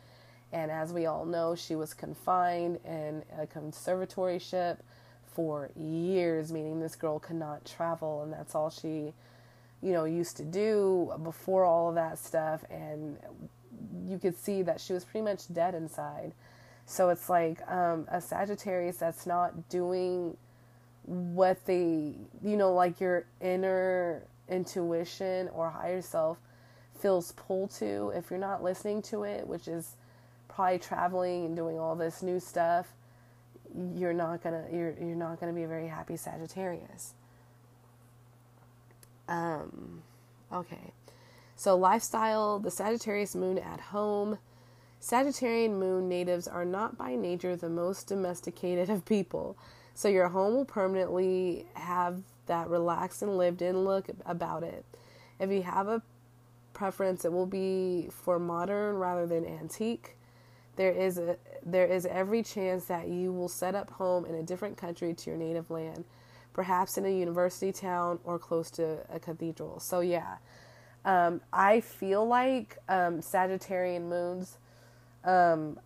and 0.53 0.71
as 0.71 0.93
we 0.93 1.07
all 1.07 1.25
know, 1.25 1.55
she 1.55 1.77
was 1.77 1.95
confined 1.95 2.79
in 2.85 3.23
a 3.39 3.47
conservatorship 3.47 4.79
for 5.39 5.71
years, 5.77 6.53
meaning 6.53 6.81
this 6.81 6.97
girl 6.97 7.19
could 7.19 7.37
not 7.37 7.65
travel, 7.65 8.23
and 8.23 8.33
that's 8.33 8.55
all 8.57 8.71
she, 8.71 9.13
you 9.83 9.93
know, 9.93 10.05
used 10.05 10.37
to 10.39 10.45
do 10.45 11.13
before 11.23 11.65
all 11.65 11.91
of 11.91 11.95
that 11.95 12.19
stuff. 12.19 12.65
And 12.71 13.19
you 14.07 14.19
could 14.19 14.37
see 14.37 14.63
that 14.63 14.81
she 14.81 14.93
was 14.93 15.05
pretty 15.05 15.25
much 15.25 15.53
dead 15.53 15.75
inside. 15.75 16.33
So 16.87 17.11
it's 17.11 17.29
like 17.29 17.61
um, 17.71 18.07
a 18.11 18.21
Sagittarius 18.21 18.97
that's 18.97 19.27
not 19.27 19.69
doing 19.69 20.37
what 21.05 21.65
they, 21.67 22.15
you 22.43 22.57
know, 22.57 22.73
like 22.73 23.01
your 23.01 23.27
inner 23.41 24.23
intuition 24.49 25.49
or 25.49 25.71
higher 25.71 26.01
self 26.01 26.39
feels 26.99 27.33
pulled 27.33 27.71
to. 27.73 28.11
If 28.15 28.31
you're 28.31 28.39
not 28.39 28.63
listening 28.63 29.03
to 29.03 29.25
it, 29.25 29.47
which 29.47 29.69
is 29.69 29.97
probably 30.49 30.79
traveling 30.79 31.47
and 31.47 31.57
doing 31.57 31.79
all 31.79 31.95
this 31.95 32.23
new 32.23 32.41
stuff, 32.41 32.89
you're 33.95 34.15
not 34.15 34.43
gonna 34.43 34.65
you're 34.73 34.95
you're 34.99 35.15
not 35.15 35.39
gonna 35.41 35.53
be 35.53 35.63
a 35.63 35.69
very 35.69 35.89
happy 35.89 36.17
Sagittarius. 36.17 37.15
Um, 39.29 40.03
okay. 40.53 40.93
So, 41.59 41.77
lifestyle, 41.77 42.61
the 42.61 42.71
Sagittarius 42.71 43.35
moon 43.35 43.59
at 43.59 43.81
home. 43.81 44.39
Sagittarian 45.03 45.73
moon 45.73 46.09
natives 46.09 46.47
are 46.47 46.65
not 46.65 46.97
by 46.97 47.17
nature 47.17 47.57
the 47.57 47.69
most 47.69 48.07
domesticated 48.07 48.89
of 48.89 49.05
people. 49.05 49.59
So, 49.93 50.07
your 50.07 50.29
home 50.29 50.55
will 50.55 50.65
permanently 50.65 51.67
have 51.75 52.23
that 52.47 52.71
relaxed 52.71 53.23
and 53.23 53.37
lived 53.37 53.61
in 53.61 53.85
look 53.85 54.07
about 54.25 54.63
it. 54.63 54.85
If 55.41 55.51
you 55.51 55.63
have 55.65 55.89
a 55.89 56.01
preference, 56.75 57.25
it 57.25 57.33
will 57.33 57.45
be 57.45 58.09
for 58.13 58.39
modern 58.39 58.95
rather 58.95 59.27
than 59.27 59.45
antique. 59.45 60.17
There 60.77 60.93
is 60.93 61.19
a 61.19 61.39
there 61.67 61.87
is 61.87 62.07
every 62.07 62.45
chance 62.45 62.85
that 62.85 63.09
you 63.09 63.33
will 63.33 63.49
set 63.49 63.75
up 63.75 63.91
home 63.91 64.25
in 64.27 64.37
a 64.37 64.45
different 64.45 64.77
country 64.77 65.13
to 65.13 65.31
your 65.31 65.37
native 65.37 65.73
land, 65.73 66.05
perhaps 66.53 66.97
in 66.97 67.05
a 67.05 67.11
university 67.11 67.73
town 67.73 68.21
or 68.23 68.39
close 68.39 68.71
to 68.73 68.99
a 69.13 69.19
cathedral. 69.19 69.81
So 69.81 69.99
yeah, 69.99 70.37
um, 71.05 71.41
I 71.53 71.81
feel 71.81 72.27
like 72.27 72.79
um, 72.89 73.21
Sagittarian 73.21 74.09
moons, 74.09 74.59
um, 75.25 75.79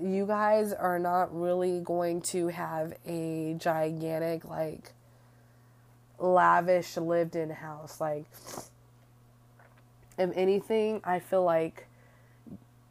you 0.00 0.26
guys 0.26 0.72
are 0.72 0.98
not 0.98 1.34
really 1.34 1.80
going 1.80 2.20
to 2.20 2.48
have 2.48 2.94
a 3.06 3.54
gigantic, 3.58 4.44
like, 4.44 4.92
lavish 6.18 6.96
lived 6.96 7.36
in 7.36 7.50
house. 7.50 8.00
Like, 8.00 8.26
if 10.18 10.30
anything, 10.34 11.00
I 11.04 11.18
feel 11.18 11.44
like 11.44 11.86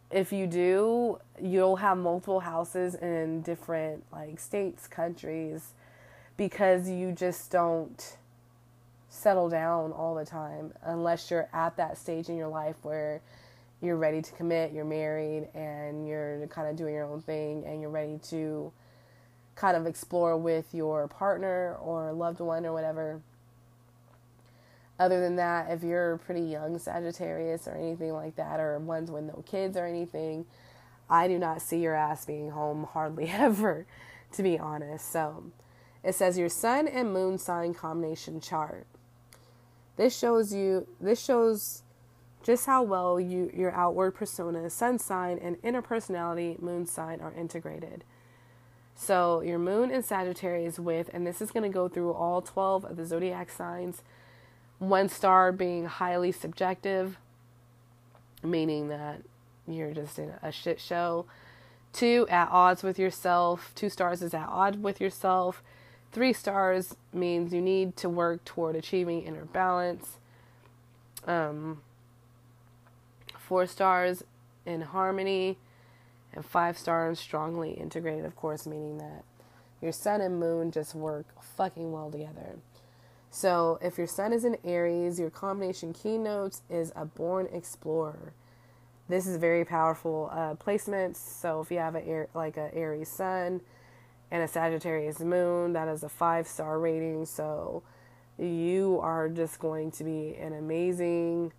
if 0.09 0.31
you 0.31 0.47
do, 0.47 1.19
you'll 1.41 1.75
have 1.77 1.97
multiple 1.97 2.39
houses 2.39 2.95
in 2.95 3.41
different, 3.41 4.03
like, 4.11 4.39
states, 4.39 4.87
countries, 4.87 5.73
because 6.37 6.89
you 6.89 7.11
just 7.11 7.51
don't 7.51 8.17
settle 9.09 9.49
down 9.49 9.91
all 9.91 10.15
the 10.15 10.25
time 10.25 10.73
unless 10.83 11.31
you're 11.31 11.49
at 11.53 11.77
that 11.77 11.97
stage 11.97 12.29
in 12.29 12.35
your 12.35 12.47
life 12.47 12.75
where 12.83 13.21
you're 13.81 13.97
ready 13.97 14.21
to 14.21 14.31
commit, 14.33 14.73
you're 14.73 14.85
married, 14.85 15.47
and 15.53 16.07
you're 16.07 16.47
kind 16.47 16.67
of 16.67 16.75
doing 16.75 16.93
your 16.93 17.05
own 17.05 17.21
thing, 17.21 17.63
and 17.65 17.79
you're 17.79 17.91
ready 17.91 18.19
to 18.29 18.71
kind 19.55 19.77
of 19.77 19.85
explore 19.85 20.37
with 20.37 20.73
your 20.73 21.07
partner 21.07 21.75
or 21.81 22.11
loved 22.11 22.39
one 22.39 22.65
or 22.65 22.73
whatever. 22.73 23.21
Other 24.99 25.19
than 25.19 25.35
that, 25.35 25.71
if 25.71 25.83
you're 25.83 26.17
pretty 26.17 26.41
young 26.41 26.79
Sagittarius 26.79 27.67
or 27.67 27.75
anything 27.75 28.13
like 28.13 28.35
that, 28.35 28.59
or 28.59 28.79
ones 28.79 29.11
with 29.11 29.25
no 29.25 29.43
kids 29.45 29.77
or 29.77 29.85
anything, 29.85 30.45
I 31.09 31.27
do 31.27 31.37
not 31.37 31.61
see 31.61 31.79
your 31.79 31.93
ass 31.93 32.25
being 32.25 32.51
home 32.51 32.87
hardly 32.91 33.27
ever, 33.29 33.85
to 34.33 34.43
be 34.43 34.57
honest. 34.57 35.11
So 35.11 35.51
it 36.03 36.15
says 36.15 36.37
your 36.37 36.49
sun 36.49 36.87
and 36.87 37.13
moon 37.13 37.37
sign 37.37 37.75
combination 37.75 38.41
chart. 38.41 38.87
This 39.97 40.17
shows 40.17 40.53
you 40.53 40.87
this 41.01 41.23
shows 41.23 41.83
just 42.43 42.65
how 42.65 42.83
well 42.83 43.19
you 43.19 43.51
your 43.53 43.71
outward 43.73 44.11
persona, 44.11 44.69
sun 44.69 44.99
sign, 44.99 45.37
and 45.39 45.57
inner 45.63 45.81
personality, 45.81 46.55
moon 46.59 46.85
sign 46.85 47.19
are 47.19 47.33
integrated. 47.33 48.03
So 48.95 49.41
your 49.41 49.59
moon 49.59 49.91
in 49.91 50.01
Sagittarius 50.01 50.79
with, 50.79 51.09
and 51.13 51.25
this 51.25 51.41
is 51.41 51.51
going 51.51 51.63
to 51.63 51.73
go 51.73 51.87
through 51.87 52.13
all 52.13 52.41
12 52.41 52.85
of 52.85 52.95
the 52.95 53.05
zodiac 53.05 53.51
signs. 53.51 54.01
One 54.79 55.09
star 55.09 55.51
being 55.51 55.85
highly 55.85 56.31
subjective, 56.31 57.17
meaning 58.43 58.87
that 58.89 59.21
you're 59.67 59.93
just 59.93 60.17
in 60.17 60.33
a 60.41 60.51
shit 60.51 60.79
show. 60.79 61.25
Two, 61.93 62.27
at 62.29 62.49
odds 62.49 62.83
with 62.83 62.97
yourself. 62.99 63.71
Two 63.75 63.89
stars 63.89 64.21
is 64.21 64.33
at 64.33 64.47
odds 64.47 64.77
with 64.77 65.01
yourself. 65.01 65.63
Three 66.11 66.33
stars 66.33 66.95
means 67.13 67.53
you 67.53 67.61
need 67.61 67.95
to 67.97 68.09
work 68.09 68.43
toward 68.45 68.75
achieving 68.75 69.23
inner 69.23 69.45
balance. 69.45 70.17
Um, 71.25 71.81
four 73.37 73.67
stars 73.67 74.23
in 74.65 74.81
harmony, 74.81 75.57
and 76.33 76.45
five 76.45 76.77
stars 76.77 77.19
strongly 77.19 77.71
integrated, 77.71 78.25
of 78.25 78.35
course, 78.35 78.65
meaning 78.65 78.97
that 78.97 79.23
your 79.81 79.91
sun 79.91 80.21
and 80.21 80.39
moon 80.39 80.71
just 80.71 80.95
work 80.95 81.25
fucking 81.41 81.91
well 81.91 82.11
together. 82.11 82.57
So, 83.29 83.77
if 83.81 83.97
your 83.97 84.07
sun 84.07 84.33
is 84.33 84.45
in 84.45 84.57
Aries, 84.63 85.19
your 85.19 85.29
combination 85.29 85.93
keynotes 85.93 86.61
is 86.69 86.91
a 86.95 87.05
born 87.05 87.47
explorer. 87.51 88.33
This 89.09 89.27
is 89.27 89.37
very 89.37 89.63
powerful 89.63 90.29
uh, 90.31 90.55
placements. 90.55 91.17
So, 91.17 91.61
if 91.61 91.71
you 91.71 91.77
have 91.77 91.95
a 91.95 92.27
like 92.33 92.57
a 92.57 92.73
Aries 92.73 93.09
sun, 93.09 93.61
and 94.31 94.43
a 94.43 94.47
Sagittarius 94.47 95.19
moon. 95.19 95.73
That 95.73 95.87
is 95.87 96.03
a 96.03 96.09
five 96.09 96.47
star 96.47 96.79
rating. 96.79 97.25
So 97.25 97.83
you 98.37 98.99
are 99.01 99.29
just 99.29 99.59
going 99.59 99.91
to 99.91 100.03
be 100.03 100.35
an 100.35 100.53
amazing, 100.53 101.53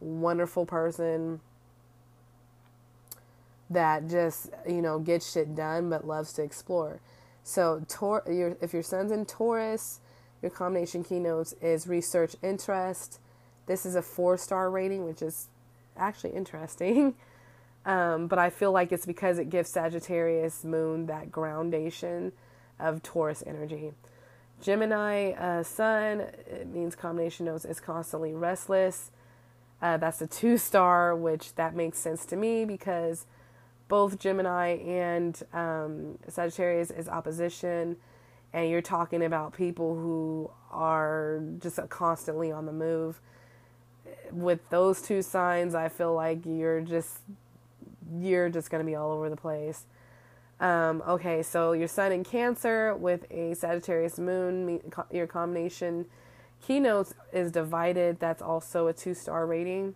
wonderful 0.00 0.66
person 0.66 1.40
that 3.68 4.08
just, 4.08 4.50
you 4.66 4.80
know, 4.80 4.98
gets 4.98 5.30
shit 5.32 5.54
done 5.54 5.90
but 5.90 6.06
loves 6.06 6.32
to 6.34 6.42
explore. 6.42 7.00
So, 7.42 7.84
Tor- 7.88 8.24
your, 8.26 8.56
if 8.60 8.72
your 8.72 8.82
sun's 8.82 9.12
in 9.12 9.24
Taurus, 9.24 10.00
your 10.42 10.50
combination 10.50 11.04
keynotes 11.04 11.52
is 11.60 11.86
research 11.86 12.34
interest. 12.42 13.20
This 13.66 13.86
is 13.86 13.94
a 13.94 14.02
four 14.02 14.36
star 14.36 14.70
rating, 14.70 15.04
which 15.04 15.22
is 15.22 15.48
actually 15.96 16.30
interesting. 16.30 17.14
Um, 17.86 18.26
but 18.26 18.38
I 18.40 18.50
feel 18.50 18.72
like 18.72 18.90
it's 18.90 19.06
because 19.06 19.38
it 19.38 19.48
gives 19.48 19.70
Sagittarius 19.70 20.64
moon 20.64 21.06
that 21.06 21.30
groundation 21.30 22.32
of 22.80 23.02
Taurus 23.02 23.44
energy. 23.46 23.92
Gemini 24.60 25.30
uh, 25.32 25.62
sun, 25.62 26.20
it 26.20 26.66
means 26.66 26.96
combination 26.96 27.46
notes 27.46 27.64
is 27.64 27.78
constantly 27.78 28.32
restless. 28.32 29.12
Uh, 29.80 29.98
that's 29.98 30.20
a 30.20 30.26
two 30.26 30.58
star, 30.58 31.14
which 31.14 31.54
that 31.54 31.76
makes 31.76 31.98
sense 31.98 32.26
to 32.26 32.36
me 32.36 32.64
because 32.64 33.26
both 33.86 34.18
Gemini 34.18 34.78
and 34.78 35.40
um, 35.52 36.18
Sagittarius 36.26 36.90
is 36.90 37.08
opposition, 37.08 37.96
and 38.52 38.68
you're 38.68 38.82
talking 38.82 39.22
about 39.22 39.52
people 39.52 39.94
who 39.94 40.50
are 40.72 41.40
just 41.60 41.78
constantly 41.88 42.50
on 42.50 42.66
the 42.66 42.72
move. 42.72 43.20
With 44.32 44.68
those 44.70 45.02
two 45.02 45.22
signs, 45.22 45.74
I 45.74 45.88
feel 45.88 46.14
like 46.14 46.44
you're 46.44 46.80
just 46.80 47.18
you're 48.18 48.48
just 48.48 48.70
going 48.70 48.84
to 48.84 48.86
be 48.86 48.94
all 48.94 49.12
over 49.12 49.28
the 49.28 49.36
place. 49.36 49.86
Um, 50.58 51.02
okay, 51.06 51.42
so 51.42 51.72
your 51.72 51.88
sun 51.88 52.12
in 52.12 52.24
Cancer 52.24 52.94
with 52.94 53.26
a 53.30 53.54
Sagittarius 53.54 54.18
moon, 54.18 54.80
your 55.10 55.26
combination 55.26 56.06
Keynotes 56.66 57.14
is 57.32 57.52
divided. 57.52 58.18
That's 58.18 58.42
also 58.42 58.86
a 58.86 58.92
two 58.92 59.14
star 59.14 59.46
rating. 59.46 59.94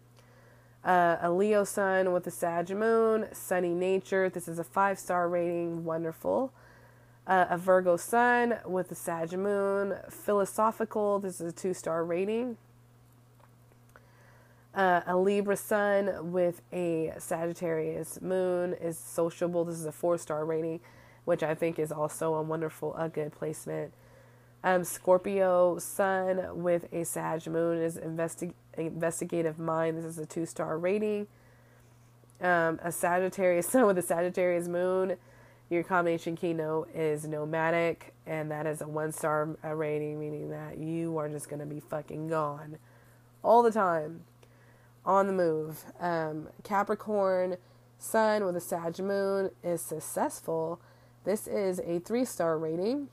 Uh, 0.85 1.17
a 1.21 1.31
Leo 1.31 1.65
sun 1.65 2.13
with 2.13 2.27
a 2.27 2.31
Sag 2.31 2.71
moon, 2.71 3.27
sunny 3.33 3.75
nature. 3.75 4.29
This 4.29 4.49
is 4.49 4.59
a 4.59 4.65
five 4.65 4.99
star 4.99 5.29
rating. 5.29 5.85
Wonderful. 5.85 6.53
Uh, 7.27 7.47
a 7.51 7.59
Virgo 7.59 7.97
sun 7.97 8.59
with 8.65 8.91
a 8.91 8.95
Sag 8.95 9.33
moon, 9.33 9.95
philosophical. 10.09 11.19
This 11.19 11.41
is 11.41 11.53
a 11.53 11.55
two 11.55 11.75
star 11.75 12.05
rating. 12.05 12.57
Uh, 14.73 15.01
a 15.07 15.17
Libra 15.17 15.57
sun 15.57 16.31
with 16.31 16.63
a 16.73 17.13
Sagittarius 17.19 18.21
moon 18.21 18.73
is 18.75 18.97
sociable. 18.97 19.65
This 19.65 19.77
is 19.77 19.85
a 19.85 19.93
four 19.93 20.17
star 20.17 20.45
rating, 20.45 20.81
which 21.25 21.43
I 21.43 21.55
think 21.55 21.79
is 21.79 21.91
also 21.91 22.35
a 22.35 22.43
wonderful, 22.43 22.95
a 22.95 23.09
good 23.09 23.33
placement. 23.33 23.93
Um, 24.63 24.85
Scorpio 24.85 25.79
sun 25.79 26.63
with 26.63 26.87
a 26.93 27.05
Sag 27.05 27.49
moon 27.49 27.79
is 27.83 27.97
investi- 27.97 28.55
investigative 28.77 29.59
mind. 29.59 29.99
This 29.99 30.05
is 30.05 30.19
a 30.19 30.27
two 30.27 30.47
star 30.47 30.79
rating. 30.79 31.27
Um, 32.41 32.79
a 32.83 32.93
Sagittarius 32.93 33.69
sun 33.71 33.87
with 33.87 33.99
a 33.99 34.03
Sagittarius 34.03 34.69
moon, 34.69 35.17
your 35.69 35.83
combination 35.83 36.37
keynote 36.37 36.95
is 36.95 37.27
nomadic, 37.27 38.15
and 38.25 38.51
that 38.53 38.67
is 38.67 38.83
a 38.83 38.89
one 38.89 39.11
star 39.11 39.57
uh, 39.65 39.75
rating, 39.75 40.21
meaning 40.21 40.51
that 40.51 40.79
you 40.79 41.19
are 41.19 41.29
just 41.29 41.49
going 41.49 41.61
to 41.61 41.67
be 41.67 41.81
fucking 41.81 42.29
gone 42.29 42.79
all 43.43 43.63
the 43.63 43.73
time 43.73 44.23
on 45.05 45.27
the 45.27 45.33
move. 45.33 45.85
Um, 45.99 46.49
Capricorn 46.63 47.57
sun 47.99 48.45
with 48.45 48.57
a 48.57 48.61
Sag 48.61 48.99
moon 48.99 49.51
is 49.63 49.81
successful. 49.81 50.81
This 51.25 51.47
is 51.47 51.81
a 51.81 51.99
three 52.01 52.25
star 52.25 52.59
rating. 52.59 53.09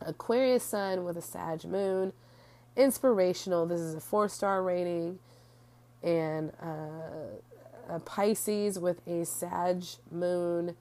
Aquarius 0.00 0.62
sun 0.62 1.04
with 1.04 1.16
a 1.16 1.22
Sag 1.22 1.64
moon, 1.64 2.12
inspirational. 2.76 3.66
This 3.66 3.80
is 3.80 3.94
a 3.94 4.00
four 4.00 4.28
star 4.28 4.62
rating. 4.62 5.18
And 6.02 6.52
uh, 6.62 7.40
a 7.88 8.00
Pisces 8.00 8.78
with 8.78 9.06
a 9.06 9.24
Sag 9.24 9.84
moon 10.10 10.76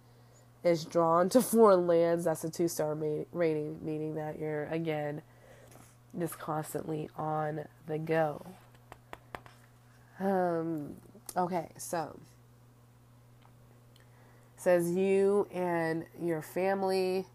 is 0.63 0.85
drawn 0.85 1.29
to 1.29 1.41
foreign 1.41 1.87
lands. 1.87 2.25
That's 2.25 2.43
a 2.43 2.49
two 2.49 2.67
star 2.67 2.95
ma- 2.95 3.23
rating, 3.31 3.79
meaning 3.83 4.15
that 4.15 4.39
you're, 4.39 4.65
again, 4.65 5.21
just 6.17 6.39
constantly 6.39 7.09
on 7.17 7.65
the 7.87 7.97
go. 7.97 8.45
Um, 10.19 10.95
okay, 11.35 11.69
so 11.77 12.19
says 14.65 14.91
you 14.91 15.47
and 15.53 16.05
your 16.19 16.41
family. 16.41 17.27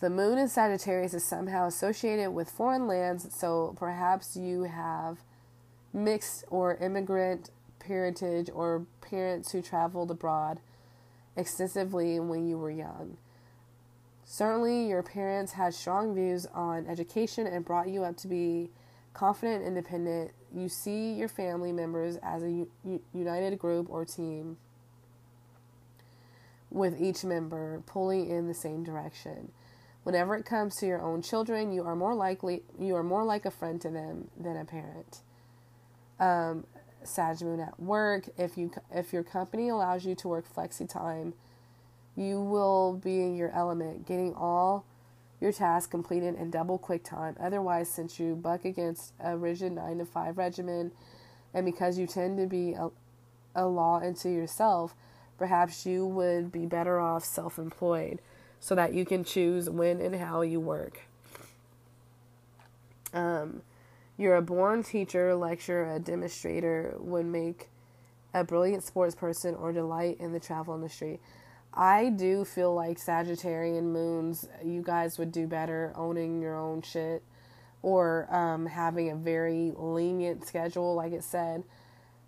The 0.00 0.10
moon 0.10 0.36
in 0.36 0.48
Sagittarius 0.48 1.14
is 1.14 1.24
somehow 1.24 1.66
associated 1.66 2.30
with 2.30 2.50
foreign 2.50 2.88
lands, 2.88 3.28
so 3.38 3.74
perhaps 3.78 4.36
you 4.36 4.64
have 4.64 5.18
mixed 5.92 6.44
or 6.48 6.74
immigrant 6.76 7.50
parentage 7.78 8.50
or 8.52 8.86
parents 9.00 9.52
who 9.52 9.62
traveled 9.62 10.10
abroad 10.10 10.58
extensively 11.36 12.18
when 12.18 12.48
you 12.48 12.58
were 12.58 12.70
young. 12.70 13.16
Certainly, 14.24 14.88
your 14.88 15.04
parents 15.04 15.52
had 15.52 15.72
strong 15.72 16.14
views 16.14 16.46
on 16.46 16.86
education 16.86 17.46
and 17.46 17.64
brought 17.64 17.88
you 17.88 18.02
up 18.02 18.16
to 18.18 18.28
be 18.28 18.70
confident, 19.14 19.64
independent, 19.64 20.32
you 20.54 20.68
see 20.68 21.12
your 21.12 21.28
family 21.28 21.72
members 21.72 22.16
as 22.22 22.42
a 22.42 22.66
united 23.12 23.58
group 23.58 23.86
or 23.90 24.04
team 24.04 24.56
with 26.70 27.00
each 27.00 27.24
member 27.24 27.82
pulling 27.86 28.28
in 28.28 28.46
the 28.46 28.54
same 28.54 28.84
direction. 28.84 29.50
Whenever 30.04 30.36
it 30.36 30.44
comes 30.44 30.76
to 30.76 30.86
your 30.86 31.02
own 31.02 31.22
children, 31.22 31.72
you 31.72 31.82
are 31.84 31.96
more 31.96 32.14
likely 32.14 32.62
you 32.78 32.94
are 32.94 33.02
more 33.02 33.24
like 33.24 33.44
a 33.44 33.50
friend 33.50 33.80
to 33.82 33.90
them 33.90 34.28
than 34.38 34.56
a 34.56 34.64
parent. 34.64 35.20
Um, 36.18 36.64
Sag 37.04 37.40
Moon 37.42 37.60
at 37.60 37.78
work. 37.80 38.28
If 38.36 38.56
you 38.56 38.70
if 38.90 39.12
your 39.12 39.22
company 39.22 39.68
allows 39.68 40.04
you 40.04 40.14
to 40.16 40.28
work 40.28 40.44
flexi 40.52 40.88
time, 40.88 41.34
you 42.16 42.40
will 42.40 42.94
be 42.94 43.22
in 43.22 43.36
your 43.36 43.50
element, 43.50 44.06
getting 44.06 44.34
all 44.34 44.84
your 45.40 45.52
task 45.52 45.90
completed 45.90 46.34
in 46.34 46.50
double 46.50 46.78
quick 46.78 47.04
time. 47.04 47.36
Otherwise, 47.40 47.88
since 47.88 48.18
you 48.18 48.34
buck 48.34 48.64
against 48.64 49.12
a 49.20 49.36
rigid 49.36 49.72
9 49.72 49.98
to 49.98 50.04
5 50.04 50.38
regimen 50.38 50.92
and 51.54 51.64
because 51.64 51.98
you 51.98 52.06
tend 52.06 52.38
to 52.38 52.46
be 52.46 52.72
a, 52.72 52.88
a 53.54 53.66
law 53.66 54.00
into 54.00 54.28
yourself, 54.28 54.94
perhaps 55.38 55.86
you 55.86 56.06
would 56.06 56.50
be 56.50 56.66
better 56.66 56.98
off 56.98 57.24
self 57.24 57.58
employed 57.58 58.20
so 58.60 58.74
that 58.74 58.92
you 58.92 59.04
can 59.04 59.24
choose 59.24 59.70
when 59.70 60.00
and 60.00 60.16
how 60.16 60.40
you 60.42 60.60
work. 60.60 61.02
Um, 63.12 63.62
you're 64.16 64.36
a 64.36 64.42
born 64.42 64.82
teacher, 64.82 65.34
lecturer, 65.34 65.94
a 65.94 66.00
demonstrator, 66.00 66.94
would 66.98 67.26
make 67.26 67.68
a 68.34 68.44
brilliant 68.44 68.82
sports 68.82 69.14
person 69.14 69.54
or 69.54 69.72
delight 69.72 70.18
in 70.20 70.32
the 70.32 70.40
travel 70.40 70.74
industry. 70.74 71.20
I 71.78 72.08
do 72.08 72.44
feel 72.44 72.74
like 72.74 72.98
Sagittarian 72.98 73.84
moons, 73.84 74.48
you 74.64 74.82
guys 74.82 75.16
would 75.16 75.30
do 75.30 75.46
better 75.46 75.92
owning 75.94 76.42
your 76.42 76.58
own 76.58 76.82
shit 76.82 77.22
or 77.82 78.26
um, 78.34 78.66
having 78.66 79.10
a 79.10 79.14
very 79.14 79.72
lenient 79.76 80.44
schedule, 80.44 80.96
like 80.96 81.12
it 81.12 81.22
said. 81.22 81.62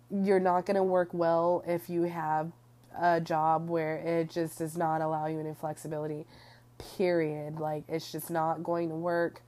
You're 0.09 0.39
not 0.39 0.65
going 0.65 0.77
to 0.77 0.83
work 0.83 1.09
well 1.11 1.65
if 1.67 1.89
you 1.89 2.03
have 2.03 2.53
a 2.97 3.19
job 3.19 3.67
where 3.67 3.97
it 3.97 4.29
just 4.29 4.57
does 4.57 4.77
not 4.77 5.01
allow 5.01 5.25
you 5.25 5.41
any 5.41 5.53
flexibility, 5.53 6.25
period. 6.95 7.59
Like, 7.59 7.83
it's 7.89 8.09
just 8.09 8.31
not 8.31 8.63
going 8.63 8.87
to 8.87 8.95
work. 8.95 9.41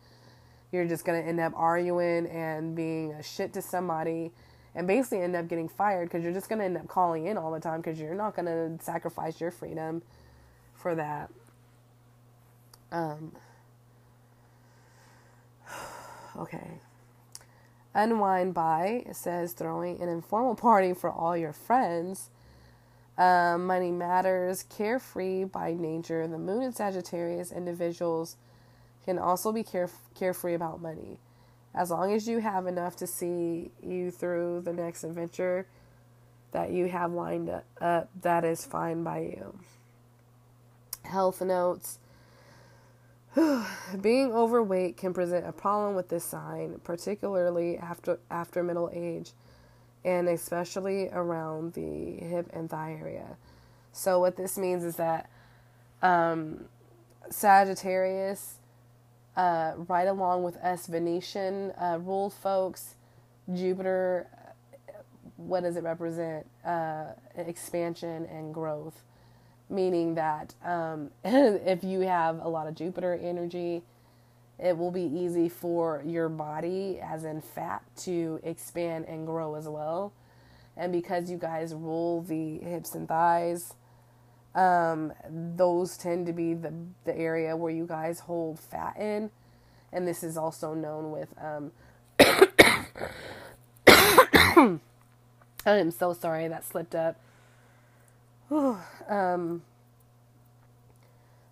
You're 0.73 0.85
just 0.85 1.05
going 1.05 1.21
to 1.21 1.25
end 1.25 1.39
up 1.39 1.53
arguing 1.55 2.27
and 2.27 2.75
being 2.75 3.13
a 3.13 3.23
shit 3.23 3.53
to 3.53 3.61
somebody 3.61 4.33
and 4.75 4.87
basically 4.87 5.21
end 5.21 5.35
up 5.35 5.47
getting 5.47 5.69
fired 5.69 6.09
because 6.09 6.23
you're 6.23 6.33
just 6.33 6.49
going 6.49 6.59
to 6.59 6.65
end 6.65 6.77
up 6.77 6.87
calling 6.87 7.27
in 7.27 7.37
all 7.37 7.51
the 7.51 7.59
time 7.59 7.81
because 7.81 7.99
you're 7.99 8.15
not 8.15 8.35
going 8.35 8.45
to 8.45 8.83
sacrifice 8.83 9.39
your 9.39 9.51
freedom 9.51 10.01
for 10.73 10.95
that. 10.95 11.29
Um, 12.91 13.33
okay. 16.37 16.79
Unwind 17.93 18.53
by 18.55 19.05
says 19.11 19.53
throwing 19.53 20.01
an 20.01 20.09
informal 20.09 20.55
party 20.55 20.93
for 20.93 21.11
all 21.11 21.37
your 21.37 21.53
friends. 21.53 22.29
Uh, 23.17 23.57
money 23.59 23.91
matters, 23.91 24.63
carefree 24.63 25.43
by 25.43 25.73
nature. 25.73 26.27
The 26.27 26.39
moon 26.39 26.63
in 26.63 26.73
Sagittarius 26.73 27.51
individuals 27.51 28.37
can 29.05 29.19
also 29.19 29.51
be 29.51 29.61
care- 29.61 29.91
carefree 30.15 30.55
about 30.55 30.81
money. 30.81 31.19
As 31.75 31.89
long 31.89 32.13
as 32.13 32.27
you 32.27 32.39
have 32.39 32.67
enough 32.67 32.95
to 32.97 33.07
see 33.07 33.71
you 33.81 34.11
through 34.11 34.61
the 34.61 34.73
next 34.73 35.03
adventure 35.03 35.65
that 36.51 36.71
you 36.71 36.87
have 36.87 37.11
lined 37.11 37.49
up, 37.49 38.09
that 38.21 38.45
is 38.45 38.65
fine 38.65 39.03
by 39.03 39.19
you. 39.19 39.59
Health 41.03 41.41
notes. 41.41 41.99
Being 44.01 44.31
overweight 44.31 44.97
can 44.97 45.13
present 45.13 45.47
a 45.47 45.51
problem 45.51 45.95
with 45.95 46.09
this 46.09 46.23
sign, 46.23 46.79
particularly 46.83 47.77
after 47.77 48.19
after 48.29 48.61
middle 48.61 48.91
age 48.93 49.31
and 50.05 50.27
especially 50.27 51.09
around 51.09 51.73
the 51.73 52.17
hip 52.17 52.49
and 52.53 52.69
thigh 52.69 52.97
area. 52.99 53.37
So 53.91 54.19
what 54.19 54.35
this 54.35 54.57
means 54.57 54.83
is 54.83 54.97
that 54.97 55.29
um, 56.01 56.65
Sagittarius 57.29 58.55
uh, 59.35 59.73
right 59.87 60.07
along 60.07 60.43
with 60.43 60.57
us 60.57 60.87
Venetian 60.87 61.71
uh, 61.71 61.99
ruled 62.01 62.33
folks, 62.33 62.95
Jupiter, 63.53 64.27
what 65.37 65.61
does 65.63 65.75
it 65.75 65.83
represent? 65.83 66.45
Uh, 66.65 67.07
expansion 67.35 68.25
and 68.27 68.53
growth. 68.53 69.01
Meaning 69.69 70.15
that 70.15 70.53
um, 70.63 71.11
if 71.23 71.83
you 71.83 72.01
have 72.01 72.39
a 72.43 72.47
lot 72.49 72.67
of 72.67 72.75
Jupiter 72.75 73.19
energy, 73.21 73.83
it 74.59 74.77
will 74.77 74.91
be 74.91 75.03
easy 75.03 75.49
for 75.49 76.03
your 76.05 76.29
body, 76.29 76.99
as 77.01 77.23
in 77.23 77.41
fat, 77.41 77.83
to 77.97 78.39
expand 78.43 79.05
and 79.07 79.25
grow 79.25 79.55
as 79.55 79.67
well. 79.67 80.13
And 80.77 80.91
because 80.91 81.29
you 81.29 81.37
guys 81.37 81.73
rule 81.73 82.21
the 82.21 82.59
hips 82.59 82.95
and 82.95 83.07
thighs, 83.07 83.73
um, 84.55 85.13
those 85.29 85.97
tend 85.97 86.27
to 86.27 86.33
be 86.33 86.53
the 86.53 86.73
the 87.05 87.17
area 87.17 87.55
where 87.55 87.71
you 87.71 87.85
guys 87.85 88.21
hold 88.21 88.59
fat 88.59 88.97
in, 88.97 89.31
and 89.91 90.07
this 90.07 90.23
is 90.23 90.37
also 90.37 90.73
known 90.73 91.11
with. 91.11 91.33
Um, 91.41 91.71
I 95.65 95.77
am 95.77 95.91
so 95.91 96.13
sorry 96.13 96.47
that 96.49 96.65
slipped 96.65 96.93
up. 96.93 97.17
um, 98.51 99.61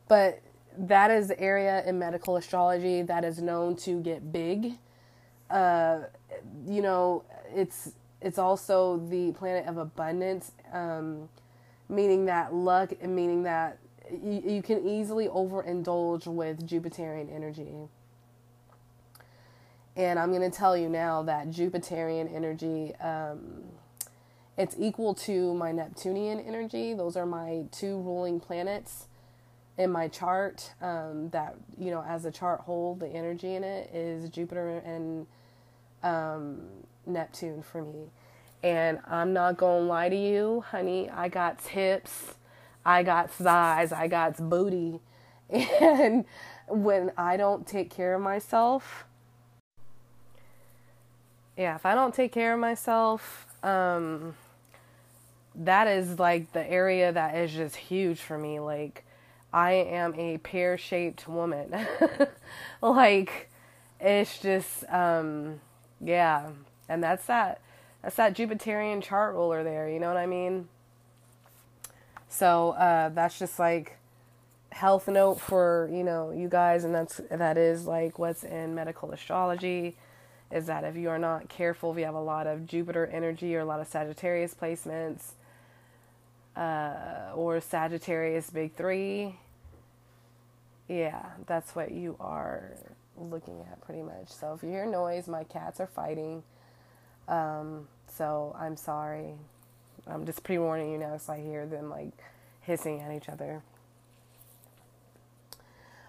but 0.08 0.41
that 0.78 1.12
is 1.12 1.30
the 1.30 1.39
area 1.39 1.84
in 1.86 1.99
medical 1.99 2.36
astrology 2.36 3.02
that 3.02 3.24
is 3.24 3.41
known 3.41 3.76
to 3.78 4.02
get 4.02 4.32
big. 4.32 4.74
Uh, 5.49 6.02
you 6.68 6.82
know, 6.82 7.24
it's 7.54 7.91
it's 8.22 8.38
also 8.38 8.97
the 8.97 9.32
planet 9.34 9.68
of 9.68 9.78
abundance. 9.78 10.52
Um, 10.72 11.30
meaning 11.92 12.26
that 12.26 12.54
luck, 12.54 13.00
meaning 13.04 13.44
that 13.44 13.78
you, 14.12 14.42
you 14.46 14.62
can 14.62 14.88
easily 14.88 15.28
overindulge 15.28 16.26
with 16.26 16.68
Jupiterian 16.68 17.34
energy. 17.34 17.74
And 19.96 20.18
I'm 20.18 20.30
going 20.30 20.50
to 20.50 20.58
tell 20.58 20.76
you 20.76 20.88
now 20.88 21.22
that 21.24 21.50
Jupiterian 21.50 22.34
energy, 22.34 22.96
um, 22.96 23.64
it's 24.58 24.76
equal 24.80 25.14
to 25.16 25.54
my 25.54 25.72
Neptunian 25.72 26.39
energy. 26.39 26.94
Those 26.94 27.18
are 27.18 27.26
my 27.26 27.66
two 27.72 28.00
ruling 28.00 28.39
planets 28.39 29.08
in 29.78 29.92
my 29.92 30.08
chart. 30.08 30.74
Um, 30.82 31.30
that, 31.32 31.56
you 31.78 31.92
know, 31.92 32.04
as 32.08 32.24
a 32.24 32.32
chart 32.32 32.62
hold, 32.62 33.02
the 33.02 33.08
energy 33.08 33.56
in 33.56 33.64
it 33.66 33.94
is 33.94 34.30
Jupiter 34.30 34.82
and 34.86 35.28
um, 36.04 36.62
Neptune 37.06 37.62
for 37.62 37.84
me. 37.84 38.12
And 38.64 38.99
I'm 39.07 39.34
not 39.34 39.57
to 39.84 39.88
lie 39.88 40.09
to 40.09 40.16
you, 40.16 40.64
honey. 40.70 41.09
I 41.09 41.30
got 41.30 41.64
tips, 41.64 42.36
I 42.86 43.03
got 43.03 43.32
thighs, 43.32 43.91
I 43.91 44.07
got 44.07 44.38
booty. 44.38 44.99
And 45.82 46.24
when 46.68 47.12
I 47.18 47.36
don't 47.36 47.68
take 47.68 47.89
care 47.89 48.16
of 48.16 48.22
myself, 48.22 49.05
yeah, 51.57 51.76
if 51.76 51.86
I 51.86 51.93
don't 51.93 52.14
take 52.14 52.32
care 52.32 52.53
of 52.53 52.59
myself, 52.59 53.45
um, 53.64 54.36
that 55.55 55.88
is 55.88 56.20
like 56.20 56.53
the 56.53 56.70
area 56.70 57.12
that 57.12 57.36
is 57.36 57.51
just 57.51 57.76
huge 57.76 58.20
for 58.20 58.38
me. 58.38 58.59
Like, 58.59 59.03
I 59.53 59.74
am 59.74 60.16
a 60.16 60.38
pear 60.38 60.78
shaped 60.78 61.28
woman. 61.28 61.76
like, 62.82 63.49
it's 63.99 64.39
just, 64.39 64.86
um, 64.89 65.59
yeah. 65.99 66.49
And 66.88 67.03
that's 67.03 67.26
that, 67.26 67.62
that's 68.02 68.16
that 68.16 68.36
Jupiterian 68.36 69.02
chart 69.02 69.36
ruler 69.36 69.64
there, 69.64 69.89
you 69.89 69.99
know 69.99 70.08
what 70.08 70.18
I 70.18 70.26
mean? 70.26 70.68
So, 72.30 72.72
uh, 72.72 73.10
that's 73.10 73.38
just 73.38 73.60
like 73.60 73.97
health 74.72 75.08
note 75.08 75.39
for, 75.39 75.89
you 75.91 76.04
know, 76.04 76.32
you 76.32 76.47
guys. 76.47 76.84
And 76.84 76.95
that's, 76.95 77.20
that 77.30 77.58
is 77.58 77.86
like 77.86 78.18
what's 78.18 78.43
in 78.43 78.74
medical 78.74 79.12
astrology 79.12 79.95
is 80.52 80.66
that 80.68 80.84
if 80.84 80.95
you 80.95 81.10
are 81.10 81.20
not 81.20 81.49
careful, 81.49 81.91
if 81.91 81.97
you 81.97 82.06
have 82.06 82.16
a 82.16 82.22
lot 82.22 82.47
of 82.47 82.68
Jupiter 82.68 83.06
energy 83.06 83.56
or 83.56 83.60
a 83.60 83.66
lot 83.66 83.80
of 83.80 83.88
Sagittarius 83.88 84.54
placements, 84.54 85.32
uh, 86.56 87.32
or 87.36 87.62
Sagittarius 87.62 88.49
big 88.49 88.76
three, 88.76 89.36
yeah, 90.88 91.26
that's 91.47 91.76
what 91.76 91.91
you 91.91 92.18
are 92.20 92.72
looking 93.18 93.62
at 93.72 93.80
pretty 93.82 94.02
much. 94.02 94.28
So 94.28 94.54
if 94.54 94.64
you 94.64 94.70
hear 94.70 94.86
noise, 94.86 95.28
my 95.28 95.43
cats 95.43 95.80
are 95.80 95.88
fighting. 95.88 96.43
Um, 97.28 97.88
so 98.07 98.55
I'm 98.59 98.76
sorry. 98.78 99.34
I'm 100.07 100.26
just 100.26 100.43
pre 100.43 100.57
warning 100.57 100.91
you 100.91 100.97
now 100.97 101.11
because 101.11 101.30
I 101.30 101.39
hear 101.39 101.65
them 101.65 101.89
like 101.89 102.11
hissing 102.61 103.01
at 103.01 103.11
each 103.11 103.30
other. 103.30 103.61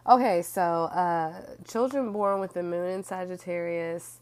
Okay, 0.09 0.43
so 0.43 0.63
uh, 0.63 1.33
children 1.69 2.13
born 2.13 2.41
with 2.41 2.55
the 2.55 2.63
moon 2.63 2.91
in 2.91 3.05
Sagittarius 3.05 4.19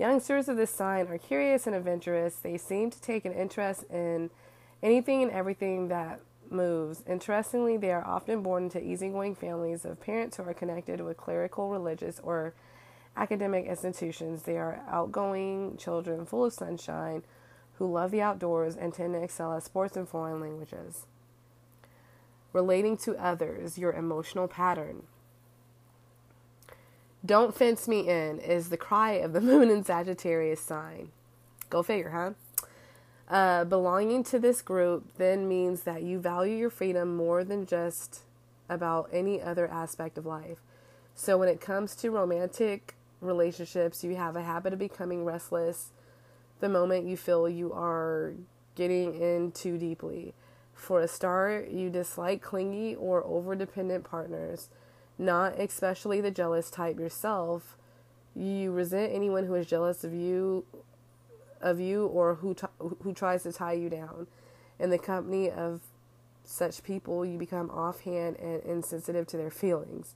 Youngsters 0.00 0.48
of 0.48 0.56
this 0.56 0.70
sign 0.70 1.08
are 1.08 1.18
curious 1.18 1.66
and 1.66 1.76
adventurous. 1.76 2.36
They 2.36 2.56
seem 2.56 2.90
to 2.90 2.98
take 3.02 3.26
an 3.26 3.34
interest 3.34 3.84
in 3.90 4.30
anything 4.82 5.22
and 5.22 5.30
everything 5.30 5.88
that 5.88 6.20
moves. 6.48 7.04
Interestingly, 7.06 7.76
they 7.76 7.92
are 7.92 8.06
often 8.06 8.42
born 8.42 8.62
into 8.64 8.82
easygoing 8.82 9.34
families 9.34 9.84
of 9.84 10.00
parents 10.00 10.38
who 10.38 10.44
are 10.44 10.54
connected 10.54 11.02
with 11.02 11.18
clerical, 11.18 11.68
religious, 11.68 12.18
or 12.22 12.54
academic 13.16 13.66
institutions. 13.66 14.42
They 14.42 14.56
are 14.56 14.82
outgoing 14.88 15.76
children 15.76 16.26
full 16.26 16.44
of 16.44 16.52
sunshine 16.52 17.22
who 17.74 17.90
love 17.90 18.10
the 18.10 18.20
outdoors 18.20 18.76
and 18.76 18.92
tend 18.92 19.14
to 19.14 19.22
excel 19.22 19.54
at 19.54 19.62
sports 19.62 19.96
and 19.96 20.08
foreign 20.08 20.40
languages. 20.40 21.06
Relating 22.52 22.96
to 22.98 23.16
others, 23.16 23.78
your 23.78 23.92
emotional 23.92 24.48
pattern. 24.48 25.04
Don't 27.24 27.54
fence 27.54 27.86
me 27.86 28.08
in 28.08 28.38
is 28.38 28.70
the 28.70 28.76
cry 28.76 29.12
of 29.12 29.32
the 29.32 29.40
moon 29.42 29.70
in 29.70 29.84
Sagittarius 29.84 30.60
sign. 30.60 31.10
Go 31.68 31.82
figure, 31.82 32.10
huh? 32.10 32.32
Uh, 33.34 33.64
belonging 33.64 34.24
to 34.24 34.38
this 34.38 34.60
group 34.60 35.06
then 35.16 35.48
means 35.48 35.82
that 35.82 36.02
you 36.02 36.18
value 36.18 36.56
your 36.56 36.70
freedom 36.70 37.16
more 37.16 37.44
than 37.44 37.64
just 37.64 38.20
about 38.68 39.08
any 39.12 39.40
other 39.40 39.68
aspect 39.68 40.18
of 40.18 40.26
life. 40.26 40.58
So 41.14 41.38
when 41.38 41.48
it 41.48 41.60
comes 41.60 41.94
to 41.96 42.10
romantic 42.10 42.96
relationships, 43.20 44.04
you 44.04 44.16
have 44.16 44.36
a 44.36 44.42
habit 44.42 44.72
of 44.72 44.78
becoming 44.78 45.24
restless 45.24 45.92
the 46.60 46.68
moment 46.68 47.06
you 47.06 47.16
feel 47.16 47.48
you 47.48 47.72
are 47.72 48.34
getting 48.74 49.14
in 49.14 49.52
too 49.52 49.78
deeply. 49.78 50.34
For 50.74 51.00
a 51.00 51.08
start, 51.08 51.68
you 51.70 51.90
dislike 51.90 52.42
clingy 52.42 52.94
or 52.94 53.24
over 53.24 53.54
dependent 53.54 54.04
partners 54.04 54.68
not 55.20 55.60
especially 55.60 56.20
the 56.22 56.30
jealous 56.30 56.70
type 56.70 56.98
yourself. 56.98 57.76
You 58.34 58.72
resent 58.72 59.12
anyone 59.14 59.44
who 59.44 59.54
is 59.54 59.66
jealous 59.66 60.02
of 60.02 60.14
you, 60.14 60.64
of 61.60 61.78
you, 61.78 62.06
or 62.06 62.36
who 62.36 62.54
t- 62.54 62.66
who 62.78 63.12
tries 63.12 63.42
to 63.42 63.52
tie 63.52 63.74
you 63.74 63.90
down. 63.90 64.26
In 64.78 64.88
the 64.88 64.98
company 64.98 65.50
of 65.50 65.82
such 66.42 66.82
people, 66.82 67.26
you 67.26 67.36
become 67.36 67.68
offhand 67.70 68.36
and 68.38 68.62
insensitive 68.62 69.26
to 69.28 69.36
their 69.36 69.50
feelings. 69.50 70.14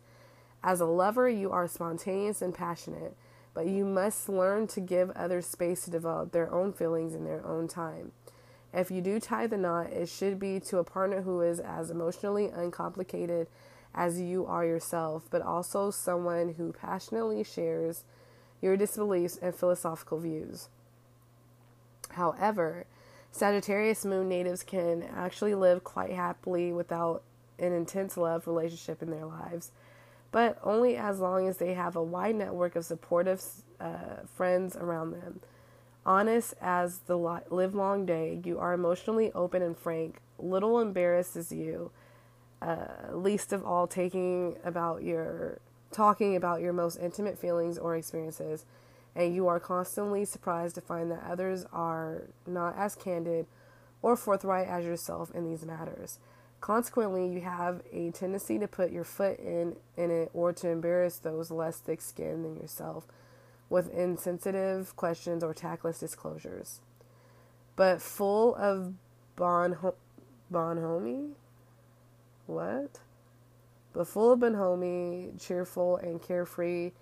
As 0.65 0.81
a 0.81 0.87
lover, 0.87 1.29
you 1.29 1.53
are 1.53 1.69
spontaneous 1.69 2.41
and 2.41 2.55
passionate, 2.55 3.15
but 3.53 3.67
you 3.67 3.85
must 3.85 4.31
learn 4.31 4.67
to 4.69 4.81
give 4.81 5.11
others 5.11 5.47
space 5.47 5.85
to 5.85 5.91
develop 5.91 6.33
their 6.33 6.51
own 6.51 6.73
feelings 6.73 7.15
in 7.15 7.25
their 7.25 7.47
own 7.47 7.69
time. 7.69 8.13
If 8.73 8.91
you 8.91 9.03
do 9.03 9.21
tie 9.21 9.47
the 9.47 9.59
knot, 9.59 9.93
it 9.93 10.09
should 10.09 10.41
be 10.41 10.59
to 10.61 10.79
a 10.79 10.85
partner 10.85 11.21
who 11.21 11.43
is 11.43 11.61
as 11.61 11.91
emotionally 11.91 12.47
uncomplicated 12.47 13.47
as 13.95 14.23
you 14.23 14.47
are 14.47 14.65
yourself, 14.65 15.25
but 15.31 15.43
also 15.43 15.91
someone 15.91 16.55
who 16.55 16.73
passionately 16.73 17.45
shares 17.45 18.05
your 18.63 18.75
disbeliefs 18.79 19.39
and 19.43 19.55
philosophical 19.55 20.19
views. 20.19 20.71
However, 22.13 22.87
Sagittarius 23.31 24.07
moon 24.07 24.31
natives 24.31 24.63
can 24.63 25.03
actually 25.15 25.55
live 25.55 25.85
quite 25.85 26.13
happily 26.13 26.73
without 26.73 27.23
an 27.59 27.75
intense 27.75 28.17
love 28.17 28.47
relationship 28.47 29.03
in 29.03 29.11
their 29.11 29.27
lives, 29.27 29.71
but 30.35 30.59
only 30.65 30.97
as 30.97 31.21
long 31.21 31.47
as 31.47 31.59
they 31.59 31.75
have 31.75 31.95
a 31.95 32.03
wide 32.03 32.35
network 32.35 32.75
of 32.75 32.85
supportive 32.85 33.41
uh, 33.79 34.17
friends 34.35 34.75
around 34.75 35.13
them. 35.13 35.39
Honest 36.05 36.55
as 36.61 36.99
the 37.07 37.17
live 37.17 37.73
long 37.73 38.05
day, 38.05 38.41
you 38.45 38.59
are 38.59 38.73
emotionally 38.73 39.31
open 39.33 39.63
and 39.63 39.79
frank. 39.79 40.17
Little 40.37 40.81
embarrasses 40.81 41.53
you 41.53 41.93
uh, 42.61 43.13
least 43.13 43.53
of 43.53 43.65
all 43.65 43.87
taking 43.87 44.57
about 44.65 45.05
your 45.05 45.61
talking 45.93 46.35
about 46.35 46.61
your 46.61 46.73
most 46.73 46.99
intimate 46.99 47.39
feelings 47.39 47.79
or 47.79 47.95
experiences 47.95 48.65
and 49.15 49.33
you 49.33 49.47
are 49.47 49.61
constantly 49.61 50.25
surprised 50.25 50.75
to 50.75 50.81
find 50.81 51.13
that 51.13 51.23
others 51.31 51.65
are 51.73 52.23
not 52.45 52.77
as 52.77 52.97
candid 52.97 53.47
or 54.03 54.17
forthright 54.17 54.67
as 54.67 54.85
yourself 54.85 55.31
in 55.33 55.49
these 55.49 55.65
matters 55.65 56.19
consequently 56.65 57.29
you 57.29 57.43
have 57.43 57.83
a 57.93 58.11
tendency 58.13 58.59
to 58.59 58.67
put 58.67 58.91
your 58.91 59.05
foot 59.05 59.39
in 59.39 59.77
in 59.99 60.11
it 60.11 60.31
or 60.33 60.51
to 60.51 60.67
embarrass 60.67 61.19
those 61.19 61.51
less 61.51 61.77
thick 61.77 62.01
skinned 62.01 62.43
than 62.43 62.57
yourself 62.57 63.07
with 63.69 63.93
insensitive 63.93 64.97
questions 64.97 65.45
or 65.45 65.53
tactless 65.53 65.99
disclosures 65.99 66.81
but 67.77 68.01
full 68.01 68.55
of 68.55 68.95
bon 69.37 69.77
bonhomie 70.51 71.35
what? 72.47 73.01
But 73.93 74.09
full 74.09 74.33
of 74.33 74.41
bonhomie, 74.41 75.33
cheerful, 75.39 75.97
and 75.97 76.21
carefree, 76.21 76.93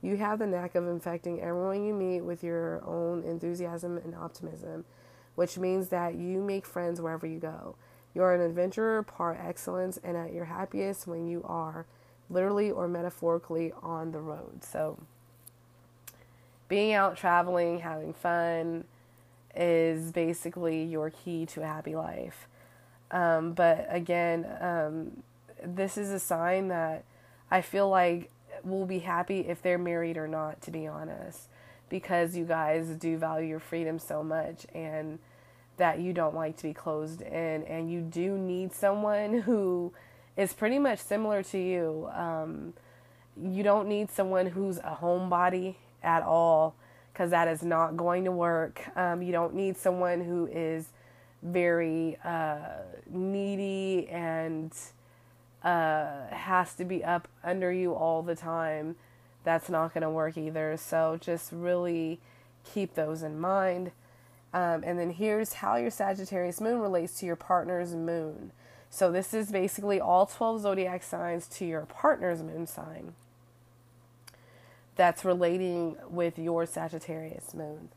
you 0.00 0.16
have 0.16 0.38
the 0.38 0.46
knack 0.46 0.74
of 0.74 0.86
infecting 0.86 1.40
everyone 1.40 1.84
you 1.84 1.94
meet 1.94 2.20
with 2.20 2.42
your 2.44 2.84
own 2.84 3.22
enthusiasm 3.24 3.98
and 3.98 4.14
optimism, 4.14 4.84
which 5.34 5.58
means 5.58 5.88
that 5.88 6.14
you 6.14 6.40
make 6.42 6.66
friends 6.66 7.00
wherever 7.00 7.26
you 7.26 7.38
go. 7.38 7.76
You 8.14 8.22
are 8.22 8.34
an 8.34 8.40
adventurer 8.40 9.02
par 9.02 9.38
excellence 9.40 9.98
and 10.02 10.16
at 10.16 10.32
your 10.32 10.46
happiest 10.46 11.06
when 11.06 11.26
you 11.26 11.42
are 11.44 11.86
literally 12.28 12.70
or 12.70 12.88
metaphorically 12.88 13.72
on 13.82 14.12
the 14.12 14.20
road. 14.20 14.64
So, 14.64 14.98
being 16.68 16.92
out 16.92 17.16
traveling, 17.16 17.80
having 17.80 18.12
fun 18.12 18.84
is 19.54 20.12
basically 20.12 20.84
your 20.84 21.10
key 21.10 21.46
to 21.46 21.62
a 21.62 21.66
happy 21.66 21.94
life. 21.94 22.48
Um, 23.10 23.52
but 23.52 23.86
again, 23.90 24.46
um, 24.60 25.22
this 25.62 25.98
is 25.98 26.10
a 26.10 26.18
sign 26.18 26.68
that 26.68 27.04
I 27.50 27.60
feel 27.60 27.88
like 27.88 28.30
we'll 28.64 28.86
be 28.86 29.00
happy 29.00 29.40
if 29.40 29.60
they're 29.62 29.78
married 29.78 30.16
or 30.16 30.26
not, 30.26 30.62
to 30.62 30.70
be 30.70 30.86
honest, 30.86 31.48
because 31.88 32.36
you 32.36 32.44
guys 32.44 32.88
do 32.88 33.18
value 33.18 33.48
your 33.48 33.60
freedom 33.60 33.98
so 33.98 34.22
much 34.22 34.66
and 34.74 35.18
that 35.76 36.00
you 36.00 36.12
don't 36.12 36.34
like 36.34 36.56
to 36.58 36.62
be 36.64 36.74
closed 36.74 37.22
in, 37.22 37.64
and 37.64 37.90
you 37.90 38.00
do 38.00 38.36
need 38.36 38.72
someone 38.72 39.40
who 39.40 39.92
is 40.36 40.52
pretty 40.52 40.78
much 40.78 40.98
similar 40.98 41.42
to 41.42 41.58
you. 41.58 42.08
Um, 42.14 42.74
you 43.40 43.62
don't 43.62 43.88
need 43.88 44.10
someone 44.10 44.46
who's 44.46 44.78
a 44.78 44.98
homebody 45.00 45.76
at 46.02 46.22
all 46.22 46.74
because 47.12 47.30
that 47.30 47.48
is 47.48 47.62
not 47.62 47.96
going 47.96 48.24
to 48.24 48.32
work. 48.32 48.82
Um, 48.96 49.22
you 49.22 49.32
don't 49.32 49.54
need 49.54 49.76
someone 49.76 50.24
who 50.24 50.46
is 50.46 50.88
very 51.42 52.16
uh, 52.24 52.58
needy 53.10 54.08
and 54.08 54.72
uh, 55.62 56.26
has 56.30 56.74
to 56.74 56.84
be 56.84 57.04
up 57.04 57.28
under 57.44 57.72
you 57.72 57.94
all 57.94 58.22
the 58.22 58.34
time 58.34 58.96
that's 59.44 59.68
not 59.68 59.92
going 59.92 60.02
to 60.02 60.10
work 60.10 60.36
either. 60.36 60.76
So 60.76 61.18
just 61.20 61.50
really 61.52 62.20
keep 62.64 62.94
those 62.94 63.22
in 63.22 63.40
mind. 63.40 63.92
Um, 64.54 64.82
and 64.84 64.98
then 64.98 65.10
here's 65.10 65.54
how 65.54 65.76
your 65.76 65.90
Sagittarius 65.90 66.60
moon 66.60 66.80
relates 66.80 67.18
to 67.20 67.26
your 67.26 67.36
partner's 67.36 67.94
moon. 67.94 68.52
So 68.90 69.10
this 69.10 69.32
is 69.32 69.50
basically 69.50 70.00
all 70.00 70.26
12 70.26 70.62
zodiac 70.62 71.02
signs 71.02 71.48
to 71.48 71.64
your 71.64 71.86
partner's 71.86 72.42
moon 72.42 72.66
sign 72.66 73.14
that's 74.96 75.24
relating 75.24 75.96
with 76.08 76.38
your 76.38 76.66
Sagittarius 76.66 77.54
moon. 77.54 77.88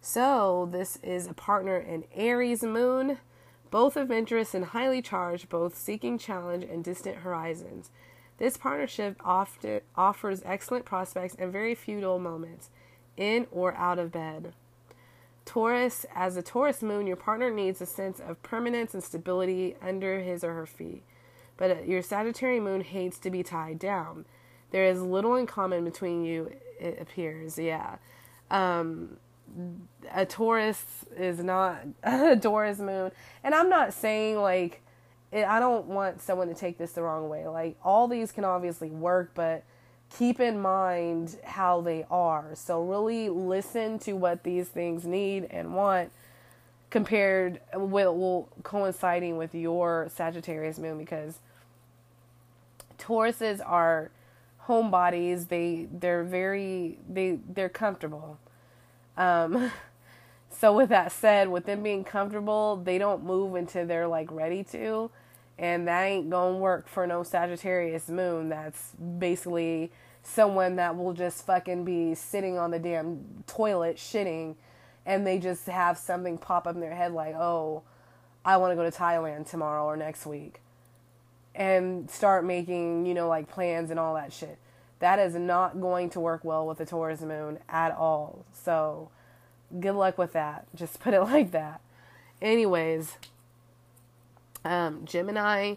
So 0.00 0.68
this 0.70 0.98
is 1.02 1.26
a 1.26 1.34
partner 1.34 1.78
in 1.78 2.04
Aries 2.14 2.62
moon, 2.62 3.18
both 3.70 3.96
adventurous 3.96 4.54
and 4.54 4.66
highly 4.66 5.00
charged, 5.00 5.48
both 5.48 5.76
seeking 5.76 6.18
challenge 6.18 6.64
and 6.64 6.84
distant 6.84 7.18
horizons. 7.18 7.90
This 8.38 8.56
partnership 8.56 9.16
often 9.24 9.80
offers 9.94 10.42
excellent 10.44 10.84
prospects 10.84 11.36
and 11.38 11.52
very 11.52 11.74
dull 11.74 12.18
moments, 12.18 12.70
in 13.16 13.46
or 13.50 13.74
out 13.74 13.98
of 13.98 14.10
bed. 14.10 14.52
Taurus, 15.44 16.06
as 16.14 16.36
a 16.36 16.42
Taurus 16.42 16.82
moon, 16.82 17.06
your 17.06 17.16
partner 17.16 17.50
needs 17.50 17.80
a 17.80 17.86
sense 17.86 18.20
of 18.20 18.42
permanence 18.42 18.94
and 18.94 19.02
stability 19.02 19.76
under 19.82 20.20
his 20.20 20.44
or 20.44 20.54
her 20.54 20.66
feet. 20.66 21.02
But 21.56 21.86
your 21.86 22.02
Sagittarius 22.02 22.62
moon 22.62 22.80
hates 22.80 23.18
to 23.20 23.30
be 23.30 23.42
tied 23.42 23.78
down. 23.78 24.24
There 24.70 24.84
is 24.84 25.00
little 25.02 25.34
in 25.36 25.46
common 25.46 25.84
between 25.84 26.24
you, 26.24 26.52
it 26.80 26.98
appears, 27.00 27.58
yeah. 27.58 27.96
Um, 28.50 29.18
a 30.10 30.24
Taurus 30.24 30.84
is 31.16 31.42
not 31.42 31.82
a 32.02 32.36
Taurus 32.36 32.78
moon. 32.78 33.10
And 33.44 33.54
I'm 33.54 33.68
not 33.68 33.92
saying 33.92 34.40
like, 34.40 34.80
I 35.32 35.60
don't 35.60 35.86
want 35.86 36.20
someone 36.20 36.48
to 36.48 36.54
take 36.54 36.78
this 36.78 36.92
the 36.92 37.02
wrong 37.02 37.28
way. 37.28 37.46
Like, 37.48 37.76
all 37.82 38.06
these 38.06 38.32
can 38.32 38.44
obviously 38.44 38.90
work, 38.90 39.32
but 39.34 39.64
keep 40.18 40.40
in 40.40 40.60
mind 40.60 41.38
how 41.44 41.80
they 41.80 42.04
are. 42.10 42.50
So 42.54 42.82
really 42.82 43.28
listen 43.28 43.98
to 44.00 44.12
what 44.12 44.42
these 44.42 44.68
things 44.68 45.04
need 45.06 45.46
and 45.50 45.74
want 45.74 46.10
compared 46.90 47.60
with 47.74 47.92
well, 47.92 48.48
coinciding 48.62 49.36
with 49.38 49.54
your 49.54 50.08
Sagittarius 50.14 50.78
moon 50.78 50.98
because 50.98 51.38
Tauruses 52.98 53.60
are 53.64 54.10
homebodies. 54.66 55.48
They 55.48 55.88
they're 55.90 56.24
very 56.24 56.98
they 57.08 57.38
they're 57.48 57.68
comfortable. 57.68 58.38
Um 59.16 59.72
so 60.50 60.74
with 60.76 60.90
that 60.90 61.12
said, 61.12 61.48
with 61.48 61.64
them 61.64 61.82
being 61.82 62.04
comfortable, 62.04 62.76
they 62.76 62.98
don't 62.98 63.24
move 63.24 63.54
until 63.54 63.86
they're 63.86 64.08
like 64.08 64.30
ready 64.30 64.62
to 64.64 65.10
and 65.62 65.86
that 65.86 66.02
ain't 66.02 66.28
gonna 66.28 66.56
work 66.56 66.88
for 66.88 67.06
no 67.06 67.22
Sagittarius 67.22 68.08
moon. 68.08 68.48
That's 68.48 68.90
basically 68.96 69.92
someone 70.20 70.74
that 70.76 70.96
will 70.96 71.12
just 71.12 71.46
fucking 71.46 71.84
be 71.84 72.16
sitting 72.16 72.58
on 72.58 72.72
the 72.72 72.80
damn 72.80 73.44
toilet 73.46 73.96
shitting 73.96 74.56
and 75.06 75.24
they 75.24 75.38
just 75.38 75.66
have 75.66 75.96
something 75.96 76.36
pop 76.36 76.66
up 76.66 76.74
in 76.74 76.80
their 76.80 76.94
head 76.94 77.12
like, 77.12 77.36
oh, 77.36 77.82
I 78.44 78.56
want 78.56 78.72
to 78.72 78.76
go 78.76 78.82
to 78.82 78.90
Thailand 78.90 79.48
tomorrow 79.48 79.84
or 79.84 79.96
next 79.96 80.26
week 80.26 80.60
and 81.54 82.10
start 82.10 82.44
making, 82.44 83.06
you 83.06 83.14
know, 83.14 83.28
like 83.28 83.48
plans 83.48 83.90
and 83.90 84.00
all 84.00 84.14
that 84.14 84.32
shit. 84.32 84.58
That 84.98 85.20
is 85.20 85.36
not 85.36 85.80
going 85.80 86.10
to 86.10 86.20
work 86.20 86.44
well 86.44 86.66
with 86.66 86.78
the 86.78 86.86
Taurus 86.86 87.20
moon 87.20 87.60
at 87.68 87.92
all. 87.92 88.44
So, 88.52 89.10
good 89.78 89.94
luck 89.94 90.18
with 90.18 90.32
that. 90.32 90.66
Just 90.74 90.98
put 90.98 91.14
it 91.14 91.20
like 91.22 91.52
that. 91.52 91.80
Anyways, 92.40 93.16
um, 94.64 95.04
Gemini 95.04 95.76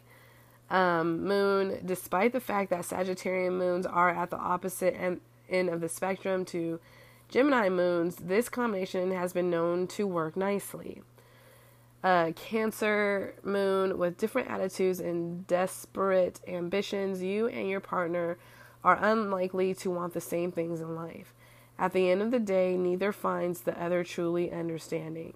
um, 0.69 1.25
moon, 1.25 1.79
despite 1.86 2.33
the 2.33 2.39
fact 2.39 2.69
that 2.71 2.81
Sagittarian 2.81 3.57
moons 3.57 3.86
are 3.86 4.09
at 4.09 4.29
the 4.29 4.38
opposite 4.38 4.95
end, 4.99 5.21
end 5.49 5.69
of 5.69 5.81
the 5.81 5.89
spectrum 5.89 6.45
to 6.45 6.79
Gemini 7.29 7.69
moons, 7.69 8.15
this 8.15 8.49
combination 8.49 9.11
has 9.11 9.33
been 9.33 9.49
known 9.49 9.88
to 9.88 10.07
work 10.07 10.36
nicely. 10.36 11.01
Uh, 12.03 12.31
cancer 12.36 13.33
moon 13.43 13.97
with 13.97 14.17
different 14.17 14.49
attitudes 14.49 14.99
and 14.99 15.47
desperate 15.47 16.39
ambitions, 16.47 17.23
you 17.23 17.47
and 17.47 17.67
your 17.67 17.79
partner 17.79 18.38
are 18.83 18.99
unlikely 19.01 19.73
to 19.73 19.89
want 19.89 20.13
the 20.13 20.21
same 20.21 20.51
things 20.51 20.81
in 20.81 20.95
life. 20.95 21.33
At 21.79 21.93
the 21.93 22.11
end 22.11 22.21
of 22.21 22.29
the 22.31 22.39
day, 22.39 22.77
neither 22.77 23.11
finds 23.11 23.61
the 23.61 23.81
other 23.81 24.03
truly 24.03 24.51
understanding. 24.51 25.33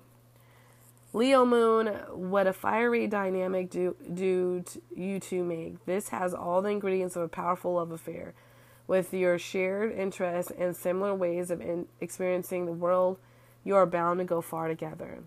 Leo 1.12 1.44
moon, 1.44 1.88
what 2.12 2.46
a 2.46 2.54
fiery 2.54 3.08
dynamic 3.08 3.72
do, 3.72 3.96
do 4.14 4.64
you 4.96 5.20
two 5.20 5.44
make. 5.44 5.84
This 5.86 6.10
has 6.10 6.36
all 6.36 6.62
the 6.62 6.70
ingredients 6.70 7.16
of 7.16 7.24
a 7.24 7.28
powerful 7.28 7.74
love 7.74 7.92
affair. 7.92 8.36
With 8.86 9.14
your 9.14 9.40
shared 9.40 9.92
interests 9.92 10.52
and 10.58 10.76
similar 10.76 11.16
ways 11.16 11.50
of 11.50 11.62
in, 11.62 11.88
experiencing 12.00 12.66
the 12.66 12.72
world, 12.72 13.18
you 13.64 13.76
are 13.76 13.86
bound 13.88 14.20
to 14.20 14.26
go 14.26 14.42
far 14.42 14.68
together. 14.68 15.24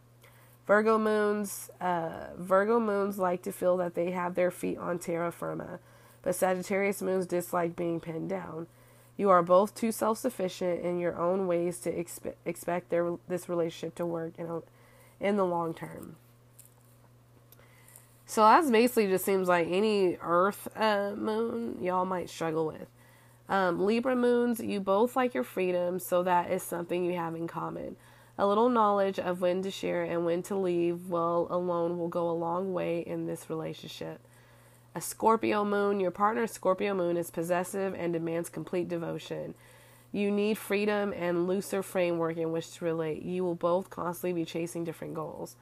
Virgo 0.66 0.98
moons, 0.98 1.70
uh, 1.80 2.28
Virgo 2.36 2.78
moons 2.78 3.18
like 3.18 3.42
to 3.42 3.52
feel 3.52 3.76
that 3.78 3.94
they 3.94 4.12
have 4.12 4.36
their 4.36 4.52
feet 4.52 4.78
on 4.78 4.98
terra 4.98 5.32
firma, 5.32 5.80
but 6.22 6.36
Sagittarius 6.36 7.02
moons 7.02 7.26
dislike 7.26 7.74
being 7.74 7.98
pinned 7.98 8.28
down. 8.28 8.68
You 9.16 9.30
are 9.30 9.42
both 9.42 9.74
too 9.74 9.90
self-sufficient 9.90 10.80
in 10.80 11.00
your 11.00 11.18
own 11.18 11.48
ways 11.48 11.80
to 11.80 11.92
expe- 11.92 12.34
expect 12.44 12.90
their 12.90 13.16
this 13.28 13.48
relationship 13.48 13.96
to 13.96 14.06
work 14.06 14.34
in 15.22 15.36
the 15.36 15.46
long 15.46 15.72
term. 15.72 16.16
So 18.26 18.42
that's 18.42 18.70
basically 18.70 19.08
just 19.08 19.24
seems 19.24 19.48
like 19.48 19.68
any 19.70 20.16
Earth 20.20 20.66
uh, 20.74 21.12
moon 21.14 21.76
y'all 21.82 22.06
might 22.06 22.30
struggle 22.30 22.66
with. 22.66 22.88
Um, 23.48 23.84
Libra 23.84 24.16
moons, 24.16 24.60
you 24.60 24.80
both 24.80 25.16
like 25.16 25.34
your 25.34 25.44
freedom, 25.44 25.98
so 25.98 26.22
that 26.22 26.50
is 26.50 26.62
something 26.62 27.04
you 27.04 27.14
have 27.16 27.34
in 27.34 27.46
common. 27.46 27.96
A 28.38 28.46
little 28.46 28.70
knowledge 28.70 29.18
of 29.18 29.42
when 29.42 29.62
to 29.62 29.70
share 29.70 30.02
and 30.04 30.24
when 30.24 30.42
to 30.44 30.56
leave 30.56 31.08
well 31.08 31.46
alone 31.50 31.98
will 31.98 32.08
go 32.08 32.30
a 32.30 32.32
long 32.32 32.72
way 32.72 33.00
in 33.00 33.26
this 33.26 33.50
relationship. 33.50 34.20
A 34.94 35.00
Scorpio 35.00 35.64
moon, 35.64 36.00
your 36.00 36.10
partner's 36.10 36.52
Scorpio 36.52 36.94
moon 36.94 37.18
is 37.18 37.30
possessive 37.30 37.94
and 37.94 38.12
demands 38.12 38.48
complete 38.48 38.88
devotion. 38.88 39.54
You 40.12 40.30
need 40.30 40.58
freedom 40.58 41.14
and 41.16 41.46
looser 41.46 41.82
framework 41.82 42.36
in 42.36 42.52
which 42.52 42.72
to 42.74 42.84
relate. 42.84 43.22
You 43.22 43.44
will 43.44 43.54
both 43.54 43.88
constantly 43.88 44.42
be 44.42 44.44
chasing 44.44 44.84
different 44.84 45.14
goals. 45.14 45.56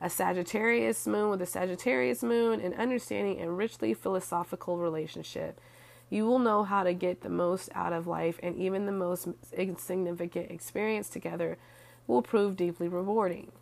A 0.00 0.08
Sagittarius 0.08 1.06
moon 1.06 1.28
with 1.30 1.42
a 1.42 1.46
Sagittarius 1.46 2.22
moon, 2.22 2.60
an 2.60 2.74
understanding 2.74 3.38
and 3.38 3.56
richly 3.56 3.92
philosophical 3.94 4.78
relationship. 4.78 5.60
You 6.08 6.26
will 6.26 6.38
know 6.38 6.64
how 6.64 6.82
to 6.82 6.94
get 6.94 7.20
the 7.20 7.28
most 7.28 7.68
out 7.74 7.92
of 7.92 8.06
life, 8.06 8.40
and 8.42 8.56
even 8.56 8.86
the 8.86 8.92
most 8.92 9.28
insignificant 9.52 10.50
experience 10.50 11.08
together 11.08 11.58
will 12.06 12.22
prove 12.22 12.56
deeply 12.56 12.88
rewarding. 12.88 13.52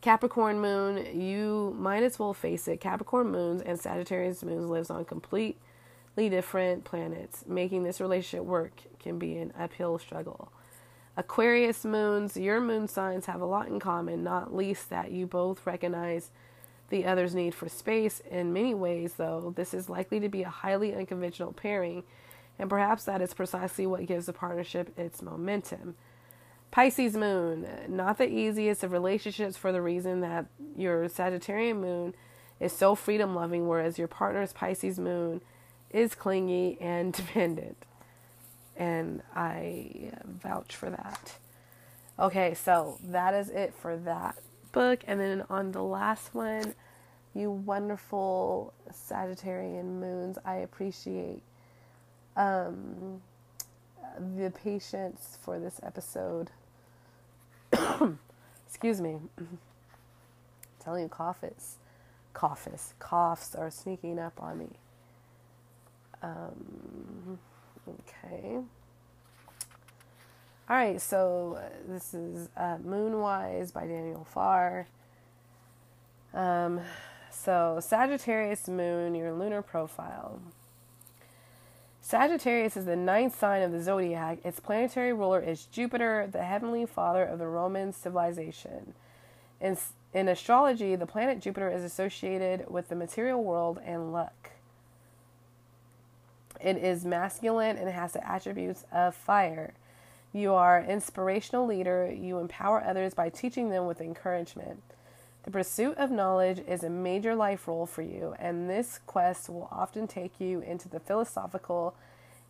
Capricorn 0.00 0.60
moon, 0.60 1.18
you 1.18 1.74
might 1.78 2.02
as 2.02 2.18
well 2.18 2.34
face 2.34 2.66
it. 2.68 2.80
Capricorn 2.80 3.30
moons 3.30 3.62
and 3.62 3.80
Sagittarius 3.80 4.42
moons 4.42 4.68
lives 4.68 4.90
on 4.90 5.04
complete 5.04 5.56
different 6.16 6.84
planets. 6.84 7.44
Making 7.46 7.82
this 7.82 8.00
relationship 8.00 8.46
work 8.46 8.72
can 8.98 9.18
be 9.18 9.36
an 9.36 9.52
uphill 9.58 9.98
struggle. 9.98 10.52
Aquarius 11.16 11.84
moons, 11.84 12.36
your 12.36 12.60
moon 12.60 12.88
signs 12.88 13.26
have 13.26 13.40
a 13.40 13.46
lot 13.46 13.68
in 13.68 13.78
common, 13.78 14.24
not 14.24 14.54
least 14.54 14.90
that 14.90 15.12
you 15.12 15.26
both 15.26 15.64
recognize 15.66 16.30
the 16.88 17.04
other's 17.04 17.34
need 17.34 17.54
for 17.54 17.68
space. 17.68 18.20
In 18.30 18.52
many 18.52 18.74
ways, 18.74 19.14
though, 19.14 19.52
this 19.56 19.74
is 19.74 19.88
likely 19.88 20.18
to 20.20 20.28
be 20.28 20.42
a 20.42 20.48
highly 20.48 20.94
unconventional 20.94 21.52
pairing, 21.52 22.02
and 22.58 22.68
perhaps 22.68 23.04
that 23.04 23.22
is 23.22 23.34
precisely 23.34 23.86
what 23.86 24.06
gives 24.06 24.26
the 24.26 24.32
partnership 24.32 24.96
its 24.98 25.22
momentum. 25.22 25.94
Pisces 26.70 27.16
moon, 27.16 27.68
not 27.88 28.18
the 28.18 28.28
easiest 28.28 28.82
of 28.82 28.90
relationships 28.90 29.56
for 29.56 29.70
the 29.70 29.80
reason 29.80 30.20
that 30.20 30.46
your 30.76 31.08
Sagittarian 31.08 31.80
moon 31.80 32.14
is 32.58 32.72
so 32.72 32.96
freedom 32.96 33.34
loving, 33.34 33.68
whereas 33.68 33.98
your 33.98 34.08
partner's 34.08 34.52
Pisces 34.52 34.98
moon 34.98 35.40
is 35.94 36.14
clingy 36.14 36.76
and 36.80 37.12
dependent. 37.14 37.76
And 38.76 39.22
I 39.34 40.10
vouch 40.24 40.74
for 40.74 40.90
that. 40.90 41.36
Okay, 42.18 42.54
so 42.54 42.98
that 43.04 43.32
is 43.34 43.48
it 43.48 43.72
for 43.74 43.96
that 43.96 44.36
book. 44.72 45.00
And 45.06 45.20
then 45.20 45.44
on 45.48 45.72
the 45.72 45.82
last 45.82 46.34
one, 46.34 46.74
you 47.34 47.50
wonderful 47.50 48.72
Sagittarian 48.92 50.00
moons, 50.00 50.38
I 50.44 50.56
appreciate 50.56 51.42
um, 52.36 53.20
the 54.36 54.50
patience 54.50 55.38
for 55.42 55.58
this 55.58 55.80
episode. 55.82 56.50
Excuse 58.66 59.00
me. 59.00 59.18
I'm 59.38 59.58
telling 60.84 61.04
you, 61.04 61.08
coughs, 61.08 61.78
coughs, 62.32 62.94
coughs 62.98 63.54
are 63.54 63.70
sneaking 63.70 64.18
up 64.18 64.40
on 64.40 64.58
me. 64.58 64.68
Um, 66.24 67.38
okay. 67.86 68.56
All 70.66 70.76
right, 70.76 70.98
so 71.00 71.58
this 71.86 72.14
is 72.14 72.48
uh, 72.56 72.78
Moonwise 72.78 73.72
by 73.72 73.82
Daniel 73.86 74.26
Farr. 74.32 74.86
Um, 76.32 76.80
so, 77.30 77.78
Sagittarius 77.82 78.68
Moon, 78.68 79.14
your 79.14 79.34
lunar 79.34 79.60
profile. 79.60 80.40
Sagittarius 82.00 82.76
is 82.76 82.86
the 82.86 82.96
ninth 82.96 83.38
sign 83.38 83.62
of 83.62 83.72
the 83.72 83.82
zodiac. 83.82 84.38
Its 84.44 84.60
planetary 84.60 85.12
ruler 85.12 85.40
is 85.40 85.66
Jupiter, 85.66 86.26
the 86.30 86.44
heavenly 86.44 86.86
father 86.86 87.24
of 87.24 87.38
the 87.38 87.46
Roman 87.46 87.92
civilization. 87.92 88.94
In, 89.60 89.76
in 90.14 90.28
astrology, 90.28 90.96
the 90.96 91.06
planet 91.06 91.40
Jupiter 91.40 91.70
is 91.70 91.82
associated 91.82 92.70
with 92.70 92.88
the 92.88 92.96
material 92.96 93.44
world 93.44 93.78
and 93.84 94.12
luck. 94.12 94.53
It 96.64 96.78
is 96.78 97.04
masculine 97.04 97.76
and 97.76 97.90
has 97.90 98.12
the 98.12 98.26
attributes 98.26 98.86
of 98.90 99.14
fire. 99.14 99.74
You 100.32 100.54
are 100.54 100.78
an 100.78 100.88
inspirational 100.88 101.66
leader. 101.66 102.10
You 102.10 102.38
empower 102.38 102.82
others 102.82 103.12
by 103.12 103.28
teaching 103.28 103.68
them 103.68 103.84
with 103.84 104.00
encouragement. 104.00 104.82
The 105.42 105.50
pursuit 105.50 105.98
of 105.98 106.10
knowledge 106.10 106.62
is 106.66 106.82
a 106.82 106.88
major 106.88 107.34
life 107.34 107.68
role 107.68 107.84
for 107.84 108.00
you, 108.00 108.34
and 108.38 108.70
this 108.70 108.98
quest 109.06 109.50
will 109.50 109.68
often 109.70 110.06
take 110.08 110.40
you 110.40 110.60
into 110.60 110.88
the 110.88 111.00
philosophical 111.00 111.94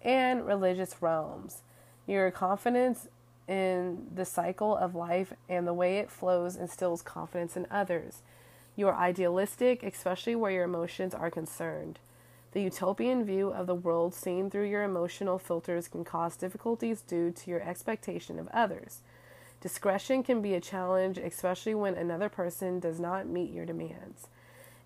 and 0.01 0.47
religious 0.47 1.03
realms. 1.03 1.63
Your 2.07 2.31
confidence 2.31 3.09
in 3.49 4.07
the 4.15 4.25
cycle 4.25 4.77
of 4.77 4.95
life 4.95 5.33
and 5.49 5.67
the 5.67 5.75
way 5.75 5.99
it 5.99 6.09
flows 6.09 6.55
instills 6.55 7.03
confidence 7.03 7.57
in 7.57 7.67
others. 7.69 8.23
You 8.77 8.87
are 8.87 8.95
idealistic, 8.95 9.83
especially 9.83 10.37
where 10.37 10.53
your 10.53 10.65
emotions 10.65 11.15
are 11.15 11.33
concerned. 11.33 11.99
The 12.55 12.63
utopian 12.63 13.25
view 13.25 13.49
of 13.49 13.67
the 13.67 13.75
world 13.75 14.15
seen 14.15 14.49
through 14.49 14.69
your 14.69 14.85
emotional 14.85 15.41
filters 15.41 15.89
can 15.89 16.05
cause 16.05 16.37
difficulties 16.37 17.03
due 17.03 17.33
to 17.33 17.51
your 17.51 17.61
expectation 17.61 18.39
of 18.39 18.47
others. 18.55 19.01
Discretion 19.61 20.23
can 20.23 20.41
be 20.41 20.55
a 20.55 20.61
challenge, 20.61 21.19
especially 21.19 21.75
when 21.75 21.97
another 21.97 22.29
person 22.29 22.79
does 22.79 23.01
not 23.01 23.27
meet 23.27 23.53
your 23.53 23.67
demands. 23.67 24.29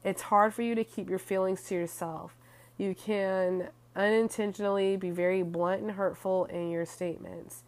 It's 0.02 0.22
hard 0.22 0.54
for 0.54 0.62
you 0.62 0.74
to 0.76 0.82
keep 0.82 1.10
your 1.10 1.18
feelings 1.18 1.62
to 1.64 1.74
yourself. 1.74 2.34
You 2.78 2.94
can 2.94 3.68
unintentionally 3.94 4.96
be 4.96 5.10
very 5.10 5.42
blunt 5.42 5.82
and 5.82 5.90
hurtful 5.90 6.46
in 6.46 6.70
your 6.70 6.86
statements. 6.86 7.64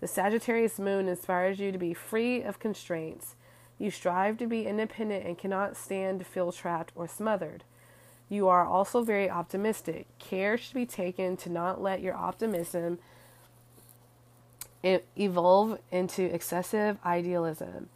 The 0.00 0.08
Sagittarius 0.08 0.80
moon 0.80 1.06
inspires 1.06 1.60
you 1.60 1.70
to 1.70 1.78
be 1.78 1.94
free 1.94 2.42
of 2.42 2.58
constraints. 2.58 3.36
You 3.78 3.92
strive 3.92 4.36
to 4.38 4.48
be 4.48 4.66
independent 4.66 5.24
and 5.24 5.38
cannot 5.38 5.76
stand 5.76 6.18
to 6.18 6.24
feel 6.24 6.50
trapped 6.50 6.90
or 6.96 7.06
smothered. 7.06 7.62
You 8.28 8.48
are 8.48 8.64
also 8.64 9.02
very 9.02 9.30
optimistic. 9.30 10.06
Care 10.18 10.56
should 10.56 10.74
be 10.74 10.86
taken 10.86 11.36
to 11.38 11.50
not 11.50 11.82
let 11.82 12.00
your 12.00 12.14
optimism 12.14 12.98
evolve 15.16 15.78
into 15.90 16.22
excessive 16.22 16.98
idealism. 17.04 17.88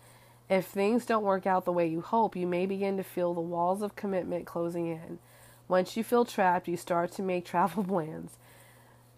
If 0.48 0.66
things 0.66 1.04
don't 1.04 1.24
work 1.24 1.46
out 1.46 1.64
the 1.64 1.72
way 1.72 1.86
you 1.86 2.00
hope, 2.00 2.34
you 2.34 2.46
may 2.46 2.64
begin 2.64 2.96
to 2.96 3.02
feel 3.02 3.34
the 3.34 3.40
walls 3.40 3.82
of 3.82 3.96
commitment 3.96 4.46
closing 4.46 4.86
in. 4.86 5.18
Once 5.66 5.96
you 5.96 6.02
feel 6.02 6.24
trapped, 6.24 6.68
you 6.68 6.76
start 6.76 7.12
to 7.12 7.22
make 7.22 7.44
travel 7.46 7.84
plans. 7.84 8.38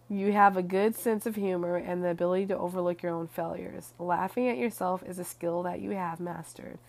You 0.09 0.33
have 0.33 0.57
a 0.57 0.61
good 0.61 0.95
sense 0.95 1.25
of 1.25 1.35
humor 1.35 1.77
and 1.77 2.03
the 2.03 2.09
ability 2.09 2.47
to 2.47 2.57
overlook 2.57 3.01
your 3.01 3.13
own 3.13 3.27
failures. 3.27 3.93
Laughing 3.97 4.49
at 4.49 4.57
yourself 4.57 5.03
is 5.07 5.19
a 5.19 5.23
skill 5.23 5.63
that 5.63 5.79
you 5.79 5.91
have 5.91 6.19
mastered. 6.19 6.79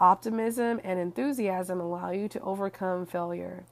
Optimism 0.00 0.80
and 0.82 0.98
enthusiasm 0.98 1.80
allow 1.80 2.10
you 2.10 2.28
to 2.28 2.40
overcome 2.40 3.06
failure. 3.06 3.64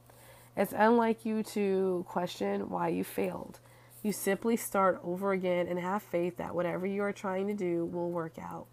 It's 0.56 0.72
unlike 0.76 1.24
you 1.24 1.42
to 1.42 2.04
question 2.08 2.70
why 2.70 2.88
you 2.88 3.04
failed. 3.04 3.58
You 4.02 4.12
simply 4.12 4.56
start 4.56 5.00
over 5.04 5.32
again 5.32 5.66
and 5.66 5.78
have 5.78 6.02
faith 6.02 6.36
that 6.38 6.54
whatever 6.54 6.86
you 6.86 7.02
are 7.02 7.12
trying 7.12 7.46
to 7.48 7.54
do 7.54 7.84
will 7.84 8.10
work 8.10 8.34
out. 8.40 8.66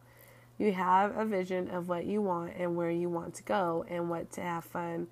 You 0.57 0.71
have 0.71 1.15
a 1.15 1.25
vision 1.25 1.69
of 1.69 1.87
what 1.87 2.05
you 2.05 2.21
want 2.21 2.53
and 2.57 2.75
where 2.75 2.89
you 2.89 3.09
want 3.09 3.35
to 3.35 3.43
go 3.43 3.85
and 3.89 4.09
what 4.09 4.31
to 4.33 4.41
have 4.41 4.63
fun 4.63 5.07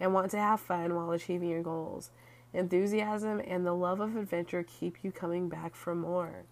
and 0.00 0.12
want 0.12 0.30
to 0.32 0.38
have 0.38 0.60
fun 0.60 0.94
while 0.94 1.12
achieving 1.12 1.48
your 1.48 1.62
goals. 1.62 2.10
Enthusiasm 2.52 3.40
and 3.46 3.66
the 3.66 3.74
love 3.74 4.00
of 4.00 4.16
adventure 4.16 4.64
keep 4.64 4.98
you 5.02 5.12
coming 5.12 5.48
back 5.48 5.74
for 5.74 5.94
more. 5.94 6.44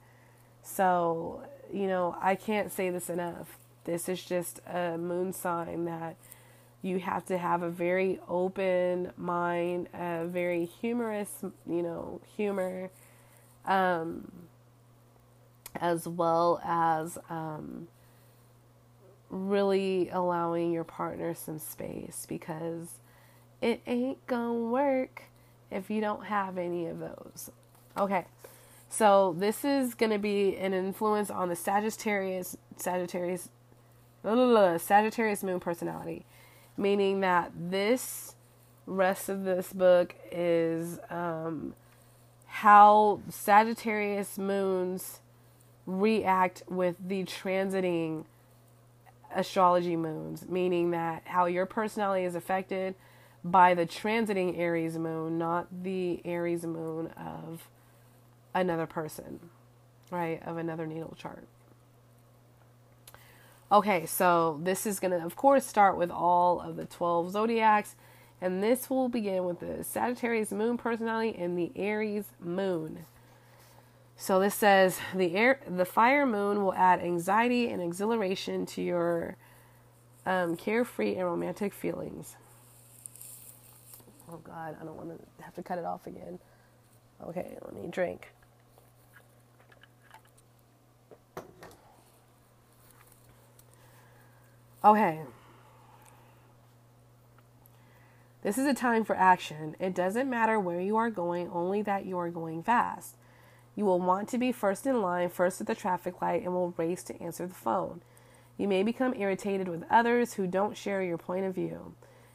So, 0.62 1.42
you 1.72 1.86
know, 1.86 2.16
I 2.20 2.34
can't 2.34 2.70
say 2.70 2.90
this 2.90 3.08
enough. 3.10 3.58
This 3.84 4.08
is 4.08 4.22
just 4.22 4.60
a 4.66 4.96
moon 4.96 5.32
sign 5.32 5.84
that 5.84 6.16
you 6.82 6.98
have 6.98 7.24
to 7.26 7.38
have 7.38 7.62
a 7.62 7.70
very 7.70 8.20
open 8.28 9.12
mind, 9.16 9.88
a 9.94 10.26
very 10.26 10.66
humorous, 10.66 11.30
you 11.66 11.82
know, 11.82 12.20
humor, 12.36 12.90
um, 13.64 14.30
as 15.76 16.06
well 16.06 16.60
as 16.64 17.18
um, 17.30 17.88
really 19.30 20.08
allowing 20.10 20.72
your 20.72 20.84
partner 20.84 21.34
some 21.34 21.58
space 21.58 22.26
because 22.28 23.00
it 23.60 23.80
ain't 23.86 24.24
gonna 24.26 24.52
work 24.52 25.24
if 25.70 25.90
you 25.90 26.00
don't 26.00 26.26
have 26.26 26.58
any 26.58 26.86
of 26.86 26.98
those. 26.98 27.50
Okay. 27.96 28.26
So 28.88 29.34
this 29.36 29.64
is 29.64 29.94
going 29.94 30.12
to 30.12 30.20
be 30.20 30.56
an 30.56 30.72
influence 30.72 31.28
on 31.28 31.48
the 31.48 31.56
Sagittarius 31.56 32.56
Sagittarius 32.76 33.48
Sagittarius 34.24 35.42
moon 35.42 35.60
personality, 35.60 36.24
meaning 36.76 37.20
that 37.20 37.52
this 37.54 38.34
rest 38.86 39.28
of 39.28 39.44
this 39.44 39.72
book 39.72 40.14
is 40.30 40.98
um, 41.10 41.74
how 42.46 43.20
Sagittarius 43.28 44.38
moons 44.38 45.20
react 45.86 46.62
with 46.68 46.96
the 47.06 47.24
transiting 47.24 48.24
astrology 49.34 49.96
moons, 49.96 50.48
meaning 50.48 50.90
that 50.92 51.22
how 51.26 51.46
your 51.46 51.66
personality 51.66 52.24
is 52.24 52.34
affected 52.34 52.94
by 53.44 53.74
the 53.74 53.84
transiting 53.84 54.58
Aries 54.58 54.96
moon, 54.96 55.36
not 55.36 55.66
the 55.82 56.22
Aries 56.24 56.64
moon 56.64 57.08
of 57.08 57.68
another 58.54 58.86
person, 58.86 59.40
right? 60.10 60.40
Of 60.46 60.56
another 60.56 60.86
needle 60.86 61.14
chart. 61.18 61.46
Okay, 63.74 64.06
so 64.06 64.60
this 64.62 64.86
is 64.86 65.00
going 65.00 65.10
to, 65.10 65.26
of 65.26 65.34
course, 65.34 65.66
start 65.66 65.96
with 65.98 66.08
all 66.08 66.60
of 66.60 66.76
the 66.76 66.84
12 66.84 67.32
zodiacs, 67.32 67.96
and 68.40 68.62
this 68.62 68.88
will 68.88 69.08
begin 69.08 69.44
with 69.46 69.58
the 69.58 69.82
Sagittarius 69.82 70.52
moon 70.52 70.78
personality 70.78 71.36
and 71.36 71.58
the 71.58 71.72
Aries 71.74 72.26
moon. 72.38 73.04
So 74.16 74.38
this 74.38 74.54
says 74.54 75.00
the 75.12 75.34
air, 75.34 75.58
the 75.68 75.84
fire 75.84 76.24
moon 76.24 76.62
will 76.62 76.72
add 76.74 77.00
anxiety 77.00 77.68
and 77.68 77.82
exhilaration 77.82 78.64
to 78.66 78.80
your 78.80 79.36
um, 80.24 80.56
carefree 80.56 81.16
and 81.16 81.24
romantic 81.24 81.74
feelings. 81.74 82.36
Oh 84.30 84.36
God, 84.36 84.76
I 84.80 84.84
don't 84.84 84.96
want 84.96 85.18
to 85.18 85.42
have 85.42 85.54
to 85.56 85.64
cut 85.64 85.78
it 85.78 85.84
off 85.84 86.06
again. 86.06 86.38
Okay, 87.26 87.56
let 87.60 87.74
me 87.74 87.88
drink. 87.90 88.28
Okay. 94.84 95.20
This 98.42 98.58
is 98.58 98.66
a 98.66 98.74
time 98.74 99.02
for 99.02 99.16
action. 99.16 99.74
It 99.80 99.94
doesn't 99.94 100.28
matter 100.28 100.60
where 100.60 100.80
you 100.80 100.98
are 100.98 101.08
going, 101.08 101.48
only 101.48 101.80
that 101.80 102.04
you 102.04 102.18
are 102.18 102.28
going 102.28 102.62
fast. 102.62 103.16
You 103.74 103.86
will 103.86 103.98
want 103.98 104.28
to 104.28 104.38
be 104.38 104.52
first 104.52 104.86
in 104.86 105.00
line, 105.00 105.30
first 105.30 105.62
at 105.62 105.66
the 105.66 105.74
traffic 105.74 106.20
light, 106.20 106.42
and 106.42 106.52
will 106.52 106.74
race 106.76 107.02
to 107.04 107.18
answer 107.22 107.46
the 107.46 107.54
phone. 107.54 108.02
You 108.58 108.68
may 108.68 108.82
become 108.82 109.14
irritated 109.14 109.68
with 109.68 109.86
others 109.90 110.34
who 110.34 110.46
don't 110.46 110.76
share 110.76 111.02
your 111.02 111.16
point 111.16 111.46
of 111.46 111.54
view. 111.54 111.94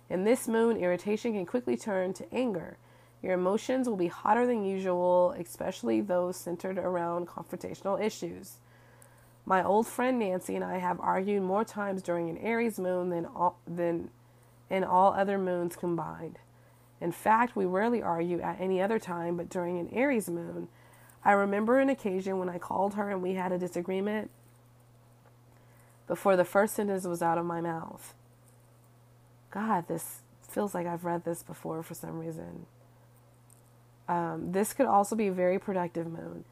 In 0.10 0.24
this 0.24 0.48
moon, 0.48 0.76
irritation 0.76 1.34
can 1.34 1.46
quickly 1.46 1.78
turn 1.78 2.14
to 2.14 2.34
anger. 2.34 2.78
Your 3.22 3.34
emotions 3.34 3.88
will 3.88 3.96
be 3.96 4.08
hotter 4.08 4.48
than 4.48 4.66
usual, 4.66 5.36
especially 5.38 6.02
those 6.02 6.36
centered 6.36 6.80
around 6.80 7.28
confrontational 7.28 8.02
issues. 8.02 8.58
My 9.50 9.64
old 9.64 9.88
friend 9.88 10.20
Nancy 10.20 10.56
and 10.56 10.64
I 10.64 10.78
have 10.78 11.00
argued 11.00 11.42
more 11.42 11.66
times 11.66 12.04
during 12.04 12.30
an 12.30 12.38
Aries 12.38 12.80
moon 12.80 13.10
than 13.10 13.26
all, 13.26 13.58
than 13.68 14.12
in 14.70 14.84
all 14.84 15.12
other 15.14 15.40
moons 15.40 15.76
combined. 15.76 16.38
In 17.02 17.12
fact, 17.12 17.56
we 17.56 17.66
rarely 17.66 18.00
argue 18.00 18.40
at 18.42 18.62
any 18.62 18.80
other 18.80 19.00
time, 19.00 19.38
but 19.38 19.50
during 19.50 19.80
an 19.80 19.90
Aries 19.92 20.30
moon, 20.30 20.68
I 21.26 21.32
remember 21.32 21.80
an 21.80 21.90
occasion 21.90 22.38
when 22.38 22.48
I 22.48 22.60
called 22.60 22.94
her 22.94 23.10
and 23.10 23.24
we 23.24 23.34
had 23.34 23.52
a 23.52 23.58
disagreement 23.58 24.30
before 26.06 26.36
the 26.36 26.46
first 26.46 26.76
sentence 26.76 27.06
was 27.06 27.24
out 27.24 27.40
of 27.40 27.46
my 27.46 27.60
mouth. 27.60 28.14
God, 29.50 29.88
this 29.88 30.22
feels 30.48 30.76
like 30.76 30.86
I've 30.86 31.06
read 31.06 31.26
this 31.26 31.42
before 31.42 31.82
for 31.82 31.96
some 31.96 32.20
reason. 32.20 32.68
Um, 34.08 34.52
this 34.52 34.74
could 34.74 34.86
also 34.86 35.16
be 35.16 35.26
a 35.26 35.32
very 35.34 35.58
productive 35.58 36.06
moon. 36.06 36.46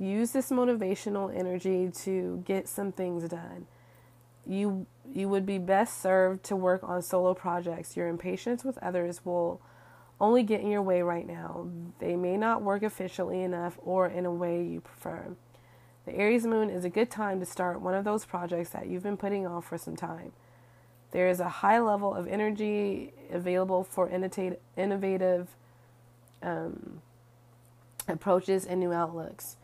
Use 0.00 0.32
this 0.32 0.50
motivational 0.50 1.32
energy 1.32 1.90
to 2.02 2.42
get 2.44 2.68
some 2.68 2.90
things 2.90 3.28
done. 3.28 3.66
You 4.46 4.86
you 5.12 5.28
would 5.28 5.44
be 5.44 5.58
best 5.58 6.00
served 6.00 6.44
to 6.44 6.56
work 6.56 6.82
on 6.82 7.02
solo 7.02 7.34
projects. 7.34 7.96
Your 7.96 8.08
impatience 8.08 8.64
with 8.64 8.78
others 8.78 9.24
will 9.24 9.60
only 10.20 10.42
get 10.42 10.60
in 10.60 10.70
your 10.70 10.82
way 10.82 11.02
right 11.02 11.26
now. 11.26 11.68
They 11.98 12.16
may 12.16 12.36
not 12.36 12.62
work 12.62 12.82
efficiently 12.82 13.42
enough 13.42 13.78
or 13.82 14.06
in 14.06 14.24
a 14.24 14.32
way 14.32 14.62
you 14.64 14.80
prefer. 14.80 15.36
The 16.06 16.14
Aries 16.14 16.46
moon 16.46 16.70
is 16.70 16.84
a 16.84 16.90
good 16.90 17.10
time 17.10 17.38
to 17.40 17.46
start 17.46 17.80
one 17.80 17.94
of 17.94 18.04
those 18.04 18.24
projects 18.24 18.70
that 18.70 18.86
you've 18.86 19.02
been 19.02 19.16
putting 19.16 19.46
off 19.46 19.66
for 19.66 19.76
some 19.76 19.96
time. 19.96 20.32
There 21.10 21.28
is 21.28 21.40
a 21.40 21.48
high 21.48 21.80
level 21.80 22.14
of 22.14 22.26
energy 22.26 23.12
available 23.30 23.84
for 23.84 24.08
innovative 24.08 25.48
um, 26.42 27.02
approaches, 28.08 28.64
and 28.64 28.80
new 28.80 28.92
outlooks. 28.92 29.56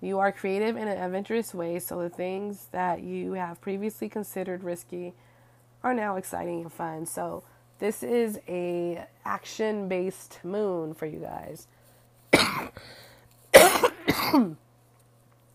You 0.00 0.18
are 0.18 0.30
creative 0.30 0.76
in 0.76 0.88
an 0.88 0.98
adventurous 0.98 1.54
way, 1.54 1.78
so 1.78 2.02
the 2.02 2.10
things 2.10 2.66
that 2.72 3.02
you 3.02 3.32
have 3.32 3.60
previously 3.60 4.08
considered 4.08 4.62
risky 4.62 5.14
are 5.82 5.94
now 5.94 6.16
exciting 6.16 6.62
and 6.62 6.72
fun. 6.72 7.06
So 7.06 7.44
this 7.78 8.02
is 8.02 8.40
a 8.48 9.06
action-based 9.24 10.40
moon 10.44 10.94
for 10.94 11.06
you 11.06 11.20
guys. 11.20 11.66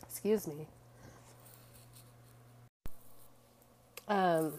Excuse 0.03 0.47
me. 0.47 0.67
Um 4.07 4.53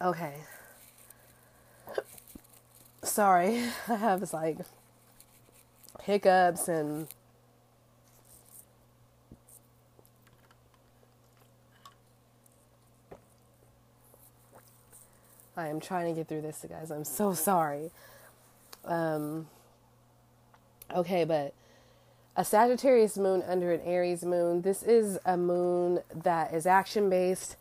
okay. 0.00 0.34
Sorry. 3.02 3.64
I 3.88 3.96
have 3.96 4.32
like 4.32 4.58
hiccups 6.04 6.68
and 6.68 7.08
I 15.56 15.68
am 15.68 15.80
trying 15.80 16.12
to 16.12 16.20
get 16.20 16.28
through 16.28 16.42
this, 16.42 16.64
guys. 16.68 16.90
I'm 16.90 17.04
so 17.04 17.32
sorry. 17.32 17.90
Um, 18.84 19.46
okay, 20.94 21.24
but 21.24 21.54
a 22.36 22.44
Sagittarius 22.44 23.16
moon 23.16 23.42
under 23.46 23.72
an 23.72 23.80
Aries 23.82 24.24
moon. 24.24 24.62
This 24.62 24.82
is 24.82 25.18
a 25.24 25.36
moon 25.36 26.00
that 26.12 26.52
is 26.52 26.66
action 26.66 27.08
based. 27.08 27.56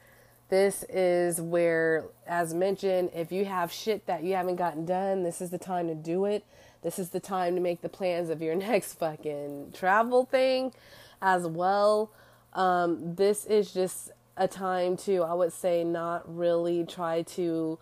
This 0.50 0.84
is 0.89 1.39
where, 1.39 2.06
as 2.28 2.54
mentioned, 2.54 3.12
if 3.14 3.32
you 3.32 3.46
have 3.46 3.72
shit 3.72 4.06
that 4.08 4.24
you 4.24 4.34
haven't 4.34 4.56
gotten 4.56 4.86
done, 4.86 5.24
this 5.24 5.39
is 5.39 5.52
the 5.52 5.58
time 5.58 5.88
to 5.88 5.96
do 5.96 6.26
it. 6.26 6.44
This 6.84 7.00
is 7.00 7.10
the 7.10 7.20
time 7.20 7.56
to 7.56 7.62
make 7.62 7.82
the 7.82 7.90
plans 7.90 8.30
of 8.30 8.42
your 8.42 8.56
next 8.70 8.94
fucking 8.94 9.74
travel 9.74 10.26
thing 10.26 10.74
as 11.22 11.48
well. 11.48 12.12
Um, 12.54 13.16
this 13.16 13.46
is 13.46 13.74
just 13.74 14.12
a 14.38 14.48
time 14.48 14.98
to, 14.98 15.24
I 15.24 15.34
would 15.34 15.54
say, 15.54 15.84
not 15.84 16.24
really 16.26 16.86
try 16.86 17.22
to 17.24 17.80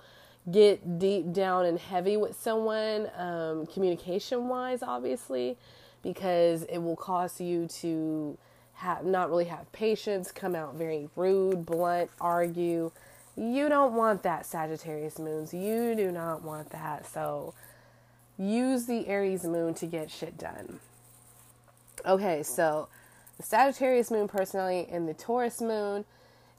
get 0.49 0.99
deep 0.99 1.33
down 1.33 1.65
and 1.65 1.77
heavy 1.79 2.17
with 2.17 2.39
someone, 2.39 3.09
um, 3.17 3.65
communication 3.67 4.47
wise, 4.47 4.81
obviously, 4.81 5.57
because 6.03 6.63
it 6.63 6.79
will 6.79 6.95
cause 6.95 7.39
you 7.39 7.67
to 7.67 8.37
have 8.75 9.05
not 9.05 9.29
really 9.29 9.45
have 9.45 9.71
patience, 9.71 10.31
come 10.31 10.55
out 10.55 10.75
very 10.75 11.09
rude, 11.15 11.65
blunt, 11.65 12.09
argue. 12.19 12.91
You 13.35 13.69
don't 13.69 13.93
want 13.93 14.23
that, 14.23 14.45
Sagittarius 14.45 15.19
moons. 15.19 15.53
You 15.53 15.95
do 15.95 16.11
not 16.11 16.43
want 16.43 16.71
that. 16.71 17.05
So 17.05 17.53
use 18.41 18.85
the 18.85 19.07
Aries 19.07 19.43
moon 19.43 19.73
to 19.75 19.85
get 19.85 20.09
shit 20.09 20.37
done. 20.37 20.79
Okay, 22.05 22.41
so 22.41 22.87
the 23.37 23.43
Sagittarius 23.43 24.09
moon 24.09 24.27
personality 24.27 24.89
and 24.91 25.07
the 25.07 25.13
Taurus 25.13 25.61
moon. 25.61 26.05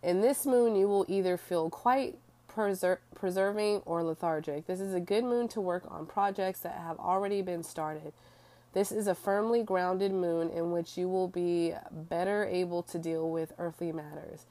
In 0.03 0.21
this 0.21 0.47
moon, 0.47 0.77
you 0.77 0.87
will 0.87 1.05
either 1.09 1.37
feel 1.37 1.71
quite 1.71 2.19
preser- 2.49 2.99
preserving 3.15 3.83
or 3.85 4.03
lethargic. 4.03 4.67
This 4.67 4.81
is 4.81 4.95
a 4.95 5.01
good 5.01 5.25
moon 5.25 5.49
to 5.49 5.61
work 5.61 5.85
on 5.89 6.07
projects 6.07 6.61
that 6.61 6.79
have 6.79 6.99
already 6.99 7.43
been 7.43 7.63
started. 7.63 8.13
This 8.73 8.93
is 8.93 9.07
a 9.07 9.15
firmly 9.15 9.63
grounded 9.63 10.13
moon 10.13 10.49
in 10.51 10.71
which 10.71 10.97
you 10.97 11.09
will 11.09 11.29
be 11.29 11.75
better 11.91 12.45
able 12.45 12.83
to 12.85 12.99
deal 12.99 13.29
with 13.29 13.53
earthly 13.59 13.93
matters. 13.93 14.47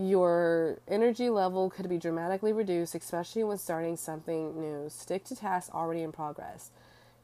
Your 0.00 0.78
energy 0.88 1.28
level 1.28 1.68
could 1.68 1.86
be 1.88 1.98
dramatically 1.98 2.54
reduced, 2.54 2.94
especially 2.94 3.44
when 3.44 3.58
starting 3.58 3.98
something 3.98 4.58
new. 4.58 4.88
Stick 4.88 5.24
to 5.24 5.36
tasks 5.36 5.70
already 5.74 6.00
in 6.00 6.10
progress. 6.10 6.70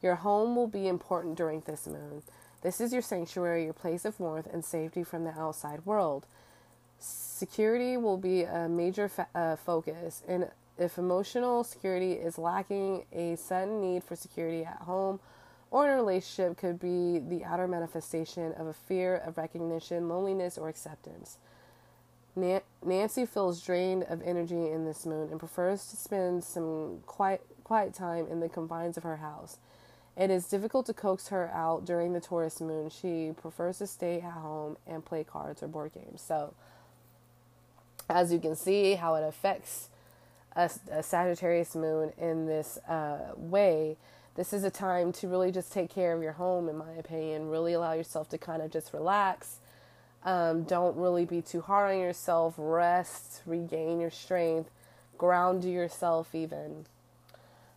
Your 0.03 0.17
home 0.17 0.55
will 0.55 0.67
be 0.69 0.87
important 0.87 1.37
during 1.37 1.61
this 1.61 1.87
moon. 1.87 2.23
This 2.61 2.79
is 2.81 2.93
your 2.93 3.01
sanctuary, 3.01 3.65
your 3.65 3.73
place 3.73 4.05
of 4.05 4.21
warmth 4.21 4.49
and 4.53 4.63
safety 4.63 5.03
from 5.05 5.25
the 5.25 5.31
outside 5.31 5.87
world. 5.87 6.27
Security 6.99 7.97
will 7.97 8.19
be 8.19 8.43
a 8.43 8.69
major 8.69 9.09
fa- 9.09 9.29
uh, 9.35 9.57
focus, 9.57 10.23
and 10.29 10.51
if 10.77 10.99
emotional 10.99 11.65
security 11.65 12.13
is 12.13 12.37
lacking, 12.37 13.07
a 13.11 13.37
sudden 13.37 13.81
need 13.81 14.05
for 14.05 14.17
security 14.17 14.65
at 14.65 14.83
home 14.83 15.21
or 15.71 15.87
in 15.87 15.93
a 15.93 15.97
relationship 15.97 16.59
could 16.59 16.79
be 16.79 17.19
the 17.19 17.45
outer 17.45 17.67
manifestation 17.67 18.53
of 18.53 18.67
a 18.67 18.73
fear 18.73 19.17
of 19.17 19.39
recognition, 19.39 20.09
loneliness, 20.09 20.59
or 20.59 20.69
acceptance. 20.69 21.39
Nancy 22.37 23.25
feels 23.25 23.63
drained 23.63 24.05
of 24.05 24.21
energy 24.23 24.71
in 24.71 24.85
this 24.85 25.07
moon 25.07 25.29
and 25.31 25.41
prefers 25.41 25.87
to 25.89 25.97
spend 25.97 26.45
some 26.45 27.01
quiet, 27.07 27.45
quiet 27.65 27.95
time 27.95 28.27
in 28.31 28.41
the 28.41 28.49
confines 28.49 28.97
of 28.97 29.03
her 29.03 29.17
house. 29.17 29.57
It 30.17 30.31
is 30.31 30.47
difficult 30.47 30.87
to 30.87 30.95
coax 30.95 31.29
her 31.29 31.51
out 31.53 31.85
during 31.85 32.13
the 32.13 32.21
Taurus 32.21 32.61
moon. 32.61 32.91
She 32.91 33.33
prefers 33.37 33.79
to 33.79 33.87
stay 33.87 34.21
at 34.21 34.33
home 34.33 34.77
and 34.87 35.05
play 35.05 35.25
cards 35.25 35.63
or 35.63 35.69
board 35.69 35.93
games. 35.93 36.23
So, 36.23 36.55
as 38.09 38.33
you 38.33 38.39
can 38.39 38.57
see, 38.57 38.95
how 38.95 39.15
it 39.17 39.27
affects 39.27 39.89
a, 40.55 40.71
a 40.91 41.03
Sagittarius 41.03 41.75
moon 41.75 42.13
in 42.19 42.47
this 42.47 42.79
uh, 42.89 43.33
way. 43.37 43.97
This 44.37 44.53
is 44.53 44.65
a 44.65 44.71
time 44.71 45.13
to 45.15 45.29
really 45.29 45.53
just 45.53 45.73
take 45.73 45.91
care 45.91 46.15
of 46.15 46.23
your 46.23 46.33
home, 46.33 46.69
in 46.69 46.77
my 46.77 46.93
opinion. 46.93 47.49
Really 47.49 47.73
allow 47.75 47.93
yourself 47.93 48.29
to 48.31 48.39
kind 48.39 48.63
of 48.63 48.71
just 48.71 48.93
relax. 48.93 49.59
Um, 50.27 50.65
don't 50.65 50.97
really 50.97 51.25
be 51.25 51.41
too 51.41 51.63
hard 51.63 51.95
on 51.95 52.01
yourself. 52.01 52.55
Rest, 52.59 53.43
regain 53.47 54.01
your 54.01 54.11
strength, 54.11 54.71
ground 55.17 55.65
yourself, 55.65 56.35
even. 56.35 56.87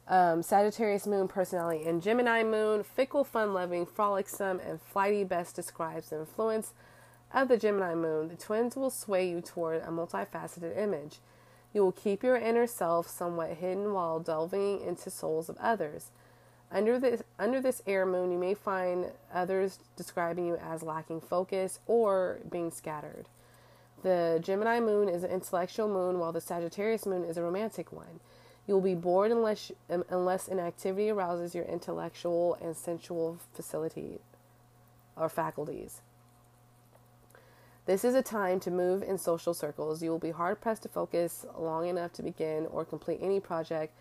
Um, 0.08 0.42
Sagittarius 0.42 1.06
moon 1.06 1.28
personality 1.28 1.88
and 1.88 2.02
Gemini 2.02 2.44
moon, 2.44 2.84
fickle, 2.84 3.24
fun 3.24 3.54
loving, 3.54 3.86
frolicsome, 3.86 4.60
and 4.60 4.82
flighty 4.82 5.24
best 5.24 5.56
describes 5.56 6.10
the 6.10 6.20
influence 6.20 6.74
of 7.34 7.48
the 7.48 7.58
Gemini 7.58 7.94
moon, 7.94 8.28
the 8.28 8.36
twins 8.36 8.76
will 8.76 8.90
sway 8.90 9.30
you 9.30 9.42
toward 9.42 9.84
a 9.84 9.88
multifaceted 9.88 10.78
image. 10.78 11.20
You 11.74 11.84
will 11.84 11.92
keep 11.92 12.24
your 12.24 12.36
inner 12.36 12.66
self 12.66 13.08
somewhat 13.08 13.58
hidden 13.58 13.94
while 13.94 14.20
delving 14.20 14.82
into 14.82 15.12
souls 15.12 15.50
of 15.50 15.58
others. 15.58 16.10
Under 16.72 17.00
this 17.00 17.24
under 17.40 17.60
this 17.60 17.82
air 17.88 18.06
moon, 18.06 18.32
you 18.32 18.38
may 18.38 18.54
find 18.54 19.08
others 19.34 19.80
describing 19.96 20.46
you 20.46 20.58
as 20.58 20.84
lacking 20.84 21.22
focus 21.22 21.80
or 21.88 22.40
being 22.50 22.70
scattered. 22.70 23.28
The 24.04 24.40
Gemini 24.42 24.80
moon 24.80 25.10
is 25.10 25.24
an 25.24 25.32
intellectual 25.32 25.88
moon, 25.88 26.20
while 26.20 26.32
the 26.32 26.42
Sagittarius 26.42 27.06
moon 27.06 27.24
is 27.26 27.38
a 27.38 27.44
romantic 27.44 27.92
one. 27.92 28.20
You 28.68 28.76
will 28.76 28.82
be 28.82 28.94
bored 28.94 29.32
unless 29.32 29.72
um, 29.90 30.04
unless 30.10 30.48
an 30.48 30.60
activity 30.60 31.10
arouses 31.10 31.56
your 31.56 31.66
intellectual 31.66 32.56
and 32.62 32.78
sensual 32.78 33.40
facility 33.54 34.20
or 35.16 35.28
faculties. 35.28 36.02
This 37.88 38.06
is 38.06 38.14
a 38.14 38.22
time 38.22 38.60
to 38.60 38.70
move 38.70 39.02
in 39.02 39.18
social 39.18 39.56
circles. 39.56 40.04
You 40.04 40.12
will 40.12 40.20
be 40.20 40.30
hard 40.30 40.62
pressed 40.62 40.84
to 40.84 40.90
focus 40.90 41.48
long 41.58 41.88
enough 41.88 42.14
to 42.14 42.22
begin 42.22 42.68
or 42.68 42.86
complete 42.86 43.18
any 43.20 43.40
project 43.40 43.92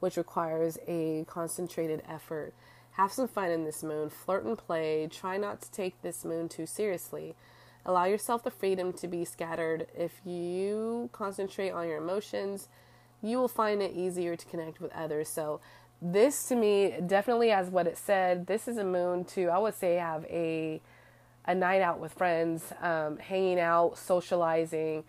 which 0.00 0.16
requires 0.16 0.78
a 0.86 1.24
concentrated 1.28 2.02
effort. 2.08 2.52
Have 2.92 3.12
some 3.12 3.28
fun 3.28 3.50
in 3.50 3.64
this 3.64 3.82
moon, 3.82 4.10
flirt 4.10 4.44
and 4.44 4.58
play. 4.58 5.08
Try 5.10 5.36
not 5.36 5.62
to 5.62 5.70
take 5.70 6.02
this 6.02 6.24
moon 6.24 6.48
too 6.48 6.66
seriously. 6.66 7.36
Allow 7.86 8.04
yourself 8.04 8.42
the 8.42 8.50
freedom 8.50 8.92
to 8.94 9.06
be 9.06 9.24
scattered. 9.24 9.86
If 9.96 10.20
you 10.24 11.08
concentrate 11.12 11.70
on 11.70 11.88
your 11.88 11.98
emotions, 11.98 12.68
you 13.22 13.38
will 13.38 13.48
find 13.48 13.80
it 13.82 13.92
easier 13.94 14.36
to 14.36 14.46
connect 14.46 14.80
with 14.80 14.92
others. 14.92 15.28
So, 15.28 15.60
this 16.00 16.46
to 16.48 16.54
me 16.54 16.94
definitely, 17.04 17.50
as 17.50 17.70
what 17.70 17.88
it 17.88 17.98
said, 17.98 18.46
this 18.46 18.68
is 18.68 18.76
a 18.76 18.84
moon 18.84 19.24
to, 19.26 19.46
I 19.46 19.58
would 19.58 19.74
say, 19.74 19.96
have 19.96 20.24
a 20.26 20.80
a 21.48 21.54
night 21.54 21.80
out 21.80 21.98
with 21.98 22.12
friends, 22.12 22.72
um, 22.82 23.16
hanging 23.16 23.58
out, 23.58 23.96
socializing. 23.96 25.02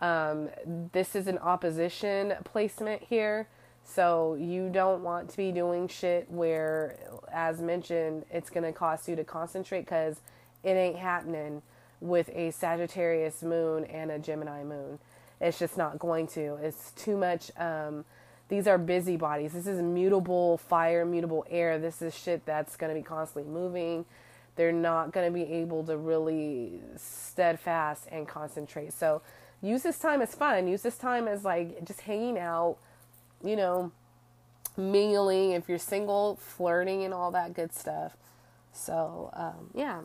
Um, 0.00 0.48
this 0.92 1.14
is 1.14 1.28
an 1.28 1.38
opposition 1.38 2.34
placement 2.42 3.04
here. 3.04 3.46
So 3.84 4.34
you 4.34 4.70
don't 4.70 5.02
want 5.02 5.30
to 5.30 5.36
be 5.36 5.52
doing 5.52 5.88
shit 5.88 6.30
where, 6.30 6.98
as 7.32 7.60
mentioned, 7.60 8.24
it's 8.30 8.50
going 8.50 8.64
to 8.64 8.72
cost 8.72 9.08
you 9.08 9.16
to 9.16 9.24
concentrate 9.24 9.82
because 9.82 10.20
it 10.62 10.70
ain't 10.70 10.96
happening 10.96 11.62
with 12.00 12.30
a 12.30 12.50
Sagittarius 12.50 13.42
moon 13.42 13.84
and 13.84 14.10
a 14.10 14.18
Gemini 14.18 14.64
moon. 14.64 14.98
It's 15.40 15.58
just 15.58 15.76
not 15.76 15.98
going 15.98 16.26
to. 16.28 16.54
It's 16.62 16.92
too 16.92 17.16
much. 17.16 17.50
Um, 17.58 18.04
these 18.48 18.66
are 18.66 18.78
busybodies. 18.78 19.52
This 19.52 19.66
is 19.66 19.80
mutable 19.80 20.58
fire, 20.58 21.04
mutable 21.04 21.46
air. 21.50 21.78
This 21.78 22.02
is 22.02 22.16
shit 22.16 22.44
that's 22.46 22.76
going 22.76 22.94
to 22.94 22.98
be 22.98 23.04
constantly 23.04 23.50
moving 23.50 24.04
they're 24.56 24.72
not 24.72 25.12
going 25.12 25.26
to 25.26 25.32
be 25.32 25.52
able 25.52 25.84
to 25.84 25.96
really 25.96 26.80
steadfast 26.96 28.06
and 28.10 28.28
concentrate. 28.28 28.92
So 28.92 29.22
use 29.60 29.82
this 29.82 29.98
time 29.98 30.22
as 30.22 30.34
fun. 30.34 30.68
Use 30.68 30.82
this 30.82 30.96
time 30.96 31.26
as 31.26 31.44
like 31.44 31.84
just 31.84 32.02
hanging 32.02 32.38
out, 32.38 32.76
you 33.44 33.56
know, 33.56 33.92
mingling. 34.76 35.52
If 35.52 35.68
you're 35.68 35.78
single, 35.78 36.36
flirting 36.36 37.04
and 37.04 37.14
all 37.14 37.30
that 37.32 37.54
good 37.54 37.72
stuff. 37.72 38.16
So 38.72 39.30
um, 39.34 39.70
yeah. 39.74 40.00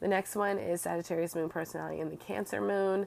The 0.00 0.08
next 0.08 0.36
one 0.36 0.58
is 0.58 0.82
Sagittarius 0.82 1.34
moon 1.34 1.48
personality 1.48 2.00
and 2.00 2.12
the 2.12 2.16
Cancer 2.16 2.60
moon. 2.60 3.06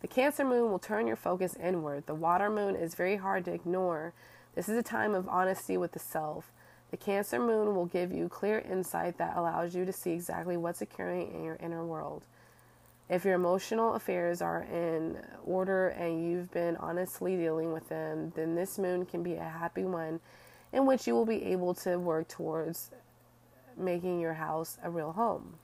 The 0.00 0.08
Cancer 0.08 0.44
moon 0.44 0.70
will 0.70 0.78
turn 0.78 1.06
your 1.06 1.16
focus 1.16 1.54
inward. 1.56 2.06
The 2.06 2.14
water 2.14 2.50
moon 2.50 2.76
is 2.76 2.94
very 2.94 3.16
hard 3.16 3.44
to 3.46 3.52
ignore. 3.52 4.12
This 4.54 4.68
is 4.68 4.78
a 4.78 4.82
time 4.82 5.14
of 5.14 5.28
honesty 5.28 5.76
with 5.76 5.92
the 5.92 5.98
self. 5.98 6.50
The 6.90 6.96
Cancer 6.96 7.38
moon 7.38 7.74
will 7.74 7.86
give 7.86 8.12
you 8.12 8.28
clear 8.28 8.58
insight 8.60 9.18
that 9.18 9.36
allows 9.36 9.74
you 9.74 9.84
to 9.84 9.92
see 9.92 10.12
exactly 10.12 10.56
what's 10.56 10.80
occurring 10.80 11.32
in 11.34 11.42
your 11.42 11.56
inner 11.56 11.84
world. 11.84 12.24
If 13.08 13.24
your 13.24 13.34
emotional 13.34 13.94
affairs 13.94 14.40
are 14.40 14.62
in 14.62 15.18
order 15.44 15.88
and 15.88 16.24
you've 16.24 16.50
been 16.52 16.76
honestly 16.76 17.36
dealing 17.36 17.72
with 17.72 17.88
them, 17.88 18.32
then 18.34 18.54
this 18.54 18.78
moon 18.78 19.04
can 19.04 19.22
be 19.22 19.34
a 19.34 19.44
happy 19.44 19.84
one 19.84 20.20
in 20.72 20.86
which 20.86 21.06
you 21.06 21.14
will 21.14 21.26
be 21.26 21.44
able 21.44 21.74
to 21.74 21.98
work 21.98 22.28
towards 22.28 22.90
making 23.76 24.20
your 24.20 24.34
house 24.34 24.78
a 24.82 24.90
real 24.90 25.12
home. 25.12 25.54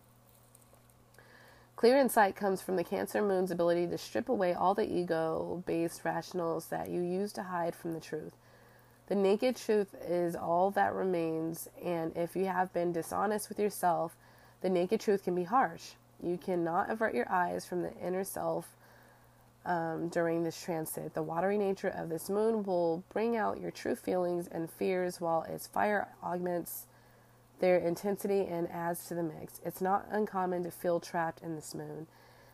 Clear 1.76 1.96
insight 1.96 2.36
comes 2.36 2.60
from 2.60 2.76
the 2.76 2.84
Cancer 2.84 3.22
moon's 3.22 3.50
ability 3.50 3.86
to 3.86 3.96
strip 3.96 4.28
away 4.28 4.52
all 4.52 4.74
the 4.74 4.86
ego 4.86 5.62
based 5.66 6.04
rationals 6.04 6.66
that 6.66 6.90
you 6.90 7.00
use 7.00 7.32
to 7.32 7.44
hide 7.44 7.74
from 7.74 7.94
the 7.94 8.00
truth. 8.00 8.34
The 9.06 9.14
naked 9.14 9.56
truth 9.56 9.94
is 10.06 10.36
all 10.36 10.70
that 10.72 10.92
remains, 10.92 11.70
and 11.82 12.14
if 12.14 12.36
you 12.36 12.44
have 12.44 12.70
been 12.74 12.92
dishonest 12.92 13.48
with 13.48 13.58
yourself, 13.58 14.14
the 14.60 14.68
naked 14.68 15.00
truth 15.00 15.24
can 15.24 15.34
be 15.34 15.44
harsh. 15.44 15.92
You 16.22 16.38
cannot 16.38 16.90
avert 16.90 17.14
your 17.14 17.30
eyes 17.30 17.66
from 17.66 17.82
the 17.82 17.92
inner 17.96 18.24
self 18.24 18.76
um, 19.64 20.08
during 20.08 20.42
this 20.42 20.60
transit. 20.60 21.14
The 21.14 21.22
watery 21.22 21.58
nature 21.58 21.88
of 21.88 22.08
this 22.08 22.30
moon 22.30 22.62
will 22.62 23.04
bring 23.12 23.36
out 23.36 23.60
your 23.60 23.70
true 23.70 23.94
feelings 23.94 24.48
and 24.48 24.70
fears, 24.70 25.20
while 25.20 25.42
its 25.42 25.66
fire 25.66 26.08
augments 26.22 26.86
their 27.60 27.76
intensity 27.76 28.46
and 28.46 28.70
adds 28.70 29.06
to 29.06 29.14
the 29.14 29.22
mix. 29.22 29.60
It's 29.64 29.80
not 29.80 30.06
uncommon 30.10 30.64
to 30.64 30.70
feel 30.70 30.98
trapped 30.98 31.42
in 31.42 31.56
this 31.56 31.74
moon, 31.74 32.06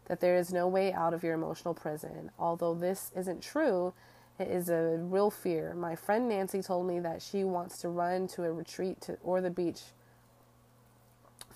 that 0.06 0.20
there 0.20 0.36
is 0.36 0.52
no 0.52 0.66
way 0.66 0.92
out 0.92 1.14
of 1.14 1.22
your 1.22 1.34
emotional 1.34 1.74
prison. 1.74 2.30
Although 2.38 2.74
this 2.74 3.12
isn't 3.14 3.40
true, 3.40 3.92
it 4.38 4.48
is 4.48 4.68
a 4.68 4.98
real 5.00 5.30
fear. 5.30 5.74
My 5.74 5.94
friend 5.94 6.28
Nancy 6.28 6.60
told 6.60 6.86
me 6.86 6.98
that 7.00 7.22
she 7.22 7.44
wants 7.44 7.78
to 7.78 7.88
run 7.88 8.26
to 8.28 8.44
a 8.44 8.52
retreat 8.52 9.00
to, 9.02 9.16
or 9.22 9.40
the 9.40 9.50
beach 9.50 9.80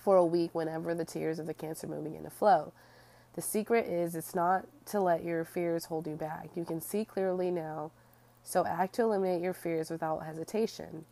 for 0.03 0.17
a 0.17 0.25
week 0.25 0.51
whenever 0.53 0.95
the 0.95 1.05
tears 1.05 1.39
of 1.39 1.45
the 1.45 1.53
cancer 1.53 1.87
moon 1.87 2.03
begin 2.03 2.23
to 2.23 2.29
flow. 2.29 2.73
The 3.33 3.41
secret 3.41 3.87
is 3.87 4.15
it's 4.15 4.35
not 4.35 4.65
to 4.87 4.99
let 4.99 5.23
your 5.23 5.45
fears 5.45 5.85
hold 5.85 6.07
you 6.07 6.15
back. 6.15 6.49
You 6.55 6.65
can 6.65 6.81
see 6.81 7.05
clearly 7.05 7.49
now, 7.49 7.91
so 8.43 8.65
act 8.65 8.95
to 8.95 9.03
eliminate 9.03 9.41
your 9.41 9.53
fears 9.53 9.89
without 9.89 10.25
hesitation. 10.25 11.05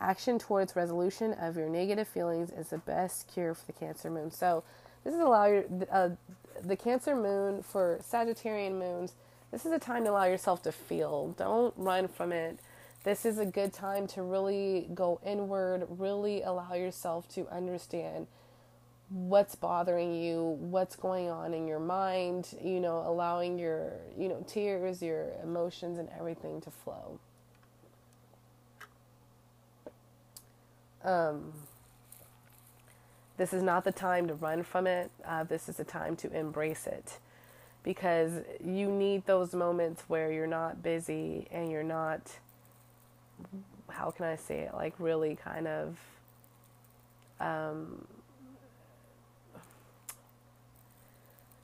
Action 0.00 0.38
towards 0.38 0.74
resolution 0.74 1.34
of 1.34 1.56
your 1.56 1.68
negative 1.68 2.08
feelings 2.08 2.50
is 2.50 2.68
the 2.68 2.78
best 2.78 3.28
cure 3.28 3.52
for 3.52 3.66
the 3.66 3.72
Cancer 3.74 4.10
moon. 4.10 4.30
So, 4.30 4.64
this 5.04 5.12
is 5.12 5.20
allow 5.20 5.46
your 5.46 5.64
uh, 5.90 6.10
the 6.62 6.76
Cancer 6.76 7.14
moon 7.14 7.62
for 7.62 8.00
Sagittarian 8.02 8.78
moons. 8.78 9.14
This 9.50 9.66
is 9.66 9.72
a 9.72 9.78
time 9.78 10.04
to 10.04 10.10
allow 10.10 10.24
yourself 10.24 10.62
to 10.62 10.72
feel. 10.72 11.34
Don't 11.36 11.74
run 11.76 12.08
from 12.08 12.32
it. 12.32 12.58
This 13.02 13.24
is 13.24 13.38
a 13.38 13.46
good 13.46 13.72
time 13.72 14.06
to 14.08 14.22
really 14.22 14.88
go 14.92 15.20
inward, 15.24 15.86
really 15.88 16.42
allow 16.42 16.74
yourself 16.74 17.26
to 17.30 17.48
understand 17.48 18.26
what's 19.08 19.54
bothering 19.54 20.14
you, 20.14 20.56
what's 20.60 20.96
going 20.96 21.30
on 21.30 21.54
in 21.54 21.66
your 21.66 21.80
mind, 21.80 22.54
you 22.62 22.78
know, 22.78 23.02
allowing 23.04 23.58
your, 23.58 23.92
you 24.18 24.28
know, 24.28 24.44
tears, 24.46 25.02
your 25.02 25.32
emotions 25.42 25.98
and 25.98 26.08
everything 26.16 26.60
to 26.60 26.70
flow. 26.70 27.18
Um, 31.02 31.54
this 33.38 33.54
is 33.54 33.62
not 33.62 33.84
the 33.84 33.92
time 33.92 34.28
to 34.28 34.34
run 34.34 34.62
from 34.62 34.86
it. 34.86 35.10
Uh, 35.24 35.44
this 35.44 35.68
is 35.68 35.78
the 35.78 35.84
time 35.84 36.14
to 36.16 36.30
embrace 36.32 36.86
it 36.86 37.18
because 37.82 38.42
you 38.62 38.90
need 38.90 39.24
those 39.24 39.54
moments 39.54 40.02
where 40.06 40.30
you're 40.30 40.46
not 40.46 40.82
busy 40.82 41.48
and 41.50 41.70
you're 41.70 41.82
not 41.82 42.38
how 43.88 44.10
can 44.10 44.26
I 44.26 44.36
say 44.36 44.60
it, 44.60 44.74
like 44.74 44.94
really 44.98 45.36
kind 45.36 45.66
of 45.66 45.96
um, 47.40 48.06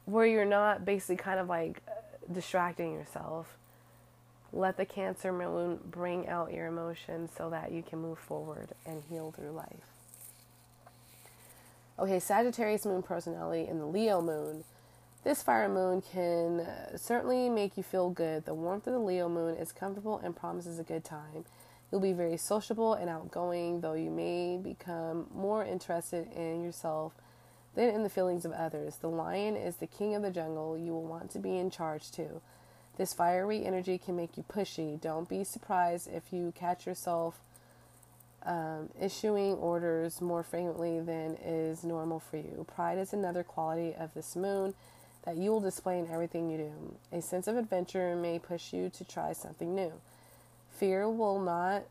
where 0.07 0.27
you're 0.27 0.45
not 0.45 0.85
basically 0.85 1.17
kind 1.17 1.39
of 1.39 1.49
like 1.49 1.83
distracting 2.33 2.93
yourself. 2.93 3.57
Let 4.53 4.77
the 4.77 4.87
Cancer 4.87 5.33
moon 5.33 5.81
bring 5.91 6.29
out 6.29 6.53
your 6.53 6.67
emotions 6.67 7.31
so 7.37 7.51
that 7.51 7.73
you 7.73 7.83
can 7.83 7.99
move 7.99 8.19
forward 8.19 8.69
and 8.87 9.03
heal 9.11 9.33
through 9.37 9.51
life. 9.51 9.91
Okay, 11.99 12.21
Sagittarius 12.21 12.87
moon 12.87 13.03
personality 13.03 13.69
and 13.69 13.81
the 13.81 13.87
Leo 13.87 14.21
moon. 14.21 14.65
This 15.25 15.43
fire 15.43 15.69
moon 15.69 16.03
can 16.03 16.61
uh, 16.61 16.97
certainly 16.97 17.49
make 17.49 17.77
you 17.77 17.83
feel 17.83 18.11
good. 18.11 18.45
The 18.45 18.55
warmth 18.55 18.87
of 18.87 18.93
the 18.93 18.99
Leo 19.01 19.29
moon 19.29 19.57
is 19.57 19.73
comfortable 19.73 20.21
and 20.23 20.37
promises 20.37 20.79
a 20.79 20.85
good 20.85 21.05
time. 21.05 21.45
You'll 21.91 22.01
be 22.01 22.13
very 22.13 22.37
sociable 22.37 22.95
and 22.95 23.09
outgoing, 23.09 23.81
though 23.81 23.95
you 23.95 24.11
may 24.11 24.59
become 24.59 25.27
more 25.35 25.65
interested 25.65 26.31
in 26.33 26.63
yourself 26.63 27.13
than 27.75 27.91
in 27.91 28.03
the 28.03 28.09
feelings 28.09 28.45
of 28.45 28.53
others. 28.53 28.97
The 28.97 29.09
lion 29.09 29.57
is 29.57 29.77
the 29.77 29.87
king 29.87 30.15
of 30.15 30.23
the 30.23 30.31
jungle. 30.31 30.77
You 30.77 30.93
will 30.93 31.05
want 31.05 31.31
to 31.33 31.39
be 31.39 31.57
in 31.57 31.71
charge 31.71 32.11
too. 32.11 32.41
This 32.97 33.13
fiery 33.13 33.65
energy 33.65 33.99
can 33.99 34.17
make 34.17 34.37
you 34.37 34.43
pushy. 34.43 35.01
Don't 35.01 35.29
be 35.29 35.45
surprised 35.45 36.09
if 36.13 36.33
you 36.33 36.53
catch 36.57 36.87
yourself 36.87 37.41
um, 38.47 38.89
issuing 39.01 39.55
orders 39.55 40.21
more 40.21 40.43
frequently 40.43 41.01
than 41.01 41.37
is 41.45 41.85
normal 41.85 42.21
for 42.21 42.37
you. 42.37 42.65
Pride 42.75 42.99
is 42.99 43.13
another 43.13 43.43
quality 43.43 43.95
of 43.95 44.15
this 44.15 44.35
moon 44.35 44.75
that 45.25 45.37
you 45.37 45.51
will 45.51 45.61
display 45.61 45.99
in 45.99 46.09
everything 46.11 46.49
you 46.49 46.57
do. 46.57 46.97
A 47.13 47.21
sense 47.21 47.49
of 47.49 47.57
adventure 47.57 48.17
may 48.17 48.39
push 48.39 48.73
you 48.73 48.89
to 48.91 49.05
try 49.05 49.33
something 49.33 49.75
new. 49.75 49.93
Fear 50.77 51.09
will 51.11 51.41
not 51.41 51.85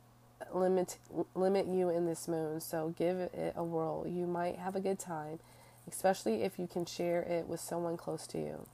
limit 0.53 0.97
limit 1.33 1.67
you 1.67 1.89
in 1.89 2.05
this 2.05 2.27
moon, 2.27 2.59
so 2.59 2.93
give 2.97 3.17
it 3.17 3.53
a 3.55 3.63
whirl. 3.63 4.05
You 4.07 4.27
might 4.27 4.57
have 4.57 4.75
a 4.75 4.79
good 4.79 4.99
time, 4.99 5.39
especially 5.87 6.43
if 6.43 6.59
you 6.59 6.67
can 6.67 6.85
share 6.85 7.21
it 7.23 7.47
with 7.47 7.59
someone 7.59 7.97
close 7.97 8.27
to 8.27 8.37
you. 8.37 8.67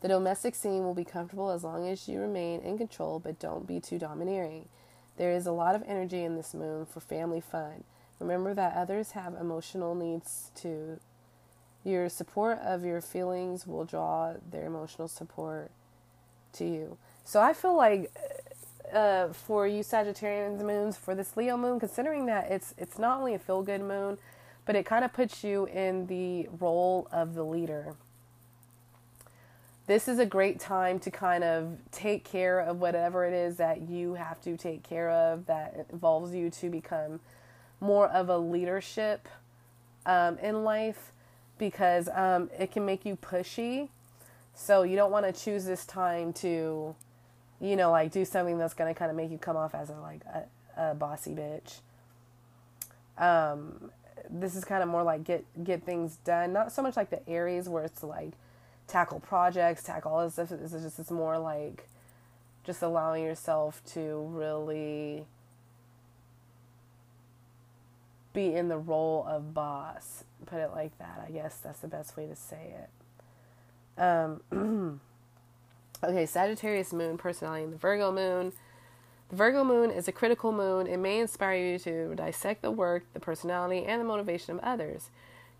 The 0.00 0.08
domestic 0.08 0.56
scene 0.56 0.82
will 0.82 0.94
be 0.94 1.04
comfortable 1.04 1.50
as 1.50 1.62
long 1.62 1.86
as 1.86 2.08
you 2.08 2.18
remain 2.18 2.60
in 2.60 2.76
control, 2.76 3.20
but 3.20 3.38
don't 3.38 3.68
be 3.68 3.78
too 3.78 4.00
domineering. 4.00 4.68
There 5.16 5.30
is 5.30 5.46
a 5.46 5.52
lot 5.52 5.76
of 5.76 5.84
energy 5.86 6.24
in 6.24 6.34
this 6.36 6.54
moon 6.54 6.86
for 6.86 6.98
family 6.98 7.40
fun. 7.40 7.84
Remember 8.18 8.54
that 8.54 8.74
others 8.74 9.12
have 9.12 9.34
emotional 9.34 9.94
needs 9.94 10.50
too. 10.56 10.98
Your 11.84 12.08
support 12.08 12.58
of 12.58 12.84
your 12.84 13.00
feelings 13.00 13.66
will 13.66 13.84
draw 13.84 14.34
their 14.50 14.66
emotional 14.66 15.06
support 15.06 15.70
to 16.54 16.64
you. 16.64 16.98
So 17.24 17.40
I 17.40 17.52
feel 17.52 17.76
like 17.76 18.12
uh, 18.92 19.28
for 19.28 19.66
you 19.66 19.82
Sagittarians 19.82 20.60
moons 20.62 20.96
for 20.96 21.14
this 21.14 21.36
Leo 21.36 21.56
moon, 21.56 21.80
considering 21.80 22.26
that 22.26 22.50
it's 22.50 22.74
it's 22.76 22.98
not 22.98 23.18
only 23.18 23.34
a 23.34 23.38
feel 23.38 23.62
good 23.62 23.80
moon, 23.80 24.18
but 24.64 24.76
it 24.76 24.84
kind 24.86 25.04
of 25.04 25.12
puts 25.12 25.42
you 25.42 25.66
in 25.66 26.06
the 26.06 26.48
role 26.60 27.08
of 27.10 27.34
the 27.34 27.44
leader. 27.44 27.94
This 29.86 30.06
is 30.06 30.18
a 30.18 30.26
great 30.26 30.60
time 30.60 31.00
to 31.00 31.10
kind 31.10 31.42
of 31.42 31.76
take 31.90 32.24
care 32.24 32.60
of 32.60 32.80
whatever 32.80 33.24
it 33.24 33.32
is 33.32 33.56
that 33.56 33.82
you 33.82 34.14
have 34.14 34.40
to 34.42 34.56
take 34.56 34.82
care 34.84 35.10
of 35.10 35.46
that 35.46 35.86
involves 35.90 36.34
you 36.34 36.50
to 36.50 36.70
become 36.70 37.18
more 37.80 38.06
of 38.08 38.28
a 38.28 38.38
leadership 38.38 39.28
um, 40.06 40.38
in 40.38 40.62
life 40.62 41.10
because 41.58 42.08
um, 42.14 42.48
it 42.58 42.70
can 42.70 42.86
make 42.86 43.04
you 43.04 43.16
pushy. 43.16 43.88
So 44.54 44.82
you 44.82 44.94
don't 44.94 45.10
want 45.10 45.26
to 45.26 45.32
choose 45.32 45.64
this 45.64 45.84
time 45.84 46.32
to 46.34 46.94
you 47.62 47.76
know, 47.76 47.92
like 47.92 48.10
do 48.10 48.24
something 48.24 48.58
that's 48.58 48.74
gonna 48.74 48.94
kind 48.94 49.10
of 49.10 49.16
make 49.16 49.30
you 49.30 49.38
come 49.38 49.56
off 49.56 49.74
as 49.74 49.88
a 49.88 49.94
like 49.94 50.22
a, 50.24 50.90
a 50.90 50.94
bossy 50.94 51.32
bitch. 51.32 51.78
Um, 53.16 53.92
this 54.28 54.56
is 54.56 54.64
kind 54.64 54.82
of 54.82 54.88
more 54.88 55.04
like 55.04 55.24
get 55.24 55.44
get 55.62 55.84
things 55.84 56.18
done. 56.24 56.52
Not 56.52 56.72
so 56.72 56.82
much 56.82 56.96
like 56.96 57.10
the 57.10 57.26
Aries 57.28 57.68
where 57.68 57.84
it's 57.84 58.02
like 58.02 58.32
tackle 58.88 59.20
projects, 59.20 59.84
tackle 59.84 60.12
all 60.12 60.24
this 60.24 60.34
stuff. 60.34 60.48
This 60.48 60.72
is 60.72 60.82
just 60.82 60.98
it's 60.98 61.10
more 61.10 61.38
like 61.38 61.88
just 62.64 62.82
allowing 62.82 63.22
yourself 63.22 63.80
to 63.94 64.28
really 64.32 65.24
be 68.32 68.54
in 68.54 68.68
the 68.68 68.78
role 68.78 69.24
of 69.28 69.54
boss. 69.54 70.24
Put 70.46 70.58
it 70.58 70.72
like 70.74 70.98
that. 70.98 71.24
I 71.26 71.30
guess 71.30 71.58
that's 71.58 71.78
the 71.78 71.88
best 71.88 72.16
way 72.16 72.26
to 72.26 72.34
say 72.34 72.74
it. 73.96 74.00
Um, 74.02 75.00
Okay, 76.04 76.26
Sagittarius 76.26 76.92
moon 76.92 77.16
personality 77.16 77.62
and 77.62 77.72
the 77.72 77.76
Virgo 77.76 78.10
moon. 78.10 78.52
The 79.28 79.36
Virgo 79.36 79.62
moon 79.62 79.92
is 79.92 80.08
a 80.08 80.12
critical 80.12 80.50
moon. 80.50 80.88
It 80.88 80.96
may 80.96 81.20
inspire 81.20 81.54
you 81.54 81.78
to 81.78 82.16
dissect 82.16 82.62
the 82.62 82.72
work, 82.72 83.04
the 83.14 83.20
personality, 83.20 83.84
and 83.84 84.00
the 84.00 84.04
motivation 84.04 84.56
of 84.56 84.64
others. 84.64 85.10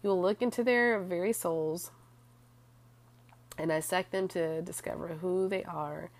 You 0.02 0.10
will 0.10 0.20
look 0.20 0.42
into 0.42 0.64
their 0.64 0.98
very 0.98 1.32
souls 1.32 1.92
and 3.56 3.68
dissect 3.68 4.10
them 4.10 4.26
to 4.28 4.62
discover 4.62 5.18
who 5.20 5.48
they 5.48 5.62
are 5.62 6.10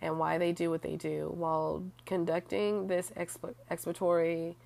and 0.00 0.18
why 0.18 0.38
they 0.38 0.50
do 0.50 0.68
what 0.68 0.82
they 0.82 0.96
do. 0.96 1.32
While 1.32 1.84
conducting 2.04 2.88
this 2.88 3.12
exploratory 3.16 4.56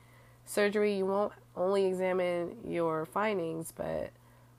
surgery, 0.47 0.97
you 0.97 1.05
won't 1.05 1.35
only 1.55 1.85
examine 1.85 2.56
your 2.66 3.05
findings, 3.05 3.73
but 3.77 4.10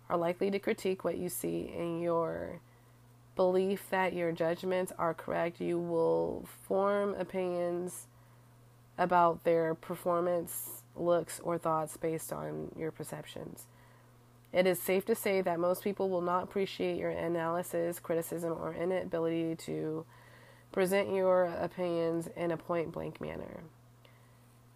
are 0.09 0.17
likely 0.17 0.51
to 0.51 0.59
critique 0.59 1.03
what 1.03 1.17
you 1.17 1.27
see 1.27 1.73
in 1.75 2.01
your 2.01 2.59
belief 3.37 3.89
that 3.89 4.11
your 4.11 4.33
judgments 4.33 4.91
are 4.99 5.13
correct, 5.13 5.61
you 5.61 5.79
will 5.79 6.45
form 6.67 7.15
opinions 7.15 8.07
about 8.97 9.45
their 9.45 9.75
performance, 9.75 10.83
looks, 10.95 11.39
or 11.39 11.57
thoughts 11.57 11.95
based 11.95 12.33
on 12.33 12.71
your 12.77 12.91
perceptions. 12.91 13.67
It 14.51 14.65
is 14.65 14.81
safe 14.81 15.05
to 15.05 15.15
say 15.15 15.41
that 15.41 15.59
most 15.59 15.83
people 15.83 16.09
will 16.09 16.21
not 16.21 16.43
appreciate 16.43 16.97
your 16.97 17.11
analysis, 17.11 17.99
criticism, 17.99 18.53
or 18.59 18.73
inability 18.73 19.55
to 19.57 20.05
present 20.71 21.13
your 21.13 21.45
opinions 21.45 22.27
in 22.35 22.51
a 22.51 22.57
point 22.57 22.91
blank 22.91 23.21
manner. 23.21 23.63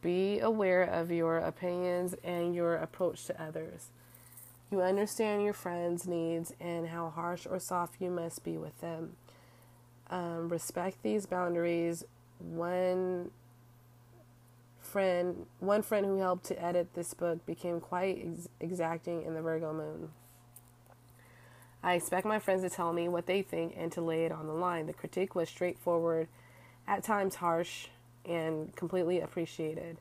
Be 0.02 0.40
aware 0.40 0.84
of 0.84 1.12
your 1.12 1.38
opinions 1.38 2.16
and 2.24 2.56
your 2.56 2.76
approach 2.76 3.26
to 3.26 3.42
others. 3.42 3.90
You 4.72 4.82
understand 4.82 5.44
your 5.44 5.54
friends' 5.54 6.08
needs 6.08 6.54
and 6.62 6.88
how 6.88 7.10
harsh 7.10 7.46
or 7.46 7.60
soft 7.60 7.96
you 8.00 8.10
must 8.10 8.42
be 8.46 8.58
with 8.58 8.80
them. 8.80 9.18
Um, 10.10 10.48
respect 10.48 11.04
these 11.04 11.26
boundaries. 11.26 12.06
One 12.40 13.32
friend, 14.80 15.46
one 15.60 15.82
friend 15.82 16.06
who 16.06 16.20
helped 16.20 16.46
to 16.46 16.64
edit 16.64 16.94
this 16.94 17.14
book, 17.14 17.46
became 17.46 17.82
quite 17.82 18.26
ex- 18.26 18.50
exacting 18.62 19.24
in 19.24 19.34
the 19.34 19.42
Virgo 19.42 19.74
moon. 19.74 20.12
I 21.84 21.96
expect 21.96 22.26
my 22.26 22.40
friends 22.40 22.64
to 22.64 22.70
tell 22.70 22.94
me 22.94 23.10
what 23.10 23.26
they 23.26 23.42
think 23.42 23.74
and 23.76 23.92
to 23.92 24.02
lay 24.02 24.24
it 24.24 24.32
on 24.32 24.48
the 24.48 24.54
line. 24.54 24.86
The 24.86 24.94
critique 24.94 25.36
was 25.36 25.50
straightforward, 25.50 26.30
at 26.88 27.04
times 27.04 27.36
harsh, 27.36 27.88
and 28.24 28.74
completely 28.76 29.20
appreciated. 29.20 29.98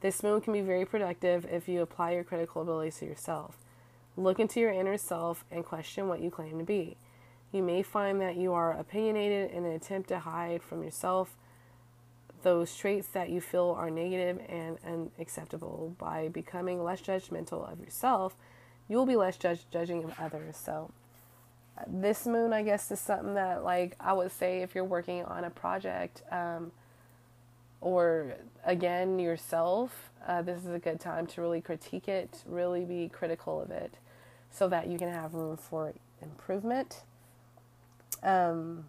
This 0.00 0.24
moon 0.24 0.40
can 0.40 0.52
be 0.52 0.60
very 0.60 0.84
productive 0.84 1.46
if 1.46 1.68
you 1.68 1.82
apply 1.82 2.12
your 2.12 2.24
critical 2.24 2.62
abilities 2.62 2.98
to 2.98 3.06
yourself. 3.06 3.61
Look 4.16 4.38
into 4.38 4.60
your 4.60 4.70
inner 4.70 4.98
self 4.98 5.44
and 5.50 5.64
question 5.64 6.08
what 6.08 6.20
you 6.20 6.30
claim 6.30 6.58
to 6.58 6.64
be. 6.64 6.96
You 7.50 7.62
may 7.62 7.82
find 7.82 8.20
that 8.20 8.36
you 8.36 8.52
are 8.52 8.72
opinionated 8.72 9.50
in 9.50 9.64
an 9.64 9.72
attempt 9.72 10.08
to 10.08 10.18
hide 10.18 10.62
from 10.62 10.82
yourself 10.82 11.36
those 12.42 12.74
traits 12.76 13.08
that 13.08 13.30
you 13.30 13.40
feel 13.40 13.74
are 13.78 13.90
negative 13.90 14.40
and 14.48 14.78
unacceptable. 14.84 15.94
By 15.98 16.28
becoming 16.28 16.82
less 16.82 17.00
judgmental 17.00 17.70
of 17.70 17.80
yourself, 17.80 18.36
you 18.88 18.96
will 18.96 19.06
be 19.06 19.16
less 19.16 19.36
judge- 19.36 19.68
judging 19.70 20.04
of 20.04 20.18
others. 20.18 20.56
So, 20.56 20.90
this 21.86 22.26
moon, 22.26 22.52
I 22.52 22.62
guess, 22.62 22.90
is 22.90 23.00
something 23.00 23.34
that, 23.34 23.64
like, 23.64 23.96
I 23.98 24.12
would 24.12 24.30
say 24.30 24.62
if 24.62 24.74
you're 24.74 24.84
working 24.84 25.24
on 25.24 25.44
a 25.44 25.50
project 25.50 26.22
um, 26.30 26.72
or 27.80 28.34
again 28.64 29.18
yourself, 29.18 30.10
uh, 30.26 30.42
this 30.42 30.64
is 30.64 30.70
a 30.70 30.78
good 30.78 31.00
time 31.00 31.26
to 31.28 31.40
really 31.40 31.60
critique 31.60 32.08
it, 32.08 32.42
really 32.46 32.84
be 32.84 33.08
critical 33.08 33.60
of 33.60 33.70
it, 33.70 33.94
so 34.52 34.68
that 34.68 34.86
you 34.86 34.98
can 34.98 35.12
have 35.12 35.34
room 35.34 35.56
for 35.56 35.94
improvement. 36.20 37.02
Um, 38.22 38.84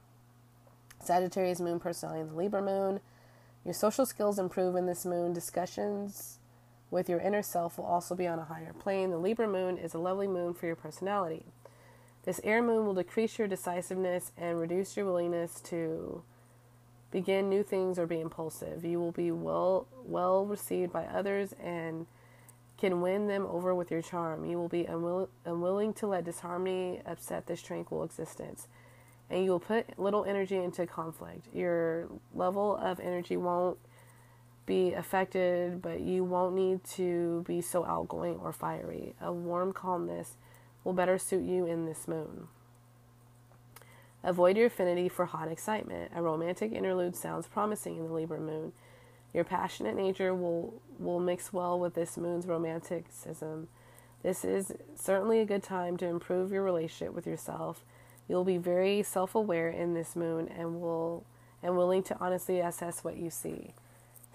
Sagittarius 1.00 1.60
moon 1.60 1.80
personality 1.80 2.22
in 2.22 2.28
the 2.28 2.36
Libra 2.36 2.62
moon. 2.62 3.00
Your 3.66 3.74
social 3.74 4.06
skills 4.06 4.38
improve 4.38 4.76
in 4.76 4.86
this 4.86 5.06
moon. 5.06 5.34
Discussions 5.34 6.40
with 6.92 7.10
your 7.10 7.20
inner 7.20 7.42
self 7.42 7.78
will 7.78 7.86
also 7.86 8.14
be 8.14 8.28
on 8.28 8.40
a 8.40 8.46
higher 8.46 8.74
plane. 8.74 9.10
The 9.10 9.18
Libra 9.18 9.48
moon 9.48 9.78
is 9.78 9.94
a 9.94 10.00
lovely 10.00 10.28
moon 10.28 10.54
for 10.54 10.68
your 10.68 10.76
personality. 10.76 11.46
This 12.26 12.40
air 12.44 12.62
moon 12.62 12.86
will 12.86 12.94
decrease 12.94 13.40
your 13.40 13.48
decisiveness 13.48 14.32
and 14.38 14.60
reduce 14.60 14.96
your 14.96 15.06
willingness 15.06 15.60
to 15.62 16.24
begin 17.12 17.50
new 17.50 17.64
things 17.64 17.98
or 17.98 18.06
be 18.06 18.20
impulsive. 18.20 18.84
You 18.84 19.00
will 19.00 19.12
be 19.12 19.32
well 19.32 19.88
well 20.04 20.46
received 20.46 20.92
by 20.92 21.06
others 21.06 21.54
and 21.62 22.06
can 22.84 23.00
win 23.00 23.28
them 23.28 23.48
over 23.50 23.74
with 23.74 23.90
your 23.90 24.02
charm. 24.02 24.44
You 24.44 24.58
will 24.58 24.68
be 24.68 24.84
unwill- 24.84 25.30
unwilling 25.46 25.94
to 25.94 26.08
let 26.08 26.26
disharmony 26.26 27.02
upset 27.06 27.48
this 27.48 27.62
tranquil 27.62 28.04
existence 28.04 28.68
and 29.30 29.46
you'll 29.46 29.62
put 29.62 29.98
little 29.98 30.26
energy 30.26 30.58
into 30.58 30.86
conflict. 30.86 31.48
Your 31.54 32.10
level 32.36 32.76
of 32.76 33.00
energy 33.00 33.38
won't 33.38 33.78
be 34.66 34.92
affected, 34.92 35.82
but 35.82 36.02
you 36.02 36.26
won't 36.26 36.56
need 36.56 36.84
to 36.96 37.46
be 37.48 37.62
so 37.62 37.86
outgoing 37.86 38.36
or 38.36 38.52
fiery. 38.52 39.16
A 39.22 39.32
warm 39.32 39.72
calmness 39.72 40.36
will 40.84 40.92
better 40.92 41.18
suit 41.18 41.44
you 41.44 41.66
in 41.66 41.86
this 41.86 42.06
moon. 42.06 42.48
Avoid 44.26 44.58
your 44.58 44.66
affinity 44.68 45.08
for 45.08 45.24
hot 45.24 45.50
excitement. 45.50 46.12
A 46.14 46.22
romantic 46.22 46.74
interlude 46.74 47.16
sounds 47.16 47.48
promising 47.48 47.96
in 47.96 48.08
the 48.08 48.14
Libra 48.14 48.42
moon. 48.42 48.74
Your 49.34 49.44
passionate 49.44 49.96
nature 49.96 50.34
will, 50.34 50.82
will 51.00 51.20
mix 51.20 51.52
well 51.52 51.80
with 51.80 51.96
this 51.96 52.18
moon's 52.18 52.46
romanticism. 52.46 53.68
This 54.22 54.46
is 54.46 54.74
certainly 54.96 55.40
a 55.40 55.46
good 55.46 55.64
time 55.64 55.98
to 55.98 56.06
improve 56.06 56.52
your 56.52 56.64
relationship 56.64 57.14
with 57.14 57.28
yourself 57.28 57.84
You'll 58.28 58.46
be 58.46 58.58
very 58.58 59.04
self-aware 59.04 59.70
in 59.70 59.94
this 59.94 60.16
moon 60.16 60.48
and 60.48 60.80
will 60.82 61.26
and 61.62 61.78
willing 61.78 62.04
to 62.04 62.18
honestly 62.20 62.60
assess 62.60 63.04
what 63.04 63.18
you 63.18 63.30
see. 63.30 63.74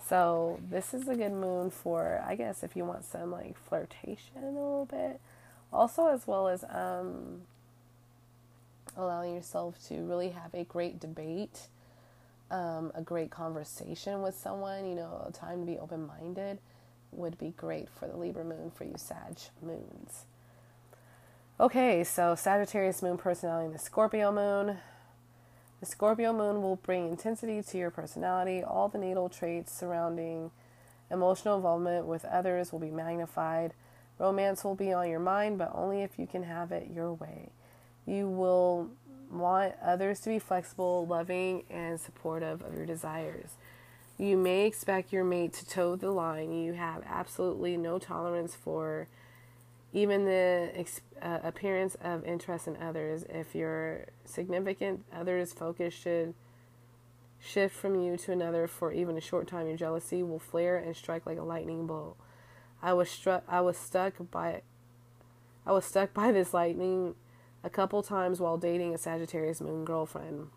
So 0.07 0.61
this 0.71 0.95
is 0.95 1.09
a 1.09 1.15
good 1.15 1.33
moon 1.33 1.71
for 1.71 2.23
I 2.27 2.35
guess 2.35 2.63
if 2.63 2.77
you 2.77 2.85
want 2.85 3.05
some 3.05 3.31
like 3.31 3.57
flirtation 3.57 4.43
a 4.43 4.47
little 4.47 4.87
bit. 4.91 5.21
Also 5.73 6.09
as 6.09 6.27
well 6.27 6.49
as 6.49 6.65
um 6.65 7.43
allowing 8.97 9.35
yourself 9.35 9.77
to 9.89 9.95
really 10.05 10.31
have 10.31 10.53
a 10.55 10.65
great 10.65 11.01
debate, 11.01 11.69
um, 12.51 12.93
a 12.95 13.03
great 13.03 13.31
conversation 13.31 14.23
with 14.23 14.37
someone, 14.37 14.87
you 14.87 14.95
know, 14.95 15.25
a 15.29 15.33
time 15.33 15.61
to 15.61 15.67
be 15.67 15.79
open 15.79 16.07
minded 16.07 16.59
would 17.13 17.39
be 17.39 17.55
great 17.57 17.89
for 17.89 18.07
the 18.07 18.17
Libra 18.17 18.45
moon 18.45 18.71
for 18.71 18.85
you 18.85 18.95
Sag 18.97 19.39
moons. 19.63 20.25
Okay, 21.61 22.05
so 22.05 22.35
Sagittarius 22.35 23.03
moon 23.03 23.19
personality 23.19 23.67
and 23.67 23.75
the 23.75 23.79
Scorpio 23.79 24.31
moon. 24.31 24.79
The 25.81 25.87
Scorpio 25.87 26.33
moon 26.33 26.63
will 26.63 26.77
bring 26.77 27.09
intensity 27.09 27.63
to 27.63 27.79
your 27.79 27.91
personality. 27.91 28.63
All 28.63 28.89
the 28.89 28.99
natal 28.99 29.29
traits 29.29 29.73
surrounding 29.73 30.51
emotional 31.11 31.57
involvement 31.57 32.07
with 32.07 32.25
others 32.25 32.73
will 32.73 32.79
be 32.79 32.91
magnified. 32.91 33.73
Romance 34.19 34.65
will 34.65 34.75
be 34.75 34.93
on 34.93 35.09
your 35.09 35.21
mind, 35.21 35.59
but 35.59 35.71
only 35.75 36.03
if 36.03 36.19
you 36.19 36.27
can 36.27 36.43
have 36.43 36.73
it 36.73 36.91
your 36.93 37.13
way. 37.13 37.51
You 38.07 38.29
will 38.29 38.91
want 39.31 39.75
others 39.83 40.21
to 40.21 40.31
be 40.31 40.39
flexible, 40.39 41.07
loving, 41.07 41.65
and 41.71 42.01
supportive 42.01 42.63
of 42.63 42.75
your 42.75 42.87
desires. 42.87 43.51
You 44.17 44.37
may 44.37 44.67
expect 44.67 45.13
your 45.13 45.25
mate 45.25 45.53
to 45.55 45.67
toe 45.67 45.97
the 45.97 46.11
line. 46.11 46.53
You 46.53 46.73
have 46.73 47.03
absolutely 47.07 47.77
no 47.77 47.99
tolerance 47.99 48.55
for 48.55 49.07
even 49.93 50.25
the 50.25 50.87
uh, 51.23 51.39
appearance 51.43 51.97
of 52.03 52.25
interest 52.25 52.67
in 52.67 52.77
others. 52.77 53.25
If 53.29 53.55
your 53.55 54.07
significant 54.25 55.05
other's 55.15 55.53
focus 55.53 55.95
should 55.95 56.35
shift 57.41 57.75
from 57.75 58.01
you 58.01 58.17
to 58.17 58.33
another 58.33 58.67
for 58.67 58.93
even 58.93 59.17
a 59.17 59.21
short 59.21 59.47
time, 59.47 59.69
your 59.69 59.77
jealousy 59.77 60.23
will 60.23 60.41
flare 60.41 60.77
and 60.77 60.97
strike 60.97 61.25
like 61.25 61.39
a 61.39 61.43
lightning 61.43 61.87
bolt. 61.87 62.17
I 62.83 62.93
was 62.93 63.11
struck. 63.11 63.45
I 63.49 63.61
was 63.61 63.77
stuck 63.77 64.15
by. 64.31 64.63
I 65.67 65.73
was 65.73 65.85
stuck 65.85 66.15
by 66.15 66.33
this 66.33 66.55
lightning 66.55 67.15
a 67.65 67.71
couple 67.71 68.03
times 68.03 68.41
while 68.41 68.57
dating 68.57 68.95
a 68.95 68.99
Sagittarius 68.99 69.61
moon 69.61 69.85
girlfriend. 69.85 70.49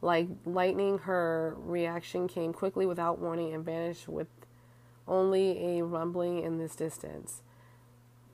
Like 0.00 0.28
lightning, 0.44 0.98
her 0.98 1.56
reaction 1.58 2.28
came 2.28 2.52
quickly 2.52 2.86
without 2.86 3.18
warning 3.18 3.52
and 3.52 3.64
vanished 3.64 4.08
with 4.08 4.28
only 5.06 5.78
a 5.78 5.84
rumbling 5.84 6.42
in 6.42 6.58
this 6.58 6.76
distance 6.76 7.42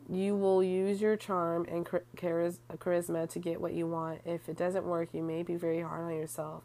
you 0.09 0.37
will 0.37 0.63
use 0.63 1.01
your 1.01 1.17
charm 1.17 1.67
and 1.69 1.87
charisma 1.87 3.29
to 3.31 3.39
get 3.39 3.61
what 3.61 3.73
you 3.73 3.87
want. 3.87 4.21
If 4.25 4.49
it 4.49 4.57
doesn't 4.57 4.85
work, 4.85 5.09
you 5.13 5.23
may 5.23 5.43
be 5.43 5.57
very 5.57 5.81
hard 5.81 6.05
on 6.05 6.15
yourself. 6.15 6.63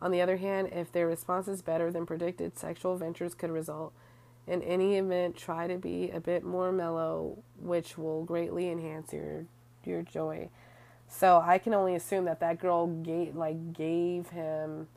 On 0.00 0.10
the 0.10 0.20
other 0.20 0.36
hand, 0.36 0.70
if 0.72 0.90
their 0.90 1.06
response 1.06 1.46
is 1.46 1.62
better 1.62 1.90
than 1.90 2.06
predicted, 2.06 2.58
sexual 2.58 2.96
ventures 2.96 3.34
could 3.34 3.50
result. 3.50 3.92
In 4.48 4.62
any 4.62 4.96
event, 4.96 5.36
try 5.36 5.68
to 5.68 5.78
be 5.78 6.10
a 6.10 6.18
bit 6.18 6.42
more 6.42 6.72
mellow, 6.72 7.38
which 7.60 7.96
will 7.96 8.24
greatly 8.24 8.68
enhance 8.68 9.12
your 9.12 9.46
your 9.86 10.02
joy. 10.02 10.48
So 11.08 11.42
I 11.44 11.58
can 11.58 11.74
only 11.74 11.94
assume 11.94 12.24
that 12.24 12.40
that 12.40 12.58
girl 12.58 12.86
gave 12.86 13.36
like 13.36 13.72
gave 13.72 14.28
him 14.30 14.88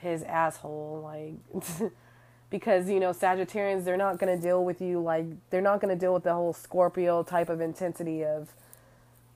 his 0.00 0.22
asshole 0.22 1.00
like 1.02 1.92
because 2.50 2.88
you 2.88 3.00
know 3.00 3.10
Sagittarians 3.10 3.84
they're 3.84 3.96
not 3.96 4.18
going 4.18 4.34
to 4.34 4.40
deal 4.40 4.64
with 4.64 4.80
you 4.80 5.00
like 5.00 5.26
they're 5.50 5.60
not 5.60 5.80
going 5.80 5.94
to 5.94 5.98
deal 5.98 6.14
with 6.14 6.24
the 6.24 6.34
whole 6.34 6.52
Scorpio 6.52 7.22
type 7.22 7.48
of 7.48 7.60
intensity 7.60 8.24
of 8.24 8.52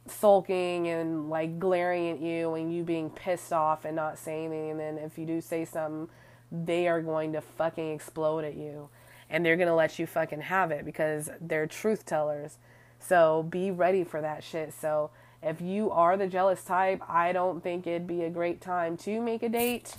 sulking 0.06 0.88
and 0.88 1.30
like 1.30 1.58
glaring 1.58 2.10
at 2.10 2.20
you 2.20 2.54
and 2.54 2.74
you 2.74 2.82
being 2.82 3.08
pissed 3.08 3.52
off 3.52 3.84
and 3.84 3.94
not 3.94 4.18
saying 4.18 4.46
anything 4.46 4.70
and 4.72 4.80
then 4.80 4.98
if 4.98 5.16
you 5.16 5.24
do 5.24 5.40
say 5.40 5.64
something 5.64 6.08
they 6.50 6.88
are 6.88 7.00
going 7.00 7.32
to 7.32 7.40
fucking 7.40 7.92
explode 7.92 8.44
at 8.44 8.56
you 8.56 8.88
and 9.32 9.44
they're 9.44 9.56
going 9.56 9.68
to 9.68 9.74
let 9.74 9.98
you 9.98 10.06
fucking 10.06 10.42
have 10.42 10.70
it 10.70 10.84
because 10.84 11.30
they're 11.40 11.66
truth 11.66 12.04
tellers. 12.04 12.58
So 13.06 13.42
be 13.42 13.70
ready 13.70 14.04
for 14.04 14.20
that 14.20 14.44
shit. 14.44 14.72
So 14.78 15.10
if 15.42 15.60
you 15.60 15.90
are 15.90 16.16
the 16.16 16.26
jealous 16.26 16.62
type, 16.62 17.02
I 17.08 17.32
don't 17.32 17.62
think 17.62 17.86
it'd 17.86 18.06
be 18.06 18.22
a 18.22 18.30
great 18.30 18.60
time 18.60 18.96
to 18.98 19.20
make 19.20 19.42
a 19.42 19.48
date 19.48 19.96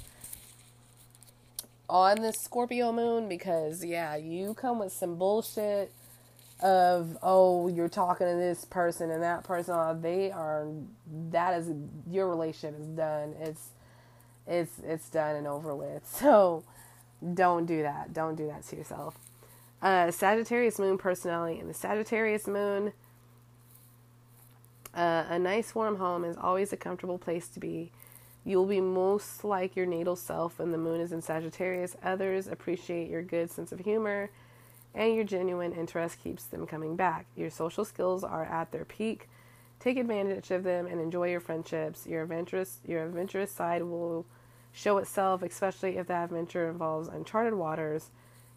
on 1.89 2.21
the 2.21 2.31
Scorpio 2.31 2.91
moon 2.91 3.27
because 3.27 3.83
yeah, 3.83 4.15
you 4.15 4.53
come 4.53 4.79
with 4.79 4.93
some 4.93 5.15
bullshit 5.17 5.91
of 6.61 7.17
oh 7.21 7.67
you're 7.67 7.89
talking 7.89 8.25
to 8.25 8.35
this 8.35 8.63
person 8.63 9.11
and 9.11 9.21
that 9.21 9.43
person 9.43 9.73
oh, 9.75 9.97
they 9.99 10.31
are 10.31 10.65
that 11.29 11.59
is 11.59 11.69
your 12.09 12.29
relationship 12.29 12.79
is 12.79 12.87
done 12.87 13.33
it's 13.41 13.69
it's 14.47 14.71
it's 14.85 15.09
done 15.09 15.35
and 15.35 15.45
over 15.45 15.75
with 15.75 16.07
so 16.07 16.63
don't 17.33 17.65
do 17.65 17.83
that. 17.83 18.13
Don't 18.13 18.35
do 18.35 18.47
that 18.47 18.63
to 18.67 18.75
yourself. 18.75 19.17
Uh, 19.83 20.09
Sagittarius 20.09 20.79
moon 20.79 20.97
personality 20.97 21.59
and 21.59 21.69
the 21.69 21.73
Sagittarius 21.73 22.47
moon. 22.47 22.93
Uh, 24.95 25.25
a 25.27 25.37
nice 25.37 25.75
warm 25.75 25.97
home 25.97 26.23
is 26.23 26.37
always 26.37 26.71
a 26.71 26.77
comfortable 26.77 27.17
place 27.17 27.49
to 27.49 27.59
be. 27.59 27.91
You 28.45 28.59
will 28.59 28.65
be 28.65 28.79
most 28.79 29.43
like 29.43 29.75
your 29.75 29.85
natal 29.85 30.15
self 30.15 30.57
when 30.57 30.71
the 30.71 30.77
moon 30.77 31.01
is 31.01 31.11
in 31.11 31.21
Sagittarius. 31.21 31.97
Others 32.01 32.47
appreciate 32.47 33.09
your 33.09 33.21
good 33.21 33.51
sense 33.51 33.73
of 33.73 33.79
humor, 33.79 34.29
and 34.95 35.15
your 35.15 35.25
genuine 35.25 35.73
interest 35.73 36.23
keeps 36.23 36.45
them 36.45 36.65
coming 36.65 36.95
back. 36.95 37.25
Your 37.35 37.49
social 37.49 37.83
skills 37.83 38.23
are 38.23 38.45
at 38.45 38.71
their 38.71 38.85
peak. 38.85 39.27
Take 39.81 39.97
advantage 39.97 40.49
of 40.51 40.63
them 40.63 40.87
and 40.87 41.01
enjoy 41.01 41.29
your 41.29 41.41
friendships. 41.41 42.07
Your 42.07 42.23
adventurous, 42.23 42.77
your 42.87 43.03
adventurous 43.03 43.51
side 43.51 43.83
will 43.83 44.25
show 44.71 44.97
itself, 44.97 45.41
especially 45.41 45.97
if 45.97 46.07
that 46.07 46.25
adventure 46.25 46.69
involves 46.69 47.09
uncharted 47.09 47.55
waters. 47.55 48.11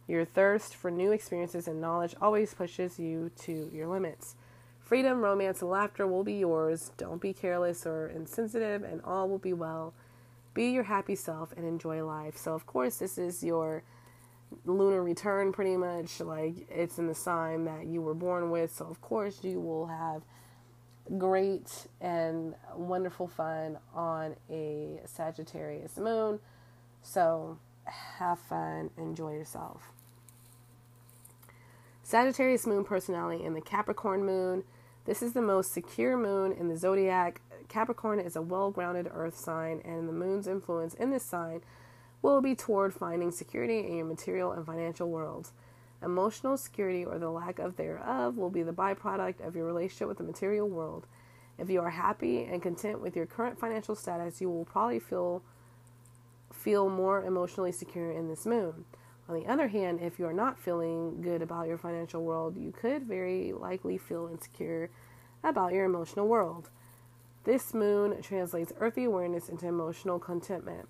Your 0.08 0.24
thirst 0.24 0.74
for 0.74 0.90
new 0.90 1.10
experiences 1.10 1.66
and 1.66 1.80
knowledge 1.80 2.14
always 2.20 2.54
pushes 2.54 2.98
you 2.98 3.30
to 3.40 3.70
your 3.72 3.88
limits. 3.88 4.36
Freedom, 4.78 5.20
romance, 5.20 5.62
and 5.62 5.70
laughter 5.70 6.06
will 6.06 6.22
be 6.22 6.34
yours. 6.34 6.92
Don't 6.96 7.20
be 7.20 7.32
careless 7.32 7.84
or 7.84 8.06
insensitive, 8.06 8.84
and 8.84 9.00
all 9.02 9.28
will 9.28 9.38
be 9.38 9.52
well. 9.52 9.94
Be 10.54 10.70
your 10.70 10.84
happy 10.84 11.16
self 11.16 11.52
and 11.56 11.66
enjoy 11.66 12.04
life. 12.04 12.36
So, 12.36 12.54
of 12.54 12.66
course, 12.66 12.98
this 12.98 13.18
is 13.18 13.42
your 13.42 13.82
lunar 14.64 15.02
return, 15.02 15.52
pretty 15.52 15.76
much. 15.76 16.20
Like, 16.20 16.68
it's 16.70 16.98
in 16.98 17.08
the 17.08 17.14
sign 17.14 17.64
that 17.64 17.86
you 17.86 18.00
were 18.00 18.14
born 18.14 18.50
with. 18.50 18.72
So, 18.72 18.86
of 18.86 19.00
course, 19.00 19.42
you 19.42 19.60
will 19.60 19.88
have 19.88 20.22
great 21.18 21.88
and 22.00 22.54
wonderful 22.76 23.26
fun 23.26 23.78
on 23.92 24.36
a 24.48 25.00
Sagittarius 25.04 25.96
moon. 25.96 26.38
So, 27.02 27.58
have 28.18 28.38
fun, 28.38 28.90
enjoy 28.96 29.32
yourself. 29.32 29.90
Sagittarius 32.06 32.68
moon 32.68 32.84
personality 32.84 33.44
and 33.44 33.56
the 33.56 33.60
Capricorn 33.60 34.24
moon. 34.24 34.62
This 35.06 35.22
is 35.22 35.32
the 35.32 35.42
most 35.42 35.72
secure 35.72 36.16
moon 36.16 36.52
in 36.52 36.68
the 36.68 36.76
zodiac. 36.76 37.40
Capricorn 37.66 38.20
is 38.20 38.36
a 38.36 38.42
well 38.42 38.70
grounded 38.70 39.10
earth 39.12 39.36
sign, 39.36 39.82
and 39.84 40.08
the 40.08 40.12
moon's 40.12 40.46
influence 40.46 40.94
in 40.94 41.10
this 41.10 41.24
sign 41.24 41.62
will 42.22 42.40
be 42.40 42.54
toward 42.54 42.94
finding 42.94 43.32
security 43.32 43.80
in 43.80 43.96
your 43.96 44.06
material 44.06 44.52
and 44.52 44.64
financial 44.64 45.10
worlds. 45.10 45.50
Emotional 46.00 46.56
security 46.56 47.04
or 47.04 47.18
the 47.18 47.28
lack 47.28 47.58
of 47.58 47.76
thereof 47.76 48.36
will 48.36 48.50
be 48.50 48.62
the 48.62 48.72
byproduct 48.72 49.44
of 49.44 49.56
your 49.56 49.64
relationship 49.64 50.06
with 50.06 50.18
the 50.18 50.22
material 50.22 50.68
world. 50.68 51.08
If 51.58 51.68
you 51.68 51.80
are 51.80 51.90
happy 51.90 52.44
and 52.44 52.62
content 52.62 53.00
with 53.00 53.16
your 53.16 53.26
current 53.26 53.58
financial 53.58 53.96
status, 53.96 54.40
you 54.40 54.48
will 54.48 54.64
probably 54.64 55.00
feel 55.00 55.42
feel 56.52 56.88
more 56.88 57.24
emotionally 57.24 57.72
secure 57.72 58.12
in 58.12 58.28
this 58.28 58.46
moon. 58.46 58.84
On 59.28 59.34
the 59.34 59.46
other 59.46 59.68
hand, 59.68 60.00
if 60.00 60.18
you 60.18 60.26
are 60.26 60.32
not 60.32 60.58
feeling 60.58 61.20
good 61.20 61.42
about 61.42 61.66
your 61.66 61.78
financial 61.78 62.22
world, 62.22 62.56
you 62.56 62.72
could 62.72 63.02
very 63.02 63.52
likely 63.52 63.98
feel 63.98 64.28
insecure 64.28 64.90
about 65.42 65.72
your 65.72 65.84
emotional 65.84 66.28
world. 66.28 66.70
This 67.44 67.74
moon 67.74 68.22
translates 68.22 68.72
earthy 68.78 69.04
awareness 69.04 69.48
into 69.48 69.66
emotional 69.66 70.18
contentment. 70.18 70.88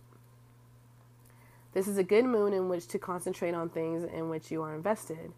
This 1.73 1.89
is 1.89 1.99
a 1.99 2.05
good 2.05 2.25
moon 2.25 2.53
in 2.53 2.69
which 2.69 2.87
to 2.89 2.99
concentrate 2.99 3.55
on 3.55 3.69
things 3.69 4.05
in 4.05 4.31
which 4.31 4.51
you 4.51 4.63
are 4.63 4.75
invested. 4.75 5.33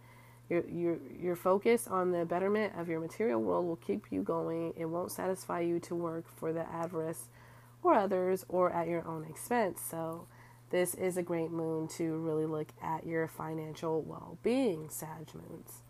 Your, 0.48 0.64
your, 0.68 0.98
your 1.20 1.36
focus 1.36 1.86
on 1.88 2.12
the 2.12 2.24
betterment 2.24 2.74
of 2.78 2.88
your 2.88 3.00
material 3.00 3.40
world 3.40 3.66
will 3.66 3.76
keep 3.76 4.06
you 4.10 4.22
going. 4.22 4.72
It 4.76 4.86
won't 4.86 5.12
satisfy 5.12 5.60
you 5.60 5.78
to 5.80 5.94
work 5.94 6.24
for 6.28 6.52
the 6.52 6.66
avarice 6.68 7.28
or 7.82 7.94
others 7.94 8.46
or 8.48 8.72
at 8.72 8.88
your 8.88 9.06
own 9.06 9.24
expense. 9.28 9.80
So, 9.88 10.26
this 10.70 10.94
is 10.94 11.16
a 11.16 11.22
great 11.22 11.50
moon 11.50 11.88
to 11.88 12.18
really 12.18 12.46
look 12.46 12.68
at 12.82 13.06
your 13.06 13.26
financial 13.26 14.02
well 14.02 14.38
being, 14.42 14.88
Sag 14.90 15.34
moons. 15.34 15.82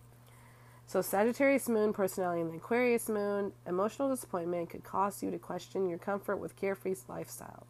So, 0.86 1.02
Sagittarius 1.02 1.68
moon, 1.68 1.92
personality 1.92 2.40
in 2.40 2.48
the 2.48 2.56
Aquarius 2.56 3.08
moon, 3.10 3.52
emotional 3.66 4.08
disappointment 4.08 4.70
could 4.70 4.84
cause 4.84 5.22
you 5.22 5.30
to 5.30 5.38
question 5.38 5.88
your 5.88 5.98
comfort 5.98 6.36
with 6.36 6.56
carefree 6.56 6.94
lifestyle. 7.08 7.66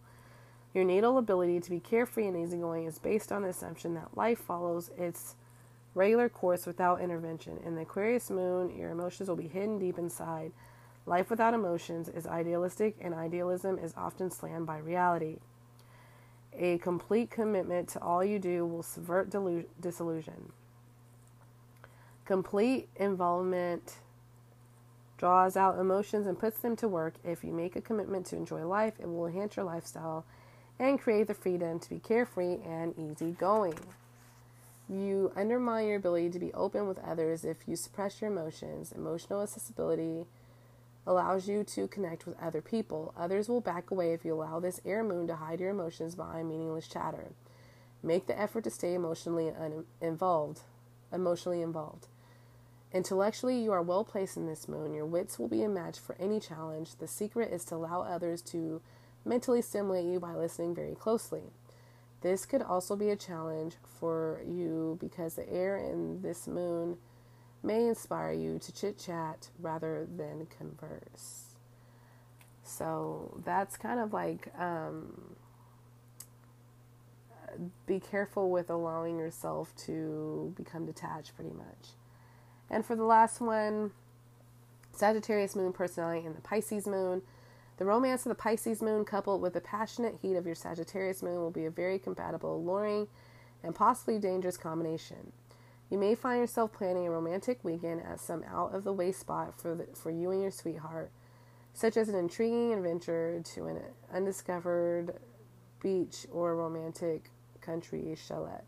Your 0.72 0.85
natal 0.85 1.18
ability 1.18 1.59
to 1.60 1.70
be 1.70 1.80
carefree 1.80 2.28
and 2.28 2.36
easygoing 2.36 2.86
is 2.86 3.01
based 3.01 3.32
on 3.32 3.43
the 3.43 3.48
assumption 3.48 3.94
that 3.94 4.16
life 4.16 4.39
follows 4.39 4.90
its 4.97 5.35
regular 5.94 6.28
course 6.28 6.66
without 6.66 7.01
intervention. 7.01 7.59
In 7.64 7.74
the 7.74 7.82
Aquarius 7.82 8.30
moon, 8.30 8.76
your 8.78 8.90
emotions 8.90 9.28
will 9.28 9.36
be 9.36 9.48
hidden 9.48 9.78
deep 9.78 9.98
inside. 9.98 10.52
Life 11.06 11.30
without 11.30 11.55
emotions 11.55 12.09
is 12.09 12.26
idealistic, 12.26 12.97
and 13.01 13.14
idealism 13.14 13.78
is 13.78 13.94
often 13.97 14.30
slammed 14.30 14.66
by 14.66 14.78
reality. 14.78 15.39
A 16.57 16.79
complete 16.79 17.31
commitment 17.31 17.89
to 17.91 18.03
all 18.03 18.25
you 18.25 18.39
do 18.39 18.66
will 18.66 18.83
subvert 18.83 19.31
delu- 19.31 19.66
disillusion. 19.81 20.53
Complete 22.25 22.89
involvement 22.97 23.97
draws 25.16 25.57
out 25.57 25.79
emotions 25.79 26.27
and 26.27 26.39
puts 26.39 26.59
them 26.59 26.77
to 26.77 26.89
work. 26.89 27.15
If 27.25 27.43
you 27.43 27.53
make 27.53 27.77
a 27.77 27.81
commitment 27.81 28.27
to 28.27 28.37
enjoy 28.37 28.65
life, 28.66 28.95
it 29.01 29.07
will 29.07 29.27
enhance 29.27 29.57
your 29.57 29.65
lifestyle 29.65 30.25
and 30.79 31.01
create 31.01 31.27
the 31.27 31.35
freedom 31.35 31.79
to 31.81 31.89
be 31.89 31.99
carefree 31.99 32.59
and 32.65 32.95
easygoing. 32.99 33.79
You 34.89 35.33
undermine 35.37 35.87
your 35.87 35.97
ability 35.97 36.31
to 36.31 36.39
be 36.39 36.53
open 36.55 36.87
with 36.87 36.99
others 37.01 37.45
if 37.45 37.59
you 37.66 37.77
suppress 37.77 38.20
your 38.20 38.31
emotions. 38.31 38.93
Emotional 38.93 39.43
accessibility 39.43 40.25
allows 41.09 41.48
you 41.48 41.64
to 41.64 41.89
connect 41.89 42.26
with 42.26 42.39
other 42.40 42.60
people. 42.60 43.14
Others 43.16 43.48
will 43.48 43.62
back 43.62 43.90
away 43.90 44.12
if 44.12 44.26
you 44.26 44.35
allow 44.35 44.60
this 44.60 44.80
air 44.85 45.02
moon 45.02 45.26
to 45.26 45.36
hide 45.36 45.59
your 45.59 45.70
emotions 45.70 46.14
behind 46.14 46.51
meaningless 46.51 46.86
chatter. 46.86 47.32
Make 48.02 48.26
the 48.26 48.39
effort 48.39 48.64
to 48.64 48.70
stay 48.70 48.93
emotionally 48.93 49.48
un- 49.48 49.86
involved. 50.02 50.60
Emotionally 51.10 51.62
involved. 51.62 52.09
Intellectually, 52.93 53.59
you 53.59 53.72
are 53.72 53.82
well 53.82 54.05
placed 54.05 54.36
in 54.36 54.47
this 54.47 54.68
moon. 54.68 54.93
Your 54.93 55.06
wits 55.06 55.39
will 55.39 55.48
be 55.48 55.62
a 55.62 55.68
match 55.68 55.98
for 55.98 56.14
any 56.20 56.39
challenge. 56.39 56.97
The 56.97 57.09
secret 57.09 57.52
is 57.52 57.64
to 57.66 57.76
allow 57.76 58.02
others 58.02 58.43
to 58.43 58.82
mentally 59.24 59.62
stimulate 59.62 60.05
you 60.05 60.20
by 60.20 60.35
listening 60.35 60.74
very 60.74 60.94
closely. 60.94 61.44
This 62.20 62.44
could 62.44 62.62
also 62.62 62.97
be 62.97 63.09
a 63.09 63.16
challenge 63.16 63.76
for 63.82 64.43
you 64.47 64.98
because 65.01 65.35
the 65.35 65.51
air 65.51 65.78
in 65.78 66.20
this 66.20 66.47
moon 66.47 66.98
may 67.62 67.86
inspire 67.86 68.32
you 68.32 68.59
to 68.59 68.72
chit 68.72 68.98
chat 68.98 69.48
rather 69.59 70.06
than 70.16 70.47
converse. 70.47 71.56
So 72.62 73.40
that's 73.44 73.76
kind 73.76 73.98
of 73.98 74.12
like 74.12 74.52
um, 74.59 75.35
be 77.86 78.01
careful 78.01 78.51
with 78.51 78.70
allowing 78.70 79.18
yourself 79.18 79.74
to 79.86 80.52
become 80.56 80.86
detached, 80.86 81.35
pretty 81.35 81.52
much. 81.52 81.90
And 82.70 82.85
for 82.85 82.94
the 82.94 83.05
last 83.05 83.40
one, 83.40 83.93
Sagittarius 84.93 85.56
moon 85.56 85.72
personality 85.72 86.26
and 86.26 86.36
the 86.36 86.40
Pisces 86.40 86.86
moon. 86.86 87.22
The 87.78 87.85
romance 87.85 88.26
of 88.26 88.30
the 88.30 88.35
Pisces 88.35 88.82
moon, 88.82 89.05
coupled 89.05 89.40
with 89.40 89.55
the 89.55 89.60
passionate 89.60 90.16
heat 90.20 90.35
of 90.35 90.44
your 90.44 90.56
Sagittarius 90.56 91.22
moon, 91.22 91.36
will 91.36 91.51
be 91.51 91.64
a 91.64 91.70
very 91.70 91.98
compatible, 91.98 92.56
alluring, 92.56 93.06
and 93.62 93.74
possibly 93.74 94.18
dangerous 94.18 94.56
combination. 94.56 95.32
You 95.90 95.98
may 95.98 96.15
find 96.15 96.40
yourself 96.40 96.73
planning 96.73 97.06
a 97.06 97.10
romantic 97.10 97.65
weekend 97.65 98.02
at 98.02 98.20
some 98.20 98.44
out 98.44 98.74
of 98.74 98.85
the 98.85 98.93
way 98.93 99.10
spot 99.12 99.59
for, 99.60 99.74
the, 99.74 99.86
for 99.94 100.10
you 100.10 100.31
and 100.31 100.43
your 100.43 100.51
sweetheart, 100.51 101.10
such 101.73 101.97
as 101.97 102.09
an 102.09 102.15
intriguing 102.15 102.74
adventure 102.74 103.43
to 103.55 103.66
an 103.66 103.81
undiscovered 104.12 105.19
beach 105.82 106.27
or 106.31 106.51
a 106.51 106.55
romantic 106.55 107.31
country 107.60 108.15
chalet. 108.16 108.62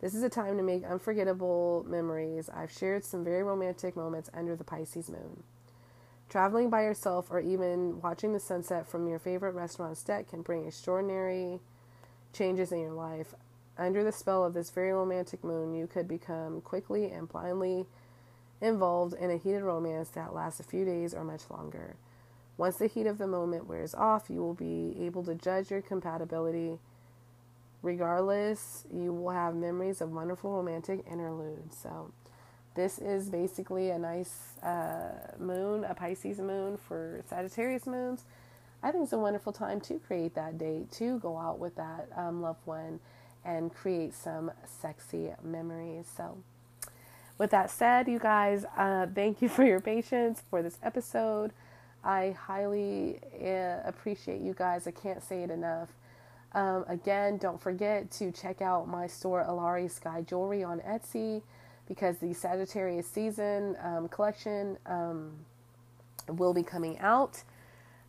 This 0.00 0.14
is 0.14 0.22
a 0.22 0.30
time 0.30 0.56
to 0.56 0.62
make 0.62 0.82
unforgettable 0.84 1.84
memories. 1.86 2.48
I've 2.48 2.72
shared 2.72 3.04
some 3.04 3.22
very 3.22 3.42
romantic 3.42 3.94
moments 3.94 4.30
under 4.32 4.56
the 4.56 4.64
Pisces 4.64 5.10
moon. 5.10 5.42
Traveling 6.30 6.70
by 6.70 6.82
yourself 6.82 7.26
or 7.30 7.40
even 7.40 8.00
watching 8.00 8.32
the 8.32 8.40
sunset 8.40 8.88
from 8.88 9.06
your 9.08 9.18
favorite 9.18 9.52
restaurant's 9.52 10.02
deck 10.02 10.30
can 10.30 10.42
bring 10.42 10.66
extraordinary 10.66 11.60
changes 12.32 12.72
in 12.72 12.80
your 12.80 12.92
life. 12.92 13.34
Under 13.80 14.04
the 14.04 14.12
spell 14.12 14.44
of 14.44 14.52
this 14.52 14.68
very 14.68 14.92
romantic 14.92 15.42
moon, 15.42 15.74
you 15.74 15.86
could 15.86 16.06
become 16.06 16.60
quickly 16.60 17.10
and 17.10 17.26
blindly 17.26 17.86
involved 18.60 19.14
in 19.14 19.30
a 19.30 19.38
heated 19.38 19.62
romance 19.62 20.10
that 20.10 20.34
lasts 20.34 20.60
a 20.60 20.64
few 20.64 20.84
days 20.84 21.14
or 21.14 21.24
much 21.24 21.50
longer. 21.50 21.96
Once 22.58 22.76
the 22.76 22.88
heat 22.88 23.06
of 23.06 23.16
the 23.16 23.26
moment 23.26 23.66
wears 23.66 23.94
off, 23.94 24.28
you 24.28 24.40
will 24.40 24.52
be 24.52 24.94
able 25.00 25.24
to 25.24 25.34
judge 25.34 25.70
your 25.70 25.80
compatibility. 25.80 26.78
Regardless, 27.80 28.84
you 28.92 29.14
will 29.14 29.30
have 29.30 29.54
memories 29.54 30.02
of 30.02 30.12
wonderful 30.12 30.52
romantic 30.52 31.02
interludes. 31.10 31.74
So, 31.74 32.12
this 32.74 32.98
is 32.98 33.30
basically 33.30 33.88
a 33.88 33.98
nice 33.98 34.58
uh, 34.62 35.12
moon, 35.38 35.84
a 35.84 35.94
Pisces 35.94 36.38
moon 36.38 36.76
for 36.76 37.22
Sagittarius 37.26 37.86
moons. 37.86 38.24
I 38.82 38.90
think 38.90 39.04
it's 39.04 39.14
a 39.14 39.18
wonderful 39.18 39.54
time 39.54 39.80
to 39.82 39.98
create 39.98 40.34
that 40.34 40.58
date, 40.58 40.92
to 40.92 41.18
go 41.18 41.38
out 41.38 41.58
with 41.58 41.76
that 41.76 42.10
um, 42.14 42.42
loved 42.42 42.66
one 42.66 43.00
and 43.44 43.74
create 43.74 44.14
some 44.14 44.50
sexy 44.64 45.30
memories. 45.42 46.06
So, 46.16 46.38
with 47.38 47.50
that 47.50 47.70
said, 47.70 48.08
you 48.08 48.18
guys, 48.18 48.64
uh, 48.76 49.06
thank 49.14 49.40
you 49.40 49.48
for 49.48 49.64
your 49.64 49.80
patience 49.80 50.42
for 50.50 50.62
this 50.62 50.78
episode. 50.82 51.52
I 52.02 52.36
highly 52.38 53.20
uh, 53.42 53.78
appreciate 53.84 54.40
you 54.40 54.54
guys. 54.54 54.86
I 54.86 54.90
can't 54.90 55.22
say 55.22 55.42
it 55.42 55.50
enough. 55.50 55.90
Um, 56.52 56.84
again, 56.88 57.36
don't 57.36 57.60
forget 57.60 58.10
to 58.12 58.32
check 58.32 58.60
out 58.60 58.88
my 58.88 59.06
store, 59.06 59.44
Alari 59.48 59.90
Sky 59.90 60.22
Jewelry, 60.22 60.64
on 60.64 60.80
Etsy 60.80 61.42
because 61.90 62.18
the 62.18 62.32
Sagittarius 62.32 63.08
season 63.08 63.76
um, 63.82 64.08
collection 64.08 64.78
um, 64.86 65.32
will 66.28 66.54
be 66.54 66.62
coming 66.62 66.96
out 67.00 67.42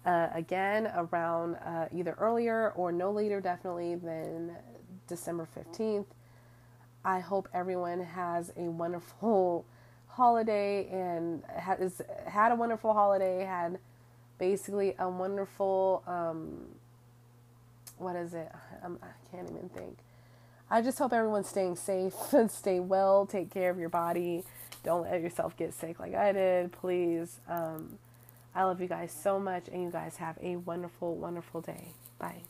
uh, 0.06 0.28
again 0.36 0.92
around 0.96 1.56
uh, 1.56 1.88
either 1.92 2.16
earlier 2.20 2.74
or 2.76 2.92
no 2.92 3.12
later, 3.12 3.42
definitely, 3.42 3.96
than 3.96 4.52
December 5.12 5.48
15th. 5.56 6.06
I 7.06 7.20
hope 7.20 7.50
everyone 7.54 8.02
has 8.02 8.52
a 8.58 8.64
wonderful 8.64 9.66
holiday 10.08 10.88
and 10.92 11.44
has 11.48 12.02
had 12.28 12.52
a 12.52 12.56
wonderful 12.56 12.94
holiday, 12.94 13.46
had 13.46 13.80
basically 14.40 14.96
a 15.00 15.10
wonderful, 15.10 16.04
um, 16.08 16.66
what 17.98 18.16
is 18.16 18.34
it? 18.34 18.52
I'm, 18.84 19.00
I 19.04 19.08
can't 19.36 19.50
even 19.50 19.70
think. 19.70 19.98
I 20.70 20.82
just 20.82 20.98
hope 21.00 21.14
everyone's 21.14 21.50
staying 21.50 21.76
safe 21.76 22.16
and 22.34 22.50
stay 22.50 22.80
well. 22.80 23.26
Take 23.28 23.52
care 23.52 23.70
of 23.70 23.78
your 23.80 23.90
body. 23.90 24.46
Don't 24.84 25.04
let 25.04 25.22
yourself 25.22 25.58
get 25.58 25.74
sick 25.74 26.00
like 26.00 26.16
I 26.16 26.32
did, 26.32 26.72
please. 26.72 27.40
Um, 27.50 28.00
I 28.56 28.64
love 28.64 28.82
you 28.82 28.88
guys 28.88 29.12
so 29.14 29.40
much, 29.40 29.68
and 29.72 29.84
you 29.84 29.92
guys 29.92 30.18
have 30.18 30.38
a 30.42 30.58
wonderful, 30.58 31.16
wonderful 31.16 31.62
day. 31.62 31.94
Bye. 32.20 32.42